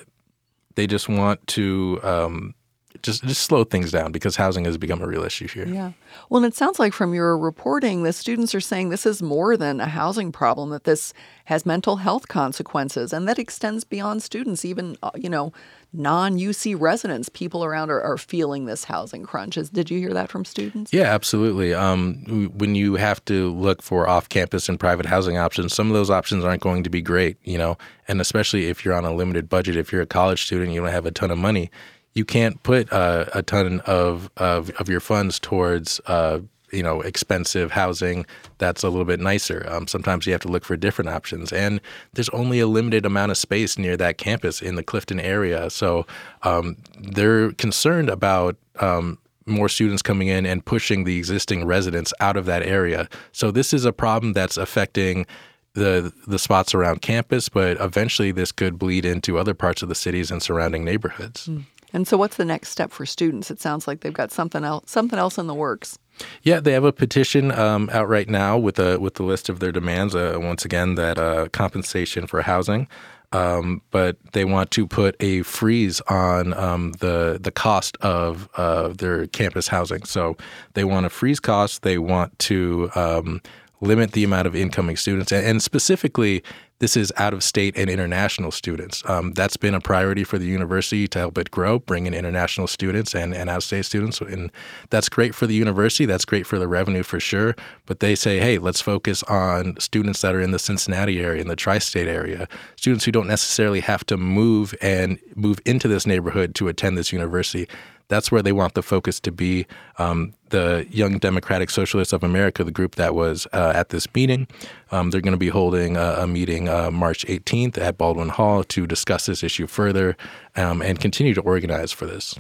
they 0.75 0.87
just 0.87 1.09
want 1.09 1.45
to 1.49 2.01
um, 2.03 2.55
just 3.03 3.25
just 3.25 3.43
slow 3.43 3.65
things 3.65 3.91
down 3.91 4.13
because 4.13 4.37
housing 4.37 4.65
has 4.65 4.79
become 4.79 5.03
a 5.03 5.07
real 5.07 5.25
issue 5.25 5.49
here. 5.49 5.67
Yeah. 5.67 5.93
Well, 6.29 6.43
and 6.43 6.53
it 6.53 6.57
sounds 6.57 6.79
like 6.79 6.93
from 6.93 7.15
your 7.15 7.37
reporting, 7.37 8.03
the 8.03 8.13
students 8.13 8.55
are 8.55 8.61
saying 8.61 8.89
this 8.89 9.07
is 9.07 9.23
more 9.23 9.57
than 9.57 9.81
a 9.81 9.87
housing 9.87 10.33
problem; 10.33 10.71
that 10.71 10.85
this 10.85 11.13
has 11.47 11.65
mental 11.65 11.97
health 11.97 12.29
consequences, 12.29 13.13
and 13.13 13.29
that 13.29 13.39
extends 13.39 13.85
beyond 13.85 14.23
students. 14.23 14.65
Even 14.65 14.97
uh, 15.03 15.11
you 15.15 15.29
know, 15.29 15.53
non 15.93 16.39
UC 16.39 16.79
residents, 16.79 17.29
people 17.29 17.65
around 17.65 17.91
are, 17.91 18.01
are 18.01 18.19
feeling 18.19 18.67
this 18.67 18.85
housing 18.85 19.25
crunch. 19.25 19.57
Is, 19.57 19.71
did 19.71 19.91
you 19.91 19.99
hear 19.99 20.13
that 20.13 20.31
from 20.31 20.45
students? 20.45 20.93
Yeah, 20.93 21.13
absolutely. 21.15 21.75
Um, 21.75 22.51
when 22.57 22.75
you 22.75 22.97
have 22.97 23.25
to 23.27 23.53
look 23.53 23.83
for 23.83 24.09
off-campus 24.09 24.69
and 24.69 24.79
private 24.79 25.07
housing 25.07 25.39
options, 25.39 25.75
some 25.75 25.89
of 25.89 25.95
those 25.95 26.11
options 26.11 26.45
aren't 26.45 26.63
going 26.63 26.83
to 26.83 26.91
be 26.91 27.01
great. 27.01 27.37
You 27.43 27.59
know, 27.59 27.79
and 28.07 28.21
especially 28.21 28.67
if 28.67 28.85
you're 28.85 28.95
on 28.95 29.05
a 29.05 29.15
limited 29.15 29.49
budget, 29.49 29.77
if 29.77 29.93
you're 29.93 30.03
a 30.03 30.07
college 30.07 30.45
student, 30.45 30.73
you 30.73 30.81
don't 30.81 30.91
have 30.91 31.07
a 31.07 31.11
ton 31.11 31.31
of 31.31 31.39
money 31.39 31.71
you 32.15 32.25
can't 32.25 32.63
put 32.63 32.93
uh, 32.93 33.27
a 33.35 33.43
ton 33.43 33.81
of, 33.81 34.31
of, 34.37 34.71
of 34.71 34.89
your 34.89 35.01
funds 35.01 35.39
towards 35.39 36.01
uh, 36.07 36.41
you 36.73 36.83
know 36.83 37.01
expensive 37.01 37.73
housing 37.73 38.27
that's 38.59 38.83
a 38.83 38.89
little 38.89 39.05
bit 39.05 39.21
nicer. 39.21 39.67
Um, 39.69 39.87
sometimes 39.87 40.27
you 40.27 40.33
have 40.33 40.43
to 40.43 40.49
look 40.49 40.65
for 40.65 40.77
different 40.77 41.09
options, 41.11 41.53
and 41.53 41.81
there's 42.13 42.29
only 42.31 42.61
a 42.61 42.67
limited 42.67 43.07
amount 43.07 43.31
of 43.31 43.39
space 43.39 43.79
near 43.79 43.97
that 43.97 44.19
campus 44.19 44.61
in 44.61 44.75
the 44.75 44.83
Clifton 44.83 45.21
area. 45.21 45.71
So 45.71 46.07
um, 46.43 46.77
they're 47.01 47.53
concerned 47.53 48.09
about. 48.09 48.57
Um, 48.81 49.19
more 49.47 49.71
students 49.71 50.03
coming 50.03 50.29
in 50.29 50.45
and 50.45 50.63
pushing 50.63 51.05
the 51.05 51.17
existing 51.17 51.65
residents 51.65 52.13
out 52.21 52.37
of 52.37 52.45
that 52.45 52.63
area. 52.63 53.09
So 53.33 53.51
this 53.51 53.73
is 53.73 53.87
a 53.87 53.95
problem 53.95 54.35
that's 54.35 54.59
affecting 54.59 55.25
the 55.73 56.13
the 56.27 56.39
spots 56.39 56.75
around 56.75 57.01
campus, 57.01 57.49
but 57.49 57.79
eventually 57.81 58.31
this 58.31 58.53
could 58.53 58.79
bleed 58.79 59.07
into 59.07 59.39
other 59.39 59.55
parts 59.55 59.83
of 59.83 59.89
the 59.89 59.95
cities 59.95 60.31
and 60.31 60.43
surrounding 60.43 60.85
neighborhoods. 60.85 61.49
Mm. 61.49 61.65
And 61.93 62.07
so, 62.07 62.17
what's 62.17 62.37
the 62.37 62.45
next 62.45 62.69
step 62.69 62.91
for 62.91 63.07
students? 63.07 63.51
It 63.51 63.61
sounds 63.61 63.87
like 63.87 64.01
they've 64.01 64.13
got 64.13 64.31
something 64.31 64.65
else, 64.65 64.91
something 64.91 65.19
else 65.19 65.39
in 65.39 65.47
the 65.47 65.55
works. 65.55 65.99
Yeah, 66.43 66.61
they 66.61 66.73
have 66.73 66.85
a 66.85 66.93
petition 66.93 67.53
um, 67.53 67.89
out 67.93 68.09
right 68.09 68.29
now 68.29 68.59
with 68.59 68.79
a 68.79 68.99
with 68.99 69.15
the 69.15 69.23
list 69.23 69.49
of 69.49 69.61
their 69.61 69.73
demands. 69.73 70.15
Uh, 70.15 70.39
once 70.41 70.65
again, 70.65 70.97
that 70.97 71.19
uh, 71.19 71.49
compensation 71.53 72.27
for 72.27 72.43
housing, 72.43 72.89
um, 73.33 73.83
but 73.91 74.17
they 74.33 74.45
want 74.45 74.71
to 74.73 74.87
put 74.87 75.17
a 75.21 75.43
freeze 75.43 76.01
on 76.03 76.55
um, 76.55 76.93
the 77.01 77.39
the 77.41 77.51
cost 77.51 77.97
of 78.01 78.49
uh, 78.57 78.89
their 78.89 79.27
campus 79.29 79.69
housing. 79.69 80.05
So 80.05 80.37
they 80.75 80.85
want 80.85 81.05
to 81.05 81.11
freeze 81.11 81.41
costs. 81.41 81.81
They 81.81 81.99
want 81.99 82.39
to 82.41 82.91
um, 82.95 83.41
limit 83.81 84.13
the 84.13 84.25
amount 84.25 84.47
of 84.47 84.57
incoming 84.57 84.97
students, 84.97 85.33
and 85.33 85.63
specifically, 85.63 86.43
this 86.81 86.97
is 86.97 87.13
out 87.17 87.35
of 87.35 87.43
state 87.43 87.77
and 87.77 87.91
international 87.91 88.53
students. 88.53 89.03
Um, 89.07 89.33
that's 89.33 89.57
been 89.57 89.75
a 89.75 89.81
priority 89.81 90.23
for 90.23 90.39
the 90.39 90.47
university 90.47 91.09
to 91.09 91.19
help 91.19 91.37
it 91.37 91.51
grow, 91.51 91.81
bring 91.81 92.07
in 92.07 92.15
international 92.15 92.69
students 92.69 93.15
and, 93.15 93.35
and 93.35 93.51
out 93.51 93.59
of 93.59 93.65
state 93.65 93.85
students. 93.85 94.21
And 94.21 94.53
that's 94.91 95.09
great 95.09 95.35
for 95.35 95.47
the 95.47 95.55
university. 95.55 96.07
That's 96.07 96.25
great 96.25 96.47
for 96.47 96.59
the 96.59 96.69
revenue 96.69 97.03
for 97.03 97.19
sure. 97.19 97.57
But 97.87 97.99
they 98.01 98.15
say, 98.15 98.39
hey, 98.39 98.59
let's 98.59 98.81
focus 98.81 99.25
on 99.25 99.75
students 99.81 100.21
that 100.21 100.35
are 100.35 100.41
in 100.41 100.53
the 100.53 100.59
Cincinnati 100.59 101.21
area, 101.21 101.41
in 101.41 101.49
the 101.49 101.57
tri 101.57 101.79
state 101.79 102.07
area, 102.07 102.47
students 102.77 103.05
who 103.05 103.13
don't 103.13 103.27
necessarily 103.27 103.81
have 103.81 104.05
to 104.07 104.17
move 104.17 104.75
and 104.81 105.19
move 105.35 105.59
into 105.67 105.89
this 105.89 106.07
neighborhood 106.07 106.55
to 106.57 106.69
attend 106.69 106.97
this 106.97 107.13
university 107.13 107.69
that's 108.09 108.33
where 108.33 108.43
they 108.43 108.53
want 108.53 108.75
the 108.75 108.83
focus 108.83 109.21
to 109.21 109.33
be. 109.33 109.67
Um, 109.99 110.35
the 110.49 110.87
Young 110.91 111.19
Democratic 111.19 111.71
Socialists 111.71 112.13
of 112.13 112.25
America, 112.25 112.65
the 112.65 112.73
group 112.73 112.95
that 112.97 113.15
was 113.15 113.47
uh, 113.53 113.73
at 113.75 113.91
this 113.91 114.13
meeting, 114.15 114.49
um, 114.91 115.11
they're 115.11 115.21
going 115.21 115.33
to 115.33 115.39
be 115.39 115.49
holding 115.49 115.97
a, 115.97 116.17
a 116.21 116.27
meeting 116.27 116.69
uh, 116.69 116.91
March 116.91 117.27
18th 117.27 117.79
at 117.79 117.99
Baldwin 117.99 118.31
Hall 118.31 118.65
to 118.65 118.87
discuss 118.87 119.27
this 119.27 119.43
issue 119.43 119.67
further 119.67 120.17
um, 120.57 120.81
and 120.83 120.99
continue 120.99 121.35
to 121.35 121.43
organize 121.43 121.93
for 121.93 122.07
this. 122.07 122.35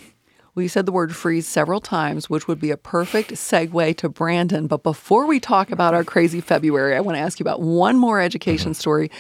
We 0.55 0.67
said 0.67 0.87
the 0.87 0.93
word 0.93 1.15
freeze 1.15 1.47
several 1.47 1.81
times, 1.81 2.29
which 2.29 2.49
would 2.49 2.59
be 2.59 2.73
a 2.73 2.77
perfect 2.77 3.31
segue 3.33 3.97
to 3.99 4.09
Brandon. 4.09 4.67
But 4.67 4.83
before 4.83 5.27
we 5.27 5.39
talk 5.39 5.71
about 5.71 5.95
our 5.95 6.03
crazy 6.03 6.41
February, 6.41 6.97
I 6.97 7.01
want 7.01 7.17
to 7.17 7.21
ask 7.21 7.39
you 7.39 7.45
about 7.45 7.61
one 7.61 7.97
more 7.97 8.21
education 8.21 8.73
mm-hmm. 8.73 8.81
story 8.81 9.11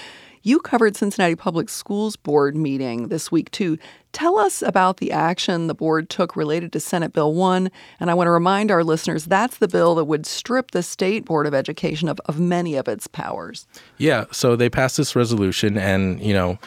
you 0.43 0.61
covered 0.61 0.97
Cincinnati 0.97 1.35
Public 1.35 1.69
Schools 1.69 2.17
Board 2.17 2.57
meeting 2.57 3.09
this 3.09 3.31
week, 3.31 3.51
too. 3.51 3.79
Tell 4.13 4.39
us 4.39 4.63
about 4.63 4.97
the 4.99 5.13
action 5.13 5.67
the 5.67 5.75
board 5.75 6.09
took 6.09 6.35
related 6.35 6.73
to 6.73 6.81
Senate 6.81 7.13
Bill 7.13 7.35
1. 7.35 7.71
And 8.01 8.11
I 8.11 8.15
want 8.15 8.27
to 8.27 8.33
remind 8.33 8.71
our 8.71 8.83
listeners 8.83 9.27
that's 9.27 9.59
the 9.59 9.69
bill 9.69 9.95
that 9.97 10.07
would 10.07 10.27
strip 10.27 10.71
the 10.71 10.83
State 10.83 11.25
Board 11.25 11.47
of 11.47 11.55
Education 11.55 12.09
of, 12.09 12.21
of 12.27 12.41
many 12.41 12.77
of 12.77 12.89
its 12.89 13.07
powers. 13.07 13.67
Yeah. 13.99 14.25
So 14.33 14.57
they 14.57 14.71
passed 14.71 14.97
this 14.97 15.15
resolution, 15.15 15.77
and, 15.77 16.21
you 16.21 16.33
know, 16.33 16.59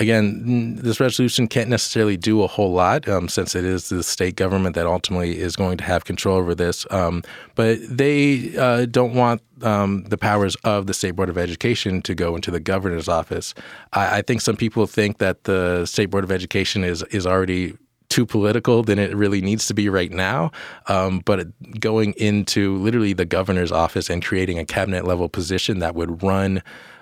again, 0.00 0.76
this 0.76 0.98
resolution 0.98 1.46
can't 1.46 1.68
necessarily 1.68 2.16
do 2.16 2.42
a 2.42 2.46
whole 2.46 2.72
lot 2.72 3.06
um, 3.06 3.28
since 3.28 3.54
it 3.54 3.64
is 3.64 3.90
the 3.90 4.02
state 4.02 4.34
government 4.34 4.74
that 4.74 4.86
ultimately 4.86 5.38
is 5.38 5.54
going 5.54 5.76
to 5.76 5.84
have 5.84 6.04
control 6.04 6.38
over 6.38 6.54
this. 6.54 6.86
Um, 6.90 7.22
but 7.54 7.78
they 7.88 8.56
uh, 8.56 8.86
don't 8.86 9.14
want 9.14 9.42
um, 9.62 10.04
the 10.04 10.16
powers 10.16 10.56
of 10.64 10.86
the 10.86 10.94
State 10.94 11.12
Board 11.12 11.28
of 11.28 11.36
Education 11.36 12.00
to 12.02 12.14
go 12.14 12.34
into 12.34 12.50
the 12.50 12.60
governor's 12.60 13.08
office. 13.08 13.54
I, 13.92 14.18
I 14.18 14.22
think 14.22 14.40
some 14.40 14.56
people 14.56 14.86
think 14.86 15.18
that 15.18 15.44
the 15.44 15.84
State 15.84 16.06
Board 16.06 16.24
of 16.24 16.32
Education 16.32 16.82
is 16.82 17.02
is 17.10 17.26
already 17.26 17.76
too 18.08 18.26
political 18.26 18.82
than 18.82 18.98
it 18.98 19.14
really 19.14 19.40
needs 19.40 19.66
to 19.68 19.74
be 19.74 19.88
right 19.88 20.10
now. 20.10 20.50
Um, 20.88 21.20
but 21.24 21.46
going 21.78 22.12
into 22.14 22.76
literally 22.78 23.12
the 23.12 23.24
governor's 23.24 23.70
office 23.70 24.10
and 24.10 24.24
creating 24.24 24.58
a 24.58 24.64
cabinet 24.64 25.04
level 25.04 25.28
position 25.28 25.78
that 25.78 25.94
would 25.94 26.22
run 26.22 26.60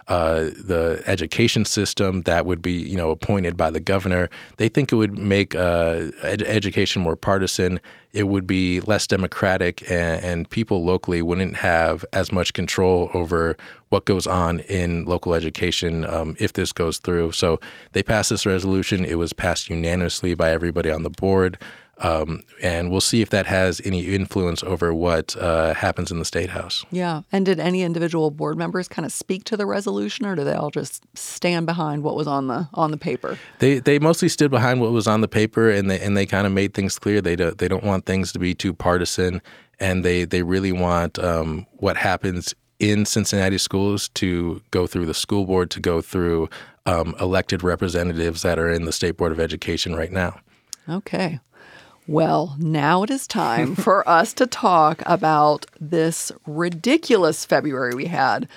uh, 0.09 0.45
the 0.59 1.03
education 1.07 1.65
system 1.65 2.23
that 2.23 2.47
would 2.47 2.63
be, 2.63 2.73
you 2.73 2.97
know, 2.97 3.11
appointed 3.11 3.57
by 3.57 3.71
the 3.71 3.81
governor. 3.81 4.31
They 4.57 4.69
think 4.69 4.91
it 4.91 4.97
would 4.97 5.19
make 5.19 5.55
uh, 5.55 6.11
ed- 6.23 6.43
education 6.43 7.03
more 7.03 7.15
partisan. 7.15 7.79
It 8.15 8.23
would 8.23 8.47
be 8.47 8.81
less 8.81 9.07
democratic, 9.07 9.83
and, 9.91 10.25
and, 10.25 10.49
people 10.49 10.83
locally 10.83 11.21
wouldn't 11.21 11.57
have 11.57 12.07
as 12.15 12.33
much 12.33 12.55
control 12.55 13.11
over 13.13 13.55
what 13.91 14.07
goes 14.07 14.27
on 14.27 14.61
in 14.61 15.05
local 15.05 15.35
education 15.35 16.07
um, 16.07 16.35
if 16.41 16.55
this 16.55 16.73
goes 16.73 16.99
through. 16.99 17.33
So 17.33 17.61
they 17.93 18.03
passed 18.03 18.31
this 18.31 18.47
resolution. 18.47 19.05
It 19.05 19.19
was 19.19 19.35
passed 19.35 19.69
unanimously 19.69 20.33
by 20.35 20.51
everybody 20.51 20.91
on 20.91 21.03
the 21.03 21.11
board. 21.11 21.59
Um, 22.01 22.45
and 22.63 22.91
we'll 22.91 23.01
see 23.01 23.23
if 23.23 23.31
that 23.31 23.47
has 23.47 23.81
any 23.85 24.03
influence 24.15 24.63
over 24.63 24.95
what 24.95 25.37
uh, 25.37 25.75
happens 25.75 26.13
in 26.13 26.19
the 26.19 26.25
state 26.25 26.51
house. 26.51 26.85
Yeah. 26.91 27.23
And 27.33 27.45
did 27.45 27.59
any 27.59 27.83
individual 27.83 28.31
board 28.31 28.57
members 28.57 28.87
kind 28.87 29.05
of 29.05 29.13
speak 29.13 29.45
to 29.45 29.57
the 29.57 29.67
resolution, 29.67 30.25
or 30.25 30.37
do 30.37 30.45
they 30.45 30.55
all 30.55 30.71
just 30.71 31.03
stand 31.17 31.67
behind 31.67 32.05
what 32.05 32.15
was 32.15 32.29
on 32.29 32.47
the 32.47 32.69
on 32.75 32.93
the 32.93 32.99
paper? 32.99 33.39
They 33.59 33.81
they 33.81 33.99
mostly 33.99 34.29
stood 34.29 34.51
behind 34.51 34.81
what 34.81 34.93
was 34.93 35.07
on 35.07 35.23
the 35.23 35.29
paper, 35.29 35.71
and 35.71 35.91
they 35.91 35.99
and 36.01 36.17
they 36.17 36.27
kind 36.27 36.47
of 36.47 36.53
made 36.53 36.75
things 36.75 36.99
clear. 36.99 37.21
They 37.21 37.37
don't 37.37 37.59
they 37.59 37.69
don't 37.69 37.85
want 37.85 38.07
things 38.07 38.33
to 38.33 38.39
be 38.39 38.55
too 38.55 38.73
partisan, 38.73 39.43
and 39.81 40.05
they 40.05 40.25
they 40.25 40.43
really 40.43 40.73
want 40.73 41.19
um, 41.19 41.67
what 41.79 41.97
happens 41.97 42.55
in 42.79 43.05
Cincinnati 43.05 43.59
schools 43.59 44.09
to 44.11 44.63
go 44.71 44.87
through 44.87 45.07
the 45.07 45.15
school 45.15 45.45
board, 45.47 45.69
to 45.73 45.81
go 45.81 46.01
through 46.01 46.49
um, 46.87 47.17
elected 47.21 47.65
representatives 47.65 48.43
that 48.43 48.59
are 48.59 48.71
in 48.71 48.85
the 48.85 48.93
state 48.93 49.17
board 49.17 49.33
of 49.33 49.41
education 49.41 49.97
right 49.97 50.13
now. 50.13 50.39
Okay. 50.89 51.39
Well, 52.09 52.57
now 52.59 53.03
it 53.03 53.11
is 53.11 53.27
time 53.27 53.75
for 53.77 54.09
us 54.09 54.33
to 54.35 54.47
talk 54.47 55.03
about 55.05 55.67
this 55.79 56.33
ridiculous 56.47 57.45
February 57.45 57.95
we 57.95 58.07
had. 58.07 58.49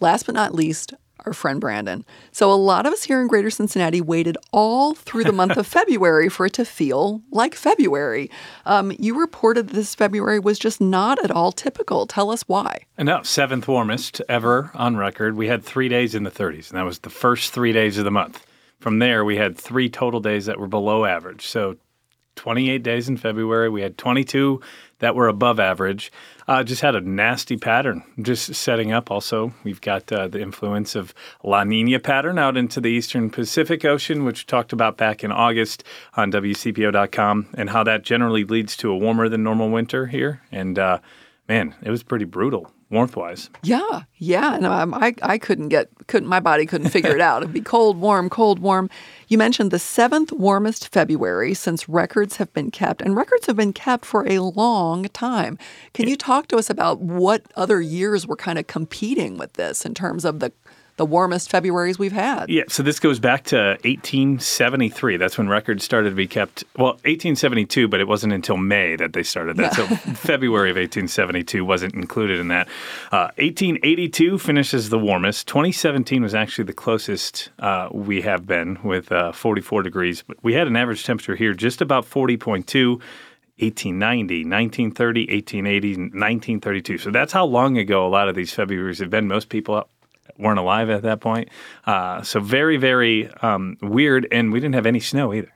Last 0.00 0.24
but 0.24 0.34
not 0.34 0.54
least, 0.54 0.94
our 1.26 1.34
friend 1.34 1.60
Brandon. 1.60 2.06
So, 2.32 2.50
a 2.50 2.54
lot 2.54 2.86
of 2.86 2.94
us 2.94 3.04
here 3.04 3.20
in 3.20 3.28
Greater 3.28 3.50
Cincinnati 3.50 4.00
waited 4.00 4.38
all 4.52 4.94
through 4.94 5.24
the 5.24 5.32
month 5.32 5.58
of 5.58 5.66
February 5.78 6.30
for 6.30 6.46
it 6.46 6.54
to 6.54 6.64
feel 6.64 7.20
like 7.30 7.54
February. 7.54 8.30
Um, 8.64 8.90
you 8.98 9.20
reported 9.20 9.68
this 9.68 9.94
February 9.94 10.38
was 10.38 10.58
just 10.58 10.80
not 10.80 11.22
at 11.22 11.30
all 11.30 11.52
typical. 11.52 12.06
Tell 12.06 12.30
us 12.30 12.48
why. 12.48 12.86
No, 12.96 13.22
seventh 13.22 13.68
warmest 13.68 14.22
ever 14.30 14.70
on 14.72 14.96
record. 14.96 15.36
We 15.36 15.48
had 15.48 15.62
three 15.62 15.90
days 15.90 16.14
in 16.14 16.22
the 16.22 16.30
30s, 16.30 16.70
and 16.70 16.78
that 16.78 16.86
was 16.86 17.00
the 17.00 17.10
first 17.10 17.52
three 17.52 17.74
days 17.74 17.98
of 17.98 18.06
the 18.06 18.10
month. 18.10 18.46
From 18.80 18.98
there, 18.98 19.26
we 19.26 19.36
had 19.36 19.58
three 19.58 19.90
total 19.90 20.20
days 20.20 20.46
that 20.46 20.58
were 20.58 20.66
below 20.66 21.04
average. 21.04 21.46
So 21.46 21.76
28 22.36 22.82
days 22.82 23.08
in 23.08 23.16
February. 23.16 23.68
We 23.68 23.82
had 23.82 23.96
22 23.96 24.60
that 24.98 25.14
were 25.14 25.28
above 25.28 25.60
average. 25.60 26.12
Uh, 26.46 26.62
just 26.62 26.82
had 26.82 26.94
a 26.94 27.00
nasty 27.00 27.56
pattern 27.56 28.02
just 28.20 28.54
setting 28.54 28.92
up. 28.92 29.10
Also, 29.10 29.52
we've 29.64 29.80
got 29.80 30.10
uh, 30.12 30.28
the 30.28 30.40
influence 30.40 30.94
of 30.94 31.14
La 31.42 31.64
Nina 31.64 32.00
pattern 32.00 32.38
out 32.38 32.56
into 32.56 32.80
the 32.80 32.88
eastern 32.88 33.30
Pacific 33.30 33.84
Ocean, 33.84 34.24
which 34.24 34.42
we 34.42 34.46
talked 34.46 34.72
about 34.72 34.96
back 34.96 35.24
in 35.24 35.32
August 35.32 35.84
on 36.16 36.32
WCPO.com, 36.32 37.48
and 37.54 37.70
how 37.70 37.84
that 37.84 38.02
generally 38.02 38.44
leads 38.44 38.76
to 38.78 38.90
a 38.90 38.96
warmer 38.96 39.28
than 39.28 39.42
normal 39.42 39.70
winter 39.70 40.06
here. 40.06 40.42
And 40.52 40.78
uh, 40.78 40.98
man, 41.48 41.74
it 41.82 41.90
was 41.90 42.02
pretty 42.02 42.24
brutal 42.24 42.70
warmth 42.90 43.16
wise. 43.16 43.50
Yeah, 43.62 44.02
yeah, 44.16 44.54
and 44.54 44.66
um, 44.66 44.94
I 44.94 45.14
I 45.22 45.38
couldn't 45.38 45.68
get 45.68 45.88
couldn't 46.06 46.28
my 46.28 46.40
body 46.40 46.66
couldn't 46.66 46.90
figure 46.90 47.14
it 47.14 47.20
out. 47.20 47.42
It'd 47.42 47.52
be 47.52 47.60
cold, 47.60 47.98
warm, 47.98 48.30
cold, 48.30 48.58
warm. 48.58 48.90
You 49.28 49.38
mentioned 49.38 49.70
the 49.70 49.78
seventh 49.78 50.32
warmest 50.32 50.88
February 50.88 51.54
since 51.54 51.88
records 51.88 52.36
have 52.36 52.52
been 52.52 52.70
kept, 52.70 53.02
and 53.02 53.16
records 53.16 53.46
have 53.46 53.56
been 53.56 53.72
kept 53.72 54.04
for 54.04 54.26
a 54.28 54.38
long 54.38 55.04
time. 55.08 55.58
Can 55.92 56.08
you 56.08 56.16
talk 56.16 56.48
to 56.48 56.56
us 56.56 56.70
about 56.70 57.00
what 57.00 57.42
other 57.56 57.80
years 57.80 58.26
were 58.26 58.36
kind 58.36 58.58
of 58.58 58.66
competing 58.66 59.38
with 59.38 59.54
this 59.54 59.84
in 59.84 59.94
terms 59.94 60.24
of 60.24 60.40
the 60.40 60.52
the 60.96 61.04
warmest 61.04 61.50
Februarys 61.50 61.98
we've 61.98 62.12
had. 62.12 62.48
Yeah, 62.48 62.64
so 62.68 62.82
this 62.82 63.00
goes 63.00 63.18
back 63.18 63.44
to 63.44 63.56
1873. 63.82 65.16
That's 65.16 65.36
when 65.36 65.48
records 65.48 65.84
started 65.84 66.10
to 66.10 66.16
be 66.16 66.28
kept. 66.28 66.62
Well, 66.76 66.92
1872, 67.04 67.88
but 67.88 68.00
it 68.00 68.06
wasn't 68.06 68.32
until 68.32 68.56
May 68.56 68.94
that 68.96 69.12
they 69.12 69.24
started 69.24 69.56
that. 69.56 69.74
so 69.74 69.86
February 70.14 70.70
of 70.70 70.76
1872 70.76 71.64
wasn't 71.64 71.94
included 71.94 72.38
in 72.38 72.48
that. 72.48 72.68
Uh, 73.10 73.30
1882 73.38 74.38
finishes 74.38 74.90
the 74.90 74.98
warmest. 74.98 75.48
2017 75.48 76.22
was 76.22 76.34
actually 76.34 76.64
the 76.64 76.72
closest 76.72 77.50
uh, 77.58 77.88
we 77.90 78.22
have 78.22 78.46
been 78.46 78.78
with 78.84 79.10
uh, 79.10 79.32
44 79.32 79.82
degrees. 79.82 80.22
But 80.22 80.42
we 80.44 80.54
had 80.54 80.68
an 80.68 80.76
average 80.76 81.04
temperature 81.04 81.34
here 81.34 81.54
just 81.54 81.80
about 81.80 82.04
40.2. 82.04 83.00
1890, 83.58 84.44
1930, 84.44 85.20
1880, 85.20 85.96
1932. 85.96 86.98
So 86.98 87.12
that's 87.12 87.32
how 87.32 87.44
long 87.44 87.78
ago 87.78 88.04
a 88.04 88.08
lot 88.08 88.28
of 88.28 88.34
these 88.34 88.52
Februarys 88.52 88.98
have 88.98 89.10
been. 89.10 89.28
Most 89.28 89.48
people 89.48 89.88
weren't 90.38 90.58
alive 90.58 90.90
at 90.90 91.02
that 91.02 91.20
point. 91.20 91.48
Uh, 91.86 92.22
so 92.22 92.40
very, 92.40 92.76
very 92.76 93.28
um, 93.42 93.76
weird. 93.82 94.26
And 94.30 94.52
we 94.52 94.60
didn't 94.60 94.74
have 94.74 94.86
any 94.86 95.00
snow 95.00 95.32
either. 95.32 95.52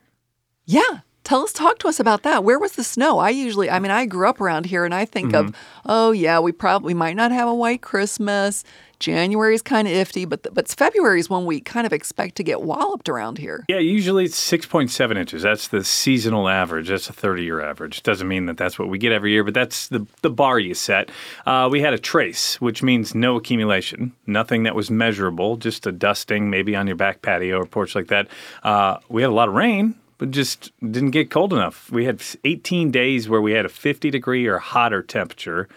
Yeah. 0.64 1.00
Tell 1.24 1.42
us, 1.42 1.52
talk 1.52 1.78
to 1.80 1.88
us 1.88 2.00
about 2.00 2.22
that. 2.22 2.42
Where 2.42 2.58
was 2.58 2.72
the 2.72 2.84
snow? 2.84 3.18
I 3.18 3.28
usually, 3.28 3.68
I 3.68 3.80
mean, 3.80 3.90
I 3.90 4.06
grew 4.06 4.28
up 4.28 4.40
around 4.40 4.64
here 4.64 4.86
and 4.86 4.94
I 4.94 5.04
think 5.04 5.32
mm-hmm. 5.32 5.48
of, 5.48 5.56
oh, 5.84 6.12
yeah, 6.12 6.38
we 6.38 6.52
probably 6.52 6.94
might 6.94 7.16
not 7.16 7.32
have 7.32 7.46
a 7.48 7.54
white 7.54 7.82
Christmas. 7.82 8.64
January 9.00 9.54
is 9.54 9.62
kind 9.62 9.86
of 9.86 9.94
iffy, 9.94 10.28
but 10.28 10.42
the, 10.42 10.50
but 10.50 10.68
February 10.68 11.20
is 11.20 11.30
when 11.30 11.44
we 11.44 11.60
kind 11.60 11.86
of 11.86 11.92
expect 11.92 12.36
to 12.36 12.42
get 12.42 12.62
walloped 12.62 13.08
around 13.08 13.38
here. 13.38 13.64
Yeah, 13.68 13.78
usually 13.78 14.24
it's 14.24 14.38
6.7 14.50 15.16
inches. 15.16 15.42
That's 15.42 15.68
the 15.68 15.84
seasonal 15.84 16.48
average. 16.48 16.88
That's 16.88 17.08
a 17.08 17.12
30 17.12 17.44
year 17.44 17.60
average. 17.60 18.02
Doesn't 18.02 18.26
mean 18.26 18.46
that 18.46 18.56
that's 18.56 18.78
what 18.78 18.88
we 18.88 18.98
get 18.98 19.12
every 19.12 19.32
year, 19.32 19.44
but 19.44 19.54
that's 19.54 19.88
the, 19.88 20.06
the 20.22 20.30
bar 20.30 20.58
you 20.58 20.74
set. 20.74 21.10
Uh, 21.46 21.68
we 21.70 21.80
had 21.80 21.94
a 21.94 21.98
trace, 21.98 22.60
which 22.60 22.82
means 22.82 23.14
no 23.14 23.36
accumulation, 23.36 24.12
nothing 24.26 24.64
that 24.64 24.74
was 24.74 24.90
measurable, 24.90 25.56
just 25.56 25.86
a 25.86 25.92
dusting 25.92 26.50
maybe 26.50 26.74
on 26.74 26.86
your 26.86 26.96
back 26.96 27.22
patio 27.22 27.60
or 27.60 27.66
porch 27.66 27.94
like 27.94 28.08
that. 28.08 28.28
Uh, 28.62 28.98
we 29.08 29.22
had 29.22 29.30
a 29.30 29.34
lot 29.34 29.48
of 29.48 29.54
rain, 29.54 29.94
but 30.18 30.32
just 30.32 30.72
didn't 30.80 31.12
get 31.12 31.30
cold 31.30 31.52
enough. 31.52 31.90
We 31.90 32.04
had 32.04 32.20
18 32.44 32.90
days 32.90 33.28
where 33.28 33.40
we 33.40 33.52
had 33.52 33.64
a 33.64 33.68
50 33.68 34.10
degree 34.10 34.46
or 34.46 34.58
hotter 34.58 35.02
temperature 35.02 35.68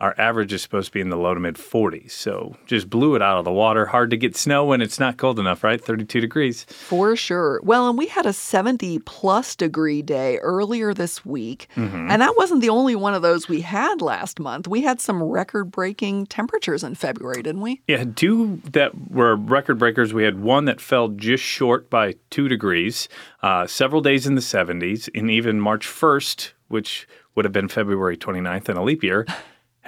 our 0.00 0.14
average 0.16 0.52
is 0.52 0.62
supposed 0.62 0.88
to 0.88 0.92
be 0.92 1.00
in 1.00 1.08
the 1.08 1.16
low 1.16 1.34
to 1.34 1.40
mid 1.40 1.56
40s. 1.56 2.12
So 2.12 2.56
just 2.66 2.88
blew 2.88 3.16
it 3.16 3.22
out 3.22 3.38
of 3.38 3.44
the 3.44 3.52
water. 3.52 3.86
Hard 3.86 4.10
to 4.10 4.16
get 4.16 4.36
snow 4.36 4.64
when 4.64 4.80
it's 4.80 5.00
not 5.00 5.16
cold 5.16 5.38
enough, 5.38 5.64
right? 5.64 5.80
32 5.80 6.20
degrees. 6.20 6.64
For 6.64 7.16
sure. 7.16 7.60
Well, 7.64 7.88
and 7.88 7.98
we 7.98 8.06
had 8.06 8.24
a 8.24 8.32
70 8.32 9.00
plus 9.00 9.56
degree 9.56 10.02
day 10.02 10.38
earlier 10.38 10.94
this 10.94 11.24
week. 11.24 11.68
Mm-hmm. 11.74 12.10
And 12.10 12.22
that 12.22 12.36
wasn't 12.36 12.60
the 12.60 12.68
only 12.68 12.94
one 12.94 13.14
of 13.14 13.22
those 13.22 13.48
we 13.48 13.60
had 13.60 14.00
last 14.00 14.38
month. 14.38 14.68
We 14.68 14.82
had 14.82 15.00
some 15.00 15.22
record 15.22 15.72
breaking 15.72 16.26
temperatures 16.26 16.84
in 16.84 16.94
February, 16.94 17.42
didn't 17.42 17.62
we? 17.62 17.80
Yeah, 17.88 18.04
two 18.04 18.60
that 18.70 19.10
were 19.10 19.34
record 19.34 19.78
breakers. 19.78 20.14
We 20.14 20.22
had 20.22 20.40
one 20.40 20.66
that 20.66 20.80
fell 20.80 21.08
just 21.08 21.42
short 21.42 21.90
by 21.90 22.14
two 22.30 22.48
degrees, 22.48 23.08
uh, 23.42 23.66
several 23.66 24.00
days 24.00 24.26
in 24.26 24.36
the 24.36 24.40
70s, 24.40 25.08
and 25.14 25.30
even 25.30 25.60
March 25.60 25.86
1st, 25.86 26.52
which 26.68 27.08
would 27.34 27.44
have 27.44 27.52
been 27.52 27.68
February 27.68 28.16
29th 28.16 28.68
in 28.68 28.76
a 28.76 28.82
leap 28.82 29.02
year. 29.02 29.26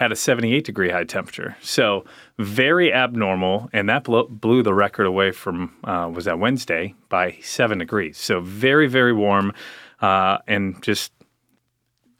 had 0.00 0.10
a 0.10 0.16
78 0.16 0.64
degree 0.64 0.88
high 0.88 1.04
temperature. 1.04 1.56
So 1.60 2.06
very 2.38 2.90
abnormal, 2.90 3.68
and 3.74 3.86
that 3.90 4.04
blew 4.04 4.62
the 4.62 4.72
record 4.72 5.06
away 5.06 5.30
from 5.30 5.76
uh, 5.84 6.10
was 6.12 6.24
that 6.24 6.38
Wednesday 6.38 6.94
by 7.10 7.36
seven 7.42 7.78
degrees. 7.78 8.16
So 8.16 8.40
very 8.40 8.86
very 8.86 9.12
warm, 9.12 9.52
uh, 10.00 10.38
and 10.48 10.82
just 10.82 11.12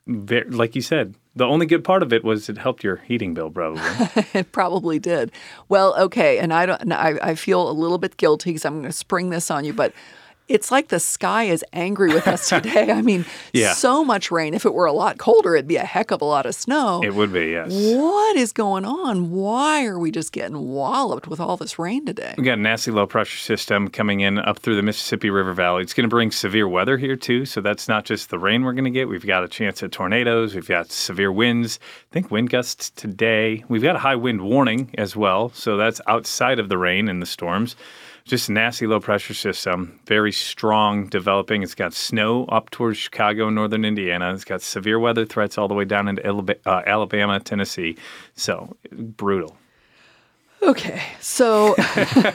very, 0.07 0.49
like 0.49 0.75
you 0.75 0.81
said. 0.81 1.15
The 1.33 1.45
only 1.45 1.65
good 1.65 1.85
part 1.85 2.03
of 2.03 2.11
it 2.11 2.25
was 2.25 2.49
it 2.49 2.57
helped 2.57 2.83
your 2.83 2.97
heating 2.97 3.33
bill, 3.33 3.49
probably. 3.49 3.81
it 4.33 4.51
probably 4.51 4.99
did. 4.99 5.31
Well, 5.69 5.95
okay, 5.97 6.37
and 6.39 6.53
I 6.53 6.65
don't. 6.65 6.91
I, 6.91 7.17
I 7.21 7.35
feel 7.35 7.67
a 7.67 7.71
little 7.71 7.97
bit 7.97 8.17
guilty 8.17 8.51
because 8.51 8.65
I'm 8.65 8.81
going 8.81 8.91
to 8.91 8.91
spring 8.91 9.29
this 9.31 9.49
on 9.49 9.65
you, 9.65 9.73
but 9.73 9.93
it's 10.47 10.71
like 10.71 10.89
the 10.89 10.99
sky 10.99 11.43
is 11.45 11.63
angry 11.73 12.13
with 12.13 12.27
us 12.27 12.49
today. 12.49 12.91
I 12.91 13.01
mean, 13.01 13.25
yeah. 13.53 13.73
so 13.73 14.03
much 14.03 14.31
rain. 14.31 14.53
If 14.53 14.65
it 14.65 14.73
were 14.73 14.85
a 14.85 14.91
lot 14.91 15.17
colder, 15.17 15.55
it'd 15.55 15.67
be 15.67 15.77
a 15.77 15.85
heck 15.85 16.11
of 16.11 16.21
a 16.21 16.25
lot 16.25 16.45
of 16.45 16.55
snow. 16.55 17.01
It 17.03 17.13
would 17.13 17.31
be, 17.31 17.51
yes. 17.51 17.71
What 17.71 18.35
is 18.35 18.51
going 18.51 18.85
on? 18.85 19.31
Why 19.31 19.85
are 19.85 19.97
we 19.97 20.11
just 20.11 20.31
getting 20.31 20.69
walloped 20.69 21.27
with 21.27 21.39
all 21.39 21.57
this 21.57 21.79
rain 21.79 22.05
today? 22.05 22.35
We 22.37 22.43
got 22.43 22.57
a 22.57 22.61
nasty 22.61 22.91
low 22.91 23.07
pressure 23.07 23.37
system 23.37 23.89
coming 23.89 24.19
in 24.19 24.39
up 24.39 24.59
through 24.59 24.75
the 24.75 24.83
Mississippi 24.83 25.29
River 25.29 25.53
Valley. 25.53 25.83
It's 25.83 25.93
going 25.93 26.05
to 26.05 26.09
bring 26.09 26.31
severe 26.31 26.67
weather 26.67 26.97
here, 26.97 27.15
too. 27.15 27.45
So 27.45 27.61
that's 27.61 27.87
not 27.87 28.05
just 28.05 28.29
the 28.29 28.39
rain 28.39 28.63
we're 28.63 28.73
going 28.73 28.85
to 28.85 28.91
get. 28.91 29.07
We've 29.07 29.25
got 29.25 29.43
a 29.43 29.47
chance 29.47 29.81
at 29.83 29.91
tornadoes. 29.91 30.55
We've 30.55 30.67
got 30.67 30.91
severe 30.91 31.31
winds. 31.31 31.79
I 32.11 32.13
think 32.13 32.31
wind 32.31 32.49
gusts 32.49 32.89
today. 32.91 33.63
We've 33.67 33.83
got 33.83 33.95
a 33.95 33.99
high 33.99 34.15
wind 34.15 34.41
warning 34.41 34.93
as 34.97 35.15
well. 35.15 35.49
So 35.53 35.77
that's 35.77 36.01
outside 36.07 36.59
of 36.59 36.69
the 36.69 36.77
rain 36.77 37.07
and 37.07 37.21
the 37.21 37.25
storms. 37.25 37.75
Just 38.25 38.49
a 38.49 38.51
nasty 38.51 38.87
low 38.87 38.99
pressure 38.99 39.33
system, 39.33 39.99
very 40.05 40.31
strong 40.31 41.07
developing. 41.07 41.63
It's 41.63 41.75
got 41.75 41.93
snow 41.93 42.45
up 42.45 42.69
towards 42.69 42.97
Chicago 42.97 43.47
and 43.47 43.55
northern 43.55 43.85
Indiana. 43.85 44.33
It's 44.33 44.45
got 44.45 44.61
severe 44.61 44.99
weather 44.99 45.25
threats 45.25 45.57
all 45.57 45.67
the 45.67 45.73
way 45.73 45.85
down 45.85 46.07
into 46.07 46.57
uh, 46.65 46.81
Alabama, 46.85 47.39
Tennessee. 47.39 47.97
So 48.35 48.75
brutal. 48.91 49.57
Okay, 50.63 51.01
so 51.19 51.75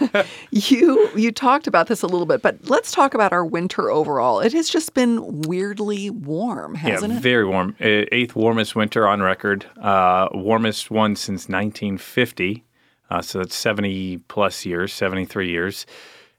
you 0.50 1.08
you 1.14 1.30
talked 1.30 1.68
about 1.68 1.86
this 1.86 2.02
a 2.02 2.08
little 2.08 2.26
bit, 2.26 2.42
but 2.42 2.58
let's 2.68 2.90
talk 2.90 3.14
about 3.14 3.32
our 3.32 3.44
winter 3.44 3.88
overall. 3.88 4.40
It 4.40 4.52
has 4.52 4.68
just 4.68 4.94
been 4.94 5.42
weirdly 5.42 6.10
warm, 6.10 6.74
hasn't 6.74 7.12
yeah, 7.12 7.18
it? 7.18 7.22
very 7.22 7.46
warm. 7.46 7.76
Eighth 7.78 8.34
warmest 8.34 8.74
winter 8.74 9.06
on 9.06 9.22
record. 9.22 9.66
Uh, 9.80 10.28
warmest 10.32 10.90
one 10.90 11.14
since 11.14 11.48
1950. 11.48 12.64
Uh, 13.10 13.22
so 13.22 13.38
that's 13.38 13.54
70 13.54 14.18
plus 14.28 14.64
years, 14.64 14.92
73 14.92 15.48
years. 15.48 15.86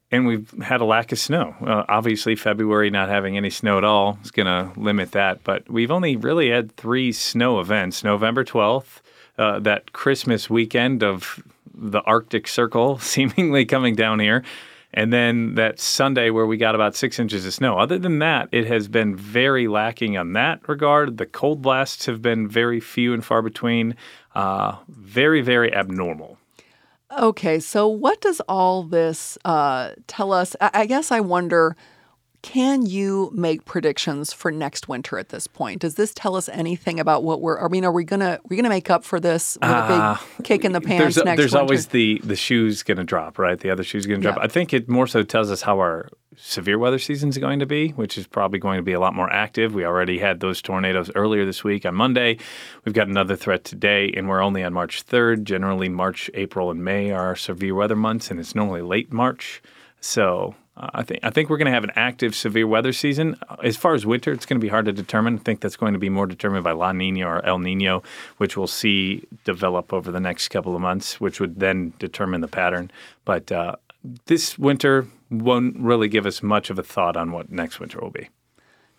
And 0.09 0.25
we've 0.25 0.49
had 0.63 0.79
a 0.79 0.85
lack 0.85 1.11
of 1.11 1.19
snow. 1.19 1.53
Uh, 1.61 1.83
obviously, 1.89 2.35
February 2.35 2.89
not 2.89 3.09
having 3.09 3.35
any 3.35 3.49
snow 3.49 3.77
at 3.77 3.83
all 3.83 4.17
is 4.23 4.31
going 4.31 4.45
to 4.45 4.79
limit 4.79 5.11
that. 5.11 5.43
But 5.43 5.69
we've 5.69 5.91
only 5.91 6.15
really 6.15 6.49
had 6.49 6.75
three 6.77 7.11
snow 7.11 7.59
events 7.59 8.03
November 8.03 8.45
12th, 8.45 9.01
uh, 9.37 9.59
that 9.59 9.91
Christmas 9.91 10.49
weekend 10.49 11.03
of 11.03 11.43
the 11.73 12.01
Arctic 12.01 12.47
Circle 12.47 12.97
seemingly 12.99 13.65
coming 13.65 13.95
down 13.95 14.19
here. 14.19 14.43
And 14.93 15.11
then 15.11 15.55
that 15.55 15.79
Sunday 15.79 16.29
where 16.29 16.47
we 16.47 16.55
got 16.55 16.73
about 16.73 16.95
six 16.95 17.19
inches 17.19 17.45
of 17.45 17.53
snow. 17.53 17.77
Other 17.77 17.99
than 17.99 18.19
that, 18.19 18.47
it 18.53 18.65
has 18.67 18.87
been 18.87 19.15
very 19.15 19.67
lacking 19.67 20.17
on 20.17 20.33
that 20.33 20.67
regard. 20.67 21.17
The 21.17 21.25
cold 21.25 21.61
blasts 21.61 22.05
have 22.05 22.21
been 22.21 22.47
very 22.47 22.79
few 22.79 23.13
and 23.13 23.23
far 23.23 23.41
between, 23.41 23.95
uh, 24.33 24.77
very, 24.87 25.41
very 25.41 25.73
abnormal. 25.73 26.36
Okay, 27.17 27.59
so 27.59 27.87
what 27.87 28.21
does 28.21 28.41
all 28.41 28.83
this 28.83 29.37
uh, 29.43 29.91
tell 30.07 30.31
us? 30.31 30.55
I-, 30.61 30.71
I 30.73 30.85
guess 30.85 31.11
I 31.11 31.19
wonder 31.19 31.75
can 32.43 32.85
you 32.85 33.31
make 33.33 33.65
predictions 33.65 34.31
for 34.31 34.51
next 34.51 34.87
winter 34.87 35.17
at 35.17 35.29
this 35.29 35.47
point? 35.47 35.81
Does 35.81 35.95
this 35.95 36.13
tell 36.13 36.35
us 36.35 36.47
anything 36.47 36.99
about 36.99 37.23
what 37.23 37.41
we're? 37.41 37.59
I 37.59 37.67
mean, 37.67 37.83
are 37.83 37.91
we 37.91 38.03
gonna 38.03 38.39
we 38.47 38.55
gonna 38.55 38.69
make 38.69 38.89
up 38.89 39.03
for 39.03 39.19
this 39.19 39.57
with 39.61 39.69
uh, 39.69 39.75
a 39.75 39.87
big 39.87 39.99
uh, 39.99 40.43
kick 40.43 40.63
in 40.63 40.71
the 40.71 40.79
pants 40.79 41.15
there's, 41.15 41.25
next 41.25 41.37
There's 41.39 41.51
winter? 41.53 41.61
always 41.61 41.87
the 41.87 42.21
the 42.23 42.35
shoes 42.35 42.83
gonna 42.83 43.03
drop, 43.03 43.39
right? 43.39 43.59
The 43.59 43.69
other 43.69 43.83
shoes 43.83 44.05
gonna 44.05 44.21
drop. 44.21 44.37
Yeah. 44.37 44.43
I 44.43 44.47
think 44.47 44.71
it 44.73 44.87
more 44.87 45.07
so 45.07 45.23
tells 45.23 45.49
us 45.51 45.61
how 45.63 45.79
our 45.79 46.09
severe 46.37 46.77
weather 46.77 46.99
season 46.99 47.29
is 47.29 47.37
going 47.37 47.59
to 47.59 47.65
be, 47.65 47.89
which 47.89 48.17
is 48.17 48.27
probably 48.27 48.59
going 48.59 48.77
to 48.77 48.83
be 48.83 48.93
a 48.93 48.99
lot 48.99 49.15
more 49.15 49.31
active. 49.31 49.73
We 49.73 49.85
already 49.85 50.19
had 50.19 50.39
those 50.39 50.61
tornadoes 50.61 51.11
earlier 51.15 51.45
this 51.45 51.63
week 51.63 51.85
on 51.85 51.95
Monday. 51.95 52.37
We've 52.85 52.95
got 52.95 53.07
another 53.07 53.35
threat 53.35 53.63
today, 53.63 54.13
and 54.15 54.29
we're 54.29 54.41
only 54.41 54.63
on 54.63 54.73
March 54.73 55.05
3rd. 55.05 55.43
Generally, 55.43 55.89
March, 55.89 56.29
April, 56.35 56.71
and 56.71 56.83
May 56.83 57.11
are 57.11 57.35
severe 57.35 57.75
weather 57.75 57.95
months, 57.95 58.31
and 58.31 58.39
it's 58.39 58.55
normally 58.55 58.81
late 58.81 59.11
March. 59.11 59.61
So 59.99 60.55
uh, 60.77 60.89
I 60.93 61.03
think 61.03 61.19
I 61.23 61.31
think 61.31 61.49
we're 61.49 61.57
going 61.57 61.65
to 61.65 61.71
have 61.71 61.83
an 61.83 61.91
active 61.95 62.35
severe 62.35 62.67
weather 62.67 62.93
season. 62.93 63.35
As 63.63 63.75
far 63.75 63.95
as 63.95 64.05
winter, 64.05 64.31
it's 64.31 64.45
going 64.45 64.59
to 64.59 64.63
be 64.63 64.69
hard 64.69 64.85
to 64.85 64.93
determine. 64.93 65.35
I 65.35 65.39
think 65.39 65.59
that's 65.59 65.75
going 65.75 65.93
to 65.93 65.99
be 65.99 66.09
more 66.09 66.27
determined 66.27 66.63
by 66.63 66.71
La 66.73 66.91
Nina 66.91 67.25
or 67.25 67.43
El 67.45 67.59
Nino, 67.59 68.03
which 68.37 68.55
we'll 68.55 68.67
see 68.67 69.27
develop 69.43 69.91
over 69.91 70.11
the 70.11 70.19
next 70.19 70.49
couple 70.49 70.75
of 70.75 70.81
months, 70.81 71.19
which 71.19 71.39
would 71.39 71.59
then 71.59 71.93
determine 71.97 72.41
the 72.41 72.47
pattern. 72.47 72.91
But 73.25 73.51
uh, 73.51 73.77
this 74.27 74.59
winter 74.59 75.07
won't 75.29 75.77
really 75.77 76.07
give 76.07 76.25
us 76.25 76.41
much 76.41 76.69
of 76.69 76.79
a 76.79 76.83
thought 76.83 77.17
on 77.17 77.31
what 77.31 77.51
next 77.51 77.79
winter 77.79 77.99
will 77.99 78.11
be. 78.11 78.29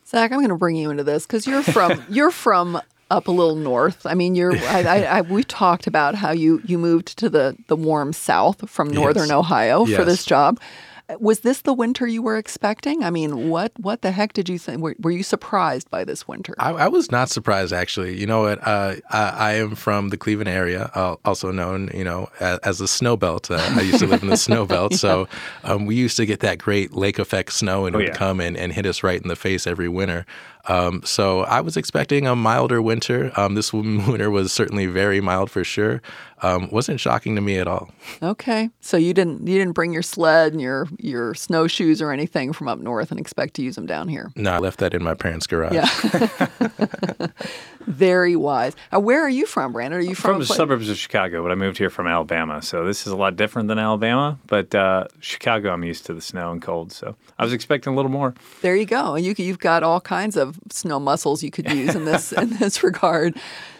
Zach, 0.07 0.33
I'm 0.33 0.39
going 0.39 0.49
to 0.49 0.57
bring 0.57 0.77
you 0.77 0.91
into 0.91 1.05
this 1.05 1.27
because 1.27 1.47
you're 1.47 1.63
from 1.63 2.03
you're 2.09 2.31
from 2.31 2.81
up 3.11 3.29
a 3.29 3.31
little 3.31 3.57
north. 3.57 4.07
I 4.07 4.15
mean, 4.15 4.35
you're. 4.35 4.57
I, 4.57 4.83
I, 4.83 5.03
I, 5.19 5.21
we 5.23 5.45
talked 5.45 5.87
about 5.87 6.15
how 6.15 6.31
you 6.31 6.63
you 6.65 6.79
moved 6.79 7.19
to 7.19 7.29
the 7.29 7.57
the 7.67 7.77
warm 7.77 8.13
South 8.13 8.69
from 8.69 8.89
northern 8.91 9.29
yes. 9.29 9.33
Ohio 9.33 9.87
yes. 9.87 9.99
for 9.99 10.05
this 10.05 10.25
job. 10.25 10.61
Was 11.19 11.41
this 11.41 11.63
the 11.63 11.73
winter 11.73 12.07
you 12.07 12.21
were 12.21 12.37
expecting? 12.37 13.03
I 13.03 13.11
mean, 13.11 13.49
what 13.49 13.73
what 13.79 14.03
the 14.03 14.11
heck 14.11 14.35
did 14.35 14.49
you 14.49 14.59
think? 14.59 14.83
Were, 14.83 14.95
were 15.01 15.11
you 15.11 15.23
surprised 15.23 15.91
by 15.91 16.05
this 16.05 16.29
winter? 16.29 16.55
I, 16.59 16.71
I, 16.71 16.89
was 16.89 17.11
not 17.11 17.31
surprised, 17.31 17.73
actually. 17.73 18.19
You 18.19 18.27
know 18.27 18.43
what? 18.43 18.59
Uh, 18.67 18.97
I, 19.11 19.29
I, 19.29 19.53
am 19.55 19.75
from 19.75 20.11
the 20.11 20.19
Cleveland 20.19 20.51
area, 20.51 20.91
uh, 20.95 21.17
also 21.25 21.51
known, 21.51 21.91
you 21.95 22.05
know, 22.05 22.29
as, 22.41 22.59
as 22.59 22.79
the 22.79 22.89
snow 22.89 23.17
belt. 23.17 23.51
Uh, 23.51 23.57
I 23.57 23.81
used 23.81 24.01
to 24.01 24.07
live 24.07 24.23
in 24.23 24.29
the 24.29 24.37
snow 24.37 24.67
belt, 24.67 24.93
yeah. 24.93 24.99
so 24.99 25.29
um, 25.65 25.87
we 25.87 25.95
used 25.95 26.19
to 26.19 26.27
get 26.27 26.41
that 26.41 26.59
great 26.59 26.93
lake 26.93 27.19
effect 27.19 27.55
snow, 27.55 27.87
and 27.87 27.97
oh, 27.97 27.99
it 27.99 28.03
would 28.03 28.09
yeah. 28.09 28.19
come 28.19 28.41
and, 28.41 28.57
and 28.57 28.73
hit 28.73 28.85
us 28.85 29.03
right 29.03 29.21
in 29.21 29.29
the 29.29 29.37
face 29.37 29.67
every 29.67 29.89
winter. 29.89 30.27
Um, 30.69 31.03
so 31.05 31.41
I 31.41 31.61
was 31.61 31.77
expecting 31.77 32.27
a 32.27 32.37
milder 32.37 32.81
winter. 32.81 33.33
Um, 33.37 33.55
this 33.55 33.73
winter 33.73 34.31
was 34.31 34.53
certainly 34.53 34.87
very 34.87 35.21
mild 35.21 35.51
for 35.51 35.65
sure. 35.65 36.03
Um, 36.43 36.69
wasn't 36.71 37.01
shocking 37.01 37.35
to 37.35 37.41
me 37.41 37.59
at 37.59 37.67
all. 37.67 37.91
Okay, 38.23 38.71
so 38.81 38.97
you 38.97 39.13
didn't 39.13 39.47
you 39.47 39.59
didn't 39.59 39.73
bring 39.73 39.93
your 39.93 40.03
sled 40.03 40.53
and 40.53 40.61
your 40.61 40.87
your 40.99 41.35
snowshoes 41.35 42.01
or 42.01 42.13
anything 42.13 42.53
from 42.53 42.69
up 42.69 42.79
north 42.79 43.11
and 43.11 43.19
expect 43.19 43.55
to 43.55 43.63
use 43.63 43.75
them 43.75 43.87
down 43.87 44.07
here. 44.09 44.31
No, 44.37 44.53
I 44.53 44.59
left 44.59 44.79
that 44.79 44.95
in 44.95 45.03
my 45.03 45.15
parents' 45.15 45.47
garage. 45.47 45.73
Yeah. 45.73 47.29
very 47.89 48.37
wise. 48.37 48.75
Uh, 48.95 49.01
where 49.01 49.21
are 49.21 49.29
you 49.29 49.47
from, 49.47 49.73
Brandon? 49.73 50.01
Are 50.01 50.03
you 50.03 50.15
from, 50.15 50.33
from 50.33 50.41
the 50.41 50.47
place? 50.47 50.57
suburbs 50.57 50.89
of 50.89 50.97
Chicago? 50.97 51.43
But 51.43 51.53
I 51.53 51.55
moved 51.55 51.79
here 51.79 51.91
from 51.91 52.07
Alabama, 52.07 52.63
so 52.63 52.85
this 52.85 53.07
is 53.07 53.13
a 53.13 53.17
lot 53.17 53.37
different 53.37 53.69
than 53.69 53.79
Alabama. 53.79 54.39
But 54.47 54.75
uh, 54.75 55.07
Chicago, 55.21 55.73
I'm 55.73 55.85
used 55.85 56.07
to 56.07 56.15
the 56.15 56.21
snow 56.21 56.53
and 56.53 56.63
cold, 56.63 56.93
so 56.93 57.17
I 57.39 57.45
was 57.45 57.53
expecting 57.53 57.93
a 57.93 57.97
little 57.97 58.11
more. 58.11 58.35
There 58.63 58.77
you 58.77 58.87
go. 58.87 59.17
You 59.17 59.35
you've 59.37 59.59
got 59.59 59.83
all 59.83 60.01
kinds 60.01 60.37
of 60.37 60.59
snow 60.71 61.01
muscles 61.01 61.43
you 61.43 61.51
could 61.51 61.71
use 61.73 61.95
in 61.95 62.05
this 62.05 62.33
in 62.33 62.51
this 62.59 62.83
regard. 62.83 63.37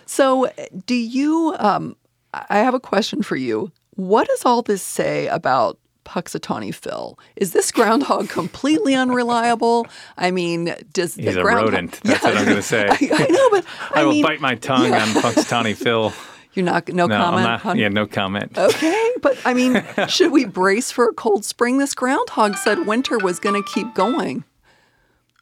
So, 0.07 0.51
do 0.87 0.95
you? 0.95 1.55
Um, 1.59 1.97
I 2.33 2.59
have 2.59 2.75
a 2.75 2.81
question 2.81 3.23
for 3.23 3.37
you. 3.37 3.73
What 3.95 4.29
does 4.29 4.45
all 4.45 4.63
this 4.63 4.83
say 4.83 5.27
about 5.27 5.79
Punxsutawney 6.09 6.75
Phil. 6.75 7.19
Is 7.37 7.53
this 7.53 7.71
groundhog 7.71 8.29
completely 8.31 8.95
unreliable? 8.95 9.87
I 10.17 10.31
mean, 10.31 10.75
does 10.93 11.15
He's 11.15 11.35
the 11.35 11.41
a 11.41 11.43
groundhog, 11.43 11.75
rodent. 11.75 12.01
That's 12.03 12.23
yeah, 12.23 12.29
what 12.31 12.39
I'm 12.39 12.45
going 12.45 12.57
to 12.57 12.63
say. 12.63 12.89
I, 12.91 12.97
I, 13.13 13.27
know, 13.27 13.51
but 13.51 13.65
I, 13.95 14.01
I 14.01 14.05
will 14.05 14.13
mean, 14.13 14.25
bite 14.25 14.41
my 14.41 14.55
tongue 14.55 14.91
yeah. 14.91 15.03
on 15.03 15.09
Punxsutawney 15.09 15.77
Phil. 15.77 16.13
You're 16.55 16.65
not 16.65 16.89
no, 16.89 17.07
no 17.07 17.17
comment. 17.17 17.45
Not, 17.45 17.67
on, 17.67 17.79
yeah, 17.79 17.89
no 17.89 18.07
comment. 18.07 18.59
Okay, 18.59 19.11
but 19.21 19.39
I 19.45 19.55
mean, 19.55 19.85
should 20.09 20.33
we 20.33 20.45
brace 20.45 20.91
for 20.91 21.09
a 21.09 21.13
cold 21.13 21.45
spring? 21.45 21.79
This 21.79 21.95
groundhog 21.95 22.57
said 22.57 22.87
winter 22.87 23.19
was 23.19 23.39
going 23.39 23.63
to 23.63 23.69
keep 23.69 23.95
going. 23.95 24.45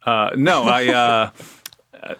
Uh, 0.05 0.31
no, 0.35 0.63
I. 0.63 0.87
Uh, 0.87 1.31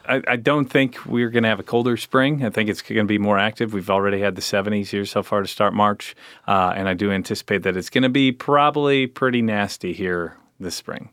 I, 0.07 0.21
I, 0.27 0.35
don't 0.35 0.65
think 0.65 1.05
we're 1.05 1.29
going 1.29 1.43
to 1.43 1.49
have 1.49 1.59
a 1.59 1.63
colder 1.63 1.97
spring. 1.97 2.43
I 2.43 2.49
think 2.49 2.69
it's 2.69 2.81
going 2.81 2.97
to 2.97 3.05
be 3.05 3.17
more 3.17 3.37
active. 3.37 3.73
We've 3.73 3.89
already 3.89 4.19
had 4.19 4.35
the 4.35 4.41
70s 4.41 4.87
here 4.87 5.05
so 5.05 5.23
far 5.23 5.41
to 5.41 5.47
start 5.47 5.73
March, 5.73 6.15
uh, 6.47 6.73
and 6.75 6.89
I 6.89 6.93
do 6.93 7.11
anticipate 7.11 7.63
that 7.63 7.77
it's 7.77 7.89
going 7.89 8.03
to 8.03 8.09
be 8.09 8.31
probably 8.31 9.07
pretty 9.07 9.41
nasty 9.41 9.93
here 9.93 10.37
this 10.59 10.75
spring. 10.75 11.09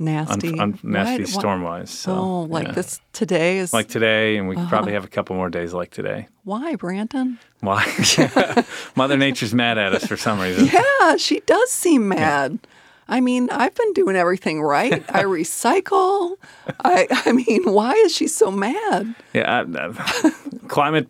Nasty, 0.00 0.52
un, 0.52 0.60
un, 0.60 0.78
nasty 0.84 1.24
storm 1.24 1.62
wise. 1.62 1.90
So, 1.90 2.12
oh, 2.12 2.42
like 2.42 2.68
yeah. 2.68 2.72
this 2.72 3.00
today 3.12 3.58
is 3.58 3.72
like 3.72 3.88
today, 3.88 4.36
and 4.36 4.48
we 4.48 4.54
uh-huh. 4.54 4.68
probably 4.68 4.92
have 4.92 5.04
a 5.04 5.08
couple 5.08 5.34
more 5.34 5.50
days 5.50 5.74
like 5.74 5.90
today. 5.90 6.28
Why, 6.44 6.76
Brandon? 6.76 7.36
Why? 7.60 7.84
Mother 8.96 9.16
Nature's 9.16 9.52
mad 9.52 9.76
at 9.76 9.92
us 9.92 10.06
for 10.06 10.16
some 10.16 10.38
reason. 10.38 10.66
Yeah, 10.66 11.16
she 11.16 11.40
does 11.40 11.70
seem 11.70 12.08
mad. 12.08 12.60
Yeah. 12.62 12.68
I 13.08 13.20
mean, 13.20 13.48
I've 13.50 13.74
been 13.74 13.92
doing 13.94 14.16
everything 14.16 14.62
right. 14.62 15.04
I 15.08 15.22
recycle. 15.24 16.36
I, 16.80 17.06
I 17.10 17.32
mean, 17.32 17.64
why 17.64 17.92
is 17.92 18.14
she 18.14 18.28
so 18.28 18.50
mad? 18.50 19.14
Yeah, 19.32 19.62
uh, 19.62 20.30
climate 20.68 21.08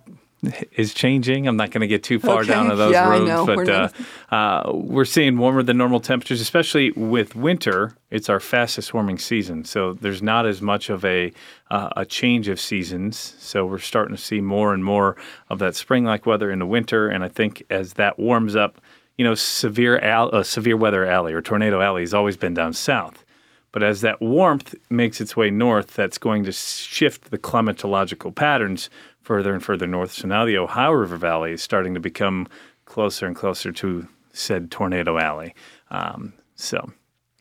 is 0.73 0.95
changing. 0.95 1.49
I'm 1.49 1.57
not 1.57 1.73
going 1.73 1.81
to 1.81 1.89
get 1.89 2.05
too 2.05 2.21
far 2.21 2.41
okay. 2.41 2.49
down 2.49 2.69
those 2.69 2.93
yeah, 2.93 3.09
roads, 3.09 3.47
but 3.47 3.57
we're, 3.57 3.71
uh, 3.71 4.35
uh, 4.35 4.73
we're 4.73 5.05
seeing 5.05 5.37
warmer 5.37 5.65
than 5.65 5.77
normal 5.77 5.99
temperatures, 5.99 6.41
especially 6.41 6.93
with 6.93 7.35
winter. 7.35 7.97
It's 8.11 8.29
our 8.29 8.39
fastest 8.39 8.95
warming 8.95 9.19
season, 9.19 9.65
so 9.65 9.95
there's 9.95 10.23
not 10.23 10.47
as 10.47 10.63
much 10.63 10.91
of 10.91 11.05
a 11.05 11.33
uh, 11.71 11.91
a 11.97 12.07
change 12.07 12.49
of 12.49 12.61
seasons. 12.61 13.35
So 13.39 13.67
we're 13.67 13.79
starting 13.79 14.15
to 14.15 14.23
see 14.23 14.41
more 14.41 14.73
and 14.73 14.85
more 14.85 15.17
of 15.51 15.59
that 15.59 15.75
spring-like 15.75 16.25
weather 16.25 16.51
in 16.51 16.61
the 16.61 16.67
winter, 16.67 17.09
and 17.09 17.25
I 17.25 17.29
think 17.29 17.65
as 17.69 17.95
that 17.95 18.19
warms 18.19 18.55
up 18.55 18.81
you 19.19 19.25
know, 19.25 19.35
severe 19.35 19.99
al- 19.99 20.35
uh, 20.35 20.43
severe 20.43 20.77
weather 20.77 21.05
alley 21.05 21.35
or 21.35 21.43
tornado 21.43 21.81
alley 21.81 22.03
has 22.03 22.15
always 22.15 22.37
been 22.37 22.55
down 22.55 22.73
south. 22.73 23.25
But 23.73 23.83
as 23.83 24.01
that 24.01 24.23
warmth 24.23 24.75
makes 24.89 25.21
its 25.21 25.37
way 25.37 25.51
north, 25.51 25.95
that's 25.95 26.17
going 26.17 26.45
to 26.45 26.53
shift 26.53 27.31
the 27.31 27.39
climatological 27.39 28.35
patterns 28.35 28.89
further 29.21 29.53
and 29.53 29.63
further 29.63 29.87
north. 29.87 30.13
So 30.13 30.27
now 30.27 30.47
the 30.47 30.57
Ohio 30.57 30.93
River 30.93 31.17
Valley 31.17 31.53
is 31.53 31.63
starting 31.63 31.93
to 31.95 32.01
become 32.01 32.49
closer 32.87 33.27
and 33.27 33.37
closer 33.37 33.71
to 33.73 34.09
said 34.33 34.71
tornado 34.71 35.19
alley. 35.19 35.55
Um, 35.91 36.33
so 36.55 36.93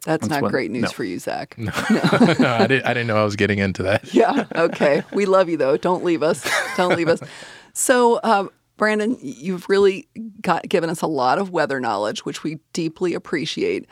that's, 0.03 0.27
that's 0.27 0.41
not 0.41 0.51
great 0.51 0.71
news 0.71 0.83
no. 0.83 0.89
for 0.89 1.03
you, 1.03 1.19
Zach. 1.19 1.57
No, 1.57 1.71
no. 1.89 2.33
no 2.39 2.53
I, 2.55 2.67
didn't, 2.67 2.85
I 2.85 2.93
didn't 2.93 3.07
know 3.07 3.17
I 3.17 3.23
was 3.23 3.35
getting 3.35 3.59
into 3.59 3.83
that. 3.83 4.13
yeah. 4.13 4.45
Okay. 4.53 5.03
We 5.13 5.25
love 5.25 5.47
you 5.47 5.57
though. 5.57 5.77
Don't 5.77 6.03
leave 6.03 6.23
us. 6.23 6.49
Don't 6.75 6.95
leave 6.97 7.07
us. 7.07 7.21
So, 7.79 8.19
um, 8.23 8.49
Brandon, 8.77 9.17
you've 9.21 9.67
really 9.69 10.07
got 10.41 10.69
given 10.69 10.89
us 10.89 11.01
a 11.01 11.07
lot 11.07 11.39
of 11.39 11.49
weather 11.49 11.79
knowledge, 11.79 12.25
which 12.25 12.43
we 12.43 12.59
deeply 12.73 13.13
appreciate. 13.15 13.87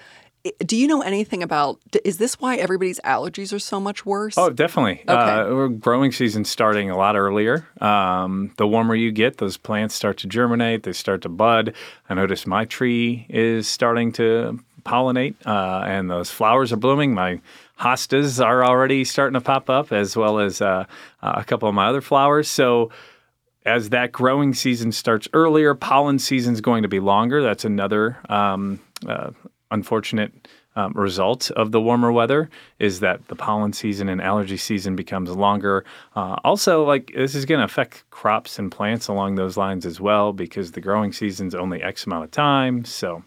do 0.60 0.78
you 0.78 0.88
know 0.88 1.02
anything 1.02 1.42
about? 1.42 1.80
Is 2.04 2.18
this 2.18 2.40
why 2.40 2.58
everybody's 2.58 3.00
allergies 3.00 3.52
are 3.52 3.60
so 3.60 3.80
much 3.80 4.06
worse? 4.06 4.38
Oh, 4.38 4.52
definitely. 4.52 5.04
Okay. 5.08 5.66
Uh, 5.66 5.68
growing 5.68 6.12
season 6.12 6.46
starting 6.46 6.92
a 6.92 6.98
lot 6.98 7.16
earlier. 7.16 7.68
Um, 7.82 8.54
the 8.58 8.68
warmer 8.68 8.94
you 8.94 9.12
get, 9.12 9.38
those 9.38 9.58
plants 9.58 9.96
start 9.96 10.18
to 10.18 10.28
germinate. 10.28 10.84
They 10.84 10.94
start 10.94 11.24
to 11.24 11.30
bud. 11.30 11.74
I 12.10 12.14
noticed 12.14 12.46
my 12.46 12.66
tree 12.66 13.26
is 13.28 13.68
starting 13.68 14.12
to 14.14 14.60
pollinate, 14.86 15.34
uh, 15.48 15.84
and 15.88 16.12
those 16.12 16.30
flowers 16.30 16.72
are 16.72 16.78
blooming. 16.78 17.16
My 17.16 17.42
hostas 17.80 18.44
are 18.44 18.64
already 18.64 19.04
starting 19.04 19.34
to 19.34 19.42
pop 19.42 19.68
up, 19.68 19.92
as 19.92 20.16
well 20.16 20.38
as 20.38 20.62
uh, 20.62 20.86
a 21.24 21.44
couple 21.44 21.68
of 21.68 21.74
my 21.74 21.88
other 21.88 22.02
flowers. 22.02 22.48
So 22.48 22.92
as 23.66 23.90
that 23.90 24.12
growing 24.12 24.54
season 24.54 24.92
starts 24.92 25.28
earlier, 25.34 25.74
pollen 25.74 26.20
season 26.20 26.54
is 26.54 26.62
going 26.62 26.84
to 26.84 26.90
be 26.90 27.00
longer. 27.00 27.42
That's 27.42 27.66
another 27.66 28.18
um, 28.30 28.80
uh, 29.08 29.32
unfortunate 29.72 30.48
um, 30.76 30.92
result 30.94 31.52
of 31.52 31.72
the 31.72 31.80
warmer 31.80 32.12
weather 32.12 32.50
is 32.80 33.00
that 33.00 33.28
the 33.28 33.36
pollen 33.36 33.74
season 33.74 34.10
and 34.10 34.22
allergy 34.22 34.58
season 34.58 34.96
becomes 34.96 35.30
longer. 35.30 35.86
Uh, 36.16 36.36
also, 36.44 36.84
like 36.84 37.12
this 37.16 37.34
is 37.34 37.46
going 37.46 37.60
to 37.60 37.66
affect 37.66 38.04
crops 38.10 38.60
and 38.60 38.72
plants 38.72 39.08
along 39.08 39.36
those 39.36 39.58
lines 39.58 39.86
as 39.86 40.02
well 40.02 40.34
because 40.34 40.74
the 40.74 40.82
growing 40.82 41.14
season's 41.14 41.56
only 41.56 41.82
X 41.82 42.06
amount 42.06 42.26
of 42.26 42.32
time. 42.32 42.84
So 42.84 43.24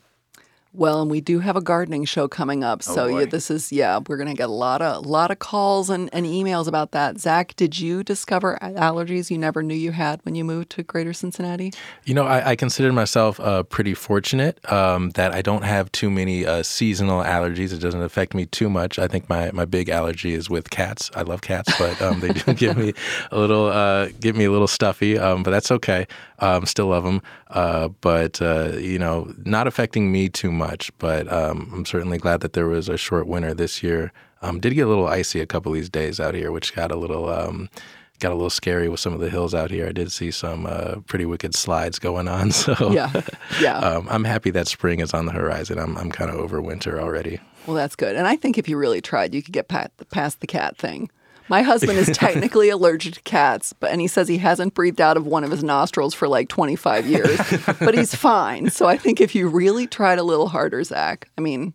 well, 0.73 1.01
and 1.03 1.11
we 1.11 1.21
do 1.21 1.41
have 1.41 1.57
a 1.57 1.61
gardening 1.61 2.05
show 2.05 2.29
coming 2.29 2.63
up, 2.63 2.83
Oh, 2.89 2.95
so 2.95 3.07
yeah, 3.07 3.25
this 3.25 3.51
is 3.51 3.73
yeah, 3.73 4.01
we're 4.07 4.17
gonna 4.17 4.35
get 4.35 4.49
a 4.49 4.53
lot 4.53 4.83
of 4.83 5.07
lot 5.07 5.31
of 5.31 5.39
calls 5.39 5.91
and, 5.91 6.11
and 6.13 6.27
emails 6.27 6.67
about 6.69 6.93
that. 6.93 7.19
Zach, 7.19 7.57
did 7.57 7.79
you 7.79 8.05
discover 8.05 8.59
allergies 8.63 9.31
you 9.31 9.39
never 9.39 9.63
knew 9.63 9.75
you 9.75 9.93
had 9.93 10.21
when 10.25 10.35
you 10.35 10.45
moved 10.45 10.71
to 10.71 10.83
Greater 10.83 11.13
Cincinnati? 11.13 11.73
You 12.05 12.15
know, 12.15 12.25
I, 12.27 12.51
I 12.51 12.57
consider 12.57 12.93
myself 12.93 13.41
uh, 13.41 13.63
pretty 13.63 13.95
fortunate 13.95 14.61
um, 14.71 15.11
that 15.11 15.33
I 15.33 15.43
don't 15.43 15.65
have 15.65 15.91
too 15.93 16.11
many 16.11 16.45
uh, 16.47 16.63
seasonal 16.63 17.23
allergies. 17.23 17.73
It 17.73 17.79
doesn't 17.79 18.03
affect 18.03 18.35
me 18.35 18.47
too 18.47 18.69
much. 18.69 18.99
I 18.99 19.09
think 19.09 19.29
my, 19.29 19.51
my 19.53 19.65
big 19.65 19.89
allergy 19.89 20.35
is 20.35 20.51
with 20.51 20.71
cats. 20.71 21.11
I 21.15 21.23
love 21.23 21.41
cats, 21.41 21.73
but 21.79 22.01
um, 22.03 22.21
they 22.21 22.29
do 22.29 22.53
give 22.55 22.77
me 22.77 22.93
a 23.33 23.39
little 23.39 23.67
uh, 23.67 24.09
give 24.21 24.37
me 24.37 24.45
a 24.45 24.51
little 24.51 24.69
stuffy. 24.69 25.19
Um, 25.19 25.43
but 25.43 25.51
that's 25.51 25.71
okay. 25.71 26.07
Um, 26.41 26.67
still 26.67 26.89
love 26.89 27.05
them. 27.05 27.23
Uh, 27.49 27.89
but 28.01 28.41
uh, 28.43 28.73
you 28.77 28.99
know, 28.99 29.33
not 29.45 29.67
affecting 29.67 30.13
me 30.13 30.29
too 30.29 30.53
much. 30.53 30.58
Much, 30.59 30.91
but 30.99 31.33
um, 31.33 31.71
I'm 31.73 31.85
certainly 31.85 32.19
glad 32.19 32.41
that 32.41 32.53
there 32.53 32.67
was 32.67 32.89
a 32.89 32.97
short 32.97 33.27
winter 33.27 33.55
this 33.55 33.83
year. 33.83 34.13
Um, 34.43 34.61
did 34.61 34.75
get 34.75 34.87
a 34.87 34.89
little 34.89 35.07
icy 35.09 35.41
a 35.41 35.47
couple 35.47 35.73
of 35.73 35.77
these 35.77 35.89
days 35.89 36.21
out 36.21 36.35
here, 36.35 36.53
which 36.53 36.75
got 36.75 36.91
a 36.91 36.97
little 36.97 37.29
um, 37.29 37.71
got 38.19 38.33
a 38.33 38.35
little 38.35 38.51
scary 38.51 38.89
with 38.89 39.01
some 39.01 39.13
of 39.13 39.21
the 39.21 39.31
hills 39.31 39.55
out 39.55 39.71
here. 39.71 39.87
I 39.87 39.93
did 39.93 40.11
see 40.11 40.31
some 40.31 40.67
uh, 40.67 40.97
pretty 41.07 41.25
wicked 41.25 41.55
slides 41.55 41.99
going 41.99 42.29
on. 42.29 42.51
So 42.59 42.91
Yeah, 42.91 43.13
yeah. 43.61 43.79
um, 43.89 44.09
I'm 44.11 44.25
happy 44.25 44.51
that 44.51 44.67
spring 44.69 45.01
is 45.01 45.15
on 45.15 45.27
the 45.27 45.33
horizon. 45.33 45.79
I'm 45.79 45.97
I'm 45.97 46.11
kind 46.11 46.31
of 46.31 46.37
over 46.37 46.61
winter 46.61 47.01
already. 47.01 47.41
Well, 47.67 47.77
that's 47.77 47.97
good. 47.97 48.17
And 48.17 48.27
I 48.27 48.37
think 48.37 48.59
if 48.59 48.69
you 48.69 48.77
really 48.77 49.01
tried, 49.01 49.35
you 49.35 49.43
could 49.43 49.53
get 49.53 49.69
past 49.69 50.41
the 50.41 50.47
cat 50.47 50.77
thing. 50.77 51.11
My 51.49 51.63
husband 51.63 51.99
is 51.99 52.09
technically 52.17 52.69
allergic 52.69 53.15
to 53.15 53.21
cats, 53.23 53.73
but 53.73 53.91
and 53.91 54.01
he 54.01 54.07
says 54.07 54.29
he 54.29 54.39
hasn't 54.39 54.75
breathed 54.75 55.01
out 55.01 55.17
of 55.17 55.27
one 55.27 55.45
of 55.45 55.51
his 55.51 55.65
nostrils 55.65 56.15
for 56.15 56.29
like 56.29 56.49
25 56.49 57.07
years, 57.07 57.39
but 57.79 57.95
he's 57.95 58.15
fine. 58.15 58.71
So 58.71 58.87
I 58.87 58.97
think 58.97 59.21
if 59.21 59.35
you 59.35 59.49
really 59.49 59.87
tried 59.87 60.19
a 60.19 60.23
little 60.23 60.49
harder, 60.49 60.83
Zach, 60.85 61.29
I 61.39 61.41
mean, 61.41 61.75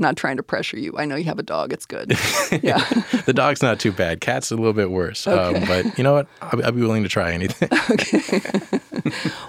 not 0.00 0.16
trying 0.16 0.36
to 0.38 0.42
pressure 0.42 0.78
you. 0.78 0.94
I 0.96 1.04
know 1.04 1.16
you 1.16 1.24
have 1.24 1.38
a 1.38 1.44
dog. 1.44 1.72
It's 1.72 1.86
good. 1.86 2.16
Yeah. 2.62 2.84
The 3.26 3.32
dog's 3.32 3.62
not 3.62 3.78
too 3.78 3.92
bad. 3.92 4.20
Cat's 4.20 4.50
a 4.50 4.56
little 4.56 4.72
bit 4.72 4.90
worse. 4.90 5.26
Um, 5.26 5.54
but 5.66 5.96
you 5.96 6.02
know 6.02 6.14
what? 6.14 6.26
I'll, 6.42 6.64
I'll 6.64 6.72
be 6.72 6.80
willing 6.80 7.04
to 7.04 7.08
try 7.08 7.32
anything. 7.32 7.68
okay. 7.90 8.80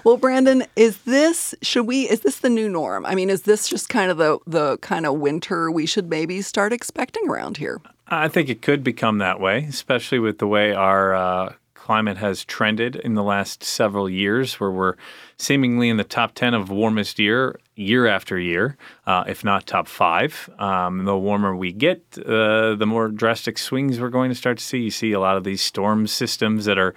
Well, 0.04 0.16
Brandon, 0.16 0.64
is 0.76 0.98
this 0.98 1.54
should 1.62 1.86
we 1.86 2.08
is 2.08 2.20
this 2.20 2.38
the 2.40 2.50
new 2.50 2.68
norm? 2.68 3.04
I 3.04 3.14
mean, 3.14 3.28
is 3.28 3.42
this 3.42 3.68
just 3.68 3.88
kind 3.88 4.10
of 4.10 4.18
the 4.18 4.38
the 4.46 4.78
kind 4.78 5.06
of 5.06 5.14
winter 5.18 5.70
we 5.70 5.86
should 5.86 6.08
maybe 6.08 6.42
start 6.42 6.72
expecting 6.72 7.28
around 7.28 7.56
here? 7.56 7.80
I 8.08 8.28
think 8.28 8.48
it 8.48 8.62
could 8.62 8.84
become 8.84 9.18
that 9.18 9.40
way, 9.40 9.64
especially 9.68 10.18
with 10.18 10.38
the 10.38 10.46
way 10.46 10.72
our 10.74 11.14
uh, 11.14 11.54
climate 11.74 12.18
has 12.18 12.44
trended 12.44 12.94
in 12.94 13.14
the 13.14 13.22
last 13.22 13.64
several 13.64 14.08
years, 14.08 14.60
where 14.60 14.70
we're 14.70 14.94
seemingly 15.42 15.88
in 15.88 15.96
the 15.96 16.04
top 16.04 16.34
10 16.34 16.54
of 16.54 16.70
warmest 16.70 17.18
year, 17.18 17.58
year 17.74 18.06
after 18.06 18.38
year, 18.38 18.76
uh, 19.06 19.24
if 19.26 19.42
not 19.44 19.66
top 19.66 19.88
five. 19.88 20.48
Um, 20.58 21.04
the 21.04 21.16
warmer 21.16 21.56
we 21.56 21.72
get, 21.72 22.00
uh, 22.18 22.76
the 22.76 22.86
more 22.86 23.08
drastic 23.08 23.58
swings 23.58 23.98
we're 23.98 24.08
going 24.08 24.30
to 24.30 24.36
start 24.36 24.58
to 24.58 24.64
see. 24.64 24.78
You 24.78 24.90
see 24.90 25.10
a 25.12 25.20
lot 25.20 25.36
of 25.36 25.42
these 25.42 25.60
storm 25.60 26.06
systems 26.06 26.64
that 26.66 26.78
are 26.78 26.94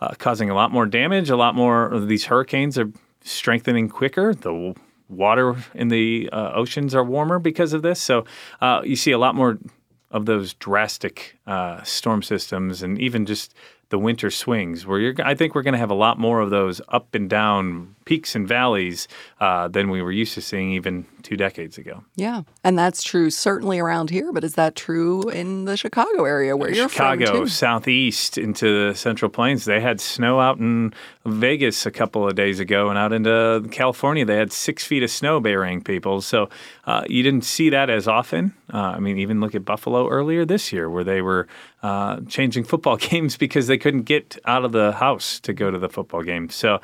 uh, 0.00 0.14
causing 0.18 0.50
a 0.50 0.54
lot 0.54 0.70
more 0.70 0.84
damage, 0.84 1.30
a 1.30 1.36
lot 1.36 1.54
more 1.54 1.86
of 1.86 2.08
these 2.08 2.26
hurricanes 2.26 2.78
are 2.78 2.92
strengthening 3.24 3.88
quicker. 3.88 4.34
The 4.34 4.74
water 5.08 5.56
in 5.74 5.88
the 5.88 6.28
uh, 6.30 6.52
oceans 6.54 6.94
are 6.94 7.02
warmer 7.02 7.38
because 7.38 7.72
of 7.72 7.80
this. 7.80 8.00
So 8.00 8.26
uh, 8.60 8.82
you 8.84 8.96
see 8.96 9.12
a 9.12 9.18
lot 9.18 9.34
more 9.34 9.58
of 10.10 10.26
those 10.26 10.54
drastic 10.54 11.38
uh, 11.46 11.82
storm 11.84 12.22
systems 12.22 12.82
and 12.82 13.00
even 13.00 13.24
just 13.26 13.54
the 13.90 13.98
winter 13.98 14.30
swings 14.30 14.86
where 14.86 14.98
you're 14.98 15.14
I 15.24 15.34
think 15.34 15.54
we're 15.54 15.62
going 15.62 15.72
to 15.72 15.78
have 15.78 15.90
a 15.90 15.94
lot 15.94 16.18
more 16.18 16.40
of 16.40 16.50
those 16.50 16.80
up 16.88 17.14
and 17.14 17.28
down 17.28 17.94
peaks 18.04 18.34
and 18.34 18.48
valleys 18.48 19.06
uh, 19.40 19.68
than 19.68 19.90
we 19.90 20.00
were 20.00 20.12
used 20.12 20.34
to 20.34 20.40
seeing 20.40 20.72
even 20.72 21.06
two 21.22 21.36
decades 21.36 21.76
ago. 21.76 22.02
Yeah, 22.16 22.42
and 22.64 22.78
that's 22.78 23.02
true 23.02 23.28
certainly 23.30 23.78
around 23.78 24.08
here. 24.10 24.32
But 24.32 24.44
is 24.44 24.54
that 24.54 24.74
true 24.76 25.28
in 25.28 25.66
the 25.66 25.76
Chicago 25.76 26.24
area 26.24 26.56
where 26.56 26.72
you're 26.72 26.88
Chicago, 26.88 27.26
from 27.26 27.36
too? 27.40 27.48
southeast 27.48 28.38
into 28.38 28.88
the 28.88 28.94
Central 28.94 29.30
Plains. 29.30 29.64
They 29.64 29.80
had 29.80 30.00
snow 30.00 30.40
out 30.40 30.58
in 30.58 30.94
Vegas 31.26 31.84
a 31.86 31.90
couple 31.90 32.26
of 32.26 32.34
days 32.34 32.60
ago, 32.60 32.88
and 32.88 32.98
out 32.98 33.12
into 33.12 33.68
California, 33.70 34.24
they 34.24 34.36
had 34.36 34.52
six 34.52 34.84
feet 34.84 35.02
of 35.02 35.10
snow 35.10 35.40
burying 35.40 35.82
people. 35.82 36.20
So 36.20 36.48
uh, 36.86 37.04
you 37.08 37.22
didn't 37.22 37.44
see 37.44 37.70
that 37.70 37.90
as 37.90 38.08
often. 38.08 38.54
Uh, 38.72 38.78
I 38.96 39.00
mean, 39.00 39.18
even 39.18 39.40
look 39.40 39.54
at 39.54 39.64
Buffalo 39.64 40.08
earlier 40.08 40.44
this 40.44 40.72
year, 40.72 40.88
where 40.88 41.04
they 41.04 41.20
were 41.20 41.46
uh, 41.82 42.20
changing 42.28 42.64
football 42.64 42.96
games 43.10 43.36
because 43.36 43.66
they 43.66 43.78
couldn't 43.78 44.02
get 44.02 44.38
out 44.44 44.64
of 44.64 44.72
the 44.72 44.92
house 44.92 45.40
to 45.40 45.52
go 45.52 45.70
to 45.70 45.78
the 45.78 45.88
football 45.88 46.22
game. 46.22 46.48
So 46.50 46.80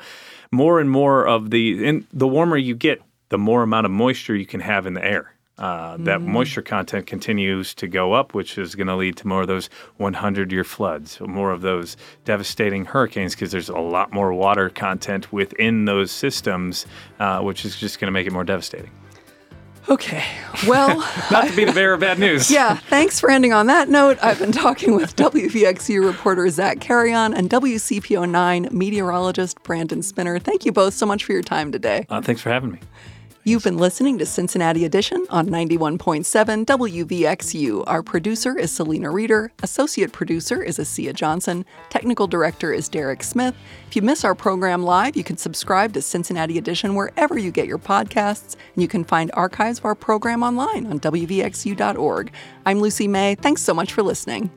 more 0.51 0.79
and 0.79 0.89
more 0.89 1.27
of 1.27 1.49
the 1.49 1.87
and 1.87 2.07
the 2.13 2.27
warmer 2.27 2.57
you 2.57 2.75
get, 2.75 3.01
the 3.29 3.37
more 3.37 3.63
amount 3.63 3.85
of 3.85 3.91
moisture 3.91 4.35
you 4.35 4.45
can 4.45 4.61
have 4.61 4.85
in 4.85 4.93
the 4.93 5.03
air. 5.03 5.31
Uh, 5.57 5.95
that 5.99 6.21
moisture 6.21 6.61
content 6.61 7.07
continues 7.07 7.73
to 7.73 7.87
go 7.87 8.11
up, 8.11 8.33
which 8.33 8.57
is 8.57 8.75
going 8.75 8.87
to 8.87 8.95
lead 8.95 9.15
to 9.15 9.25
more 9.25 9.41
of 9.41 9.47
those 9.47 9.69
100 9.97 10.51
year 10.51 10.65
floods, 10.65 11.17
more 11.21 11.51
of 11.51 11.61
those 11.61 11.95
devastating 12.25 12.83
hurricanes, 12.83 13.33
because 13.35 13.51
there's 13.51 13.69
a 13.69 13.77
lot 13.77 14.11
more 14.11 14.33
water 14.33 14.69
content 14.69 15.31
within 15.31 15.85
those 15.85 16.11
systems, 16.11 16.85
uh, 17.21 17.39
which 17.39 17.63
is 17.63 17.77
just 17.77 17.99
going 17.99 18.07
to 18.07 18.11
make 18.11 18.27
it 18.27 18.33
more 18.33 18.43
devastating. 18.43 18.91
Okay, 19.87 20.23
well. 20.67 20.97
Not 21.31 21.47
to 21.47 21.55
be 21.55 21.65
the 21.65 21.73
bearer 21.73 21.93
of 21.93 21.99
bad 21.99 22.17
news. 22.17 22.49
Yeah, 22.49 22.75
thanks 22.75 23.19
for 23.19 23.29
ending 23.29 23.53
on 23.53 23.67
that 23.67 23.87
note. 23.89 24.17
I've 24.21 24.39
been 24.39 24.51
talking 24.51 24.95
with 24.95 25.15
WVXU 25.17 26.03
reporter 26.05 26.49
Zach 26.49 26.79
Carreon 26.79 27.33
and 27.33 27.49
WCPO9 27.49 28.71
meteorologist 28.71 29.61
Brandon 29.63 30.01
Spinner. 30.01 30.39
Thank 30.39 30.65
you 30.65 30.71
both 30.71 30.93
so 30.93 31.05
much 31.05 31.23
for 31.23 31.33
your 31.33 31.43
time 31.43 31.71
today. 31.71 32.05
Uh, 32.09 32.21
thanks 32.21 32.41
for 32.41 32.49
having 32.49 32.71
me. 32.71 32.79
You've 33.47 33.63
been 33.63 33.77
listening 33.77 34.17
to 34.17 34.25
Cincinnati 34.25 34.85
Edition 34.85 35.23
on 35.29 35.45
91.7 35.45 36.65
WVXU. 36.65 37.83
Our 37.85 38.01
producer 38.01 38.57
is 38.57 38.71
Selena 38.71 39.11
Reeder. 39.11 39.51
Associate 39.61 40.11
producer 40.11 40.63
is 40.63 40.79
Asia 40.79 41.13
Johnson. 41.13 41.63
Technical 41.91 42.25
director 42.25 42.73
is 42.73 42.89
Derek 42.89 43.21
Smith. 43.21 43.53
If 43.87 43.95
you 43.95 44.01
miss 44.01 44.25
our 44.25 44.33
program 44.33 44.81
live, 44.81 45.15
you 45.15 45.23
can 45.23 45.37
subscribe 45.37 45.93
to 45.93 46.01
Cincinnati 46.01 46.57
Edition 46.57 46.95
wherever 46.95 47.37
you 47.37 47.51
get 47.51 47.67
your 47.67 47.77
podcasts, 47.77 48.55
and 48.73 48.81
you 48.81 48.87
can 48.87 49.03
find 49.03 49.29
archives 49.35 49.77
of 49.77 49.85
our 49.85 49.93
program 49.93 50.41
online 50.41 50.87
on 50.87 50.99
WVXU.org. 50.99 52.31
I'm 52.65 52.79
Lucy 52.81 53.07
May. 53.07 53.35
Thanks 53.35 53.61
so 53.61 53.75
much 53.75 53.93
for 53.93 54.01
listening. 54.01 54.49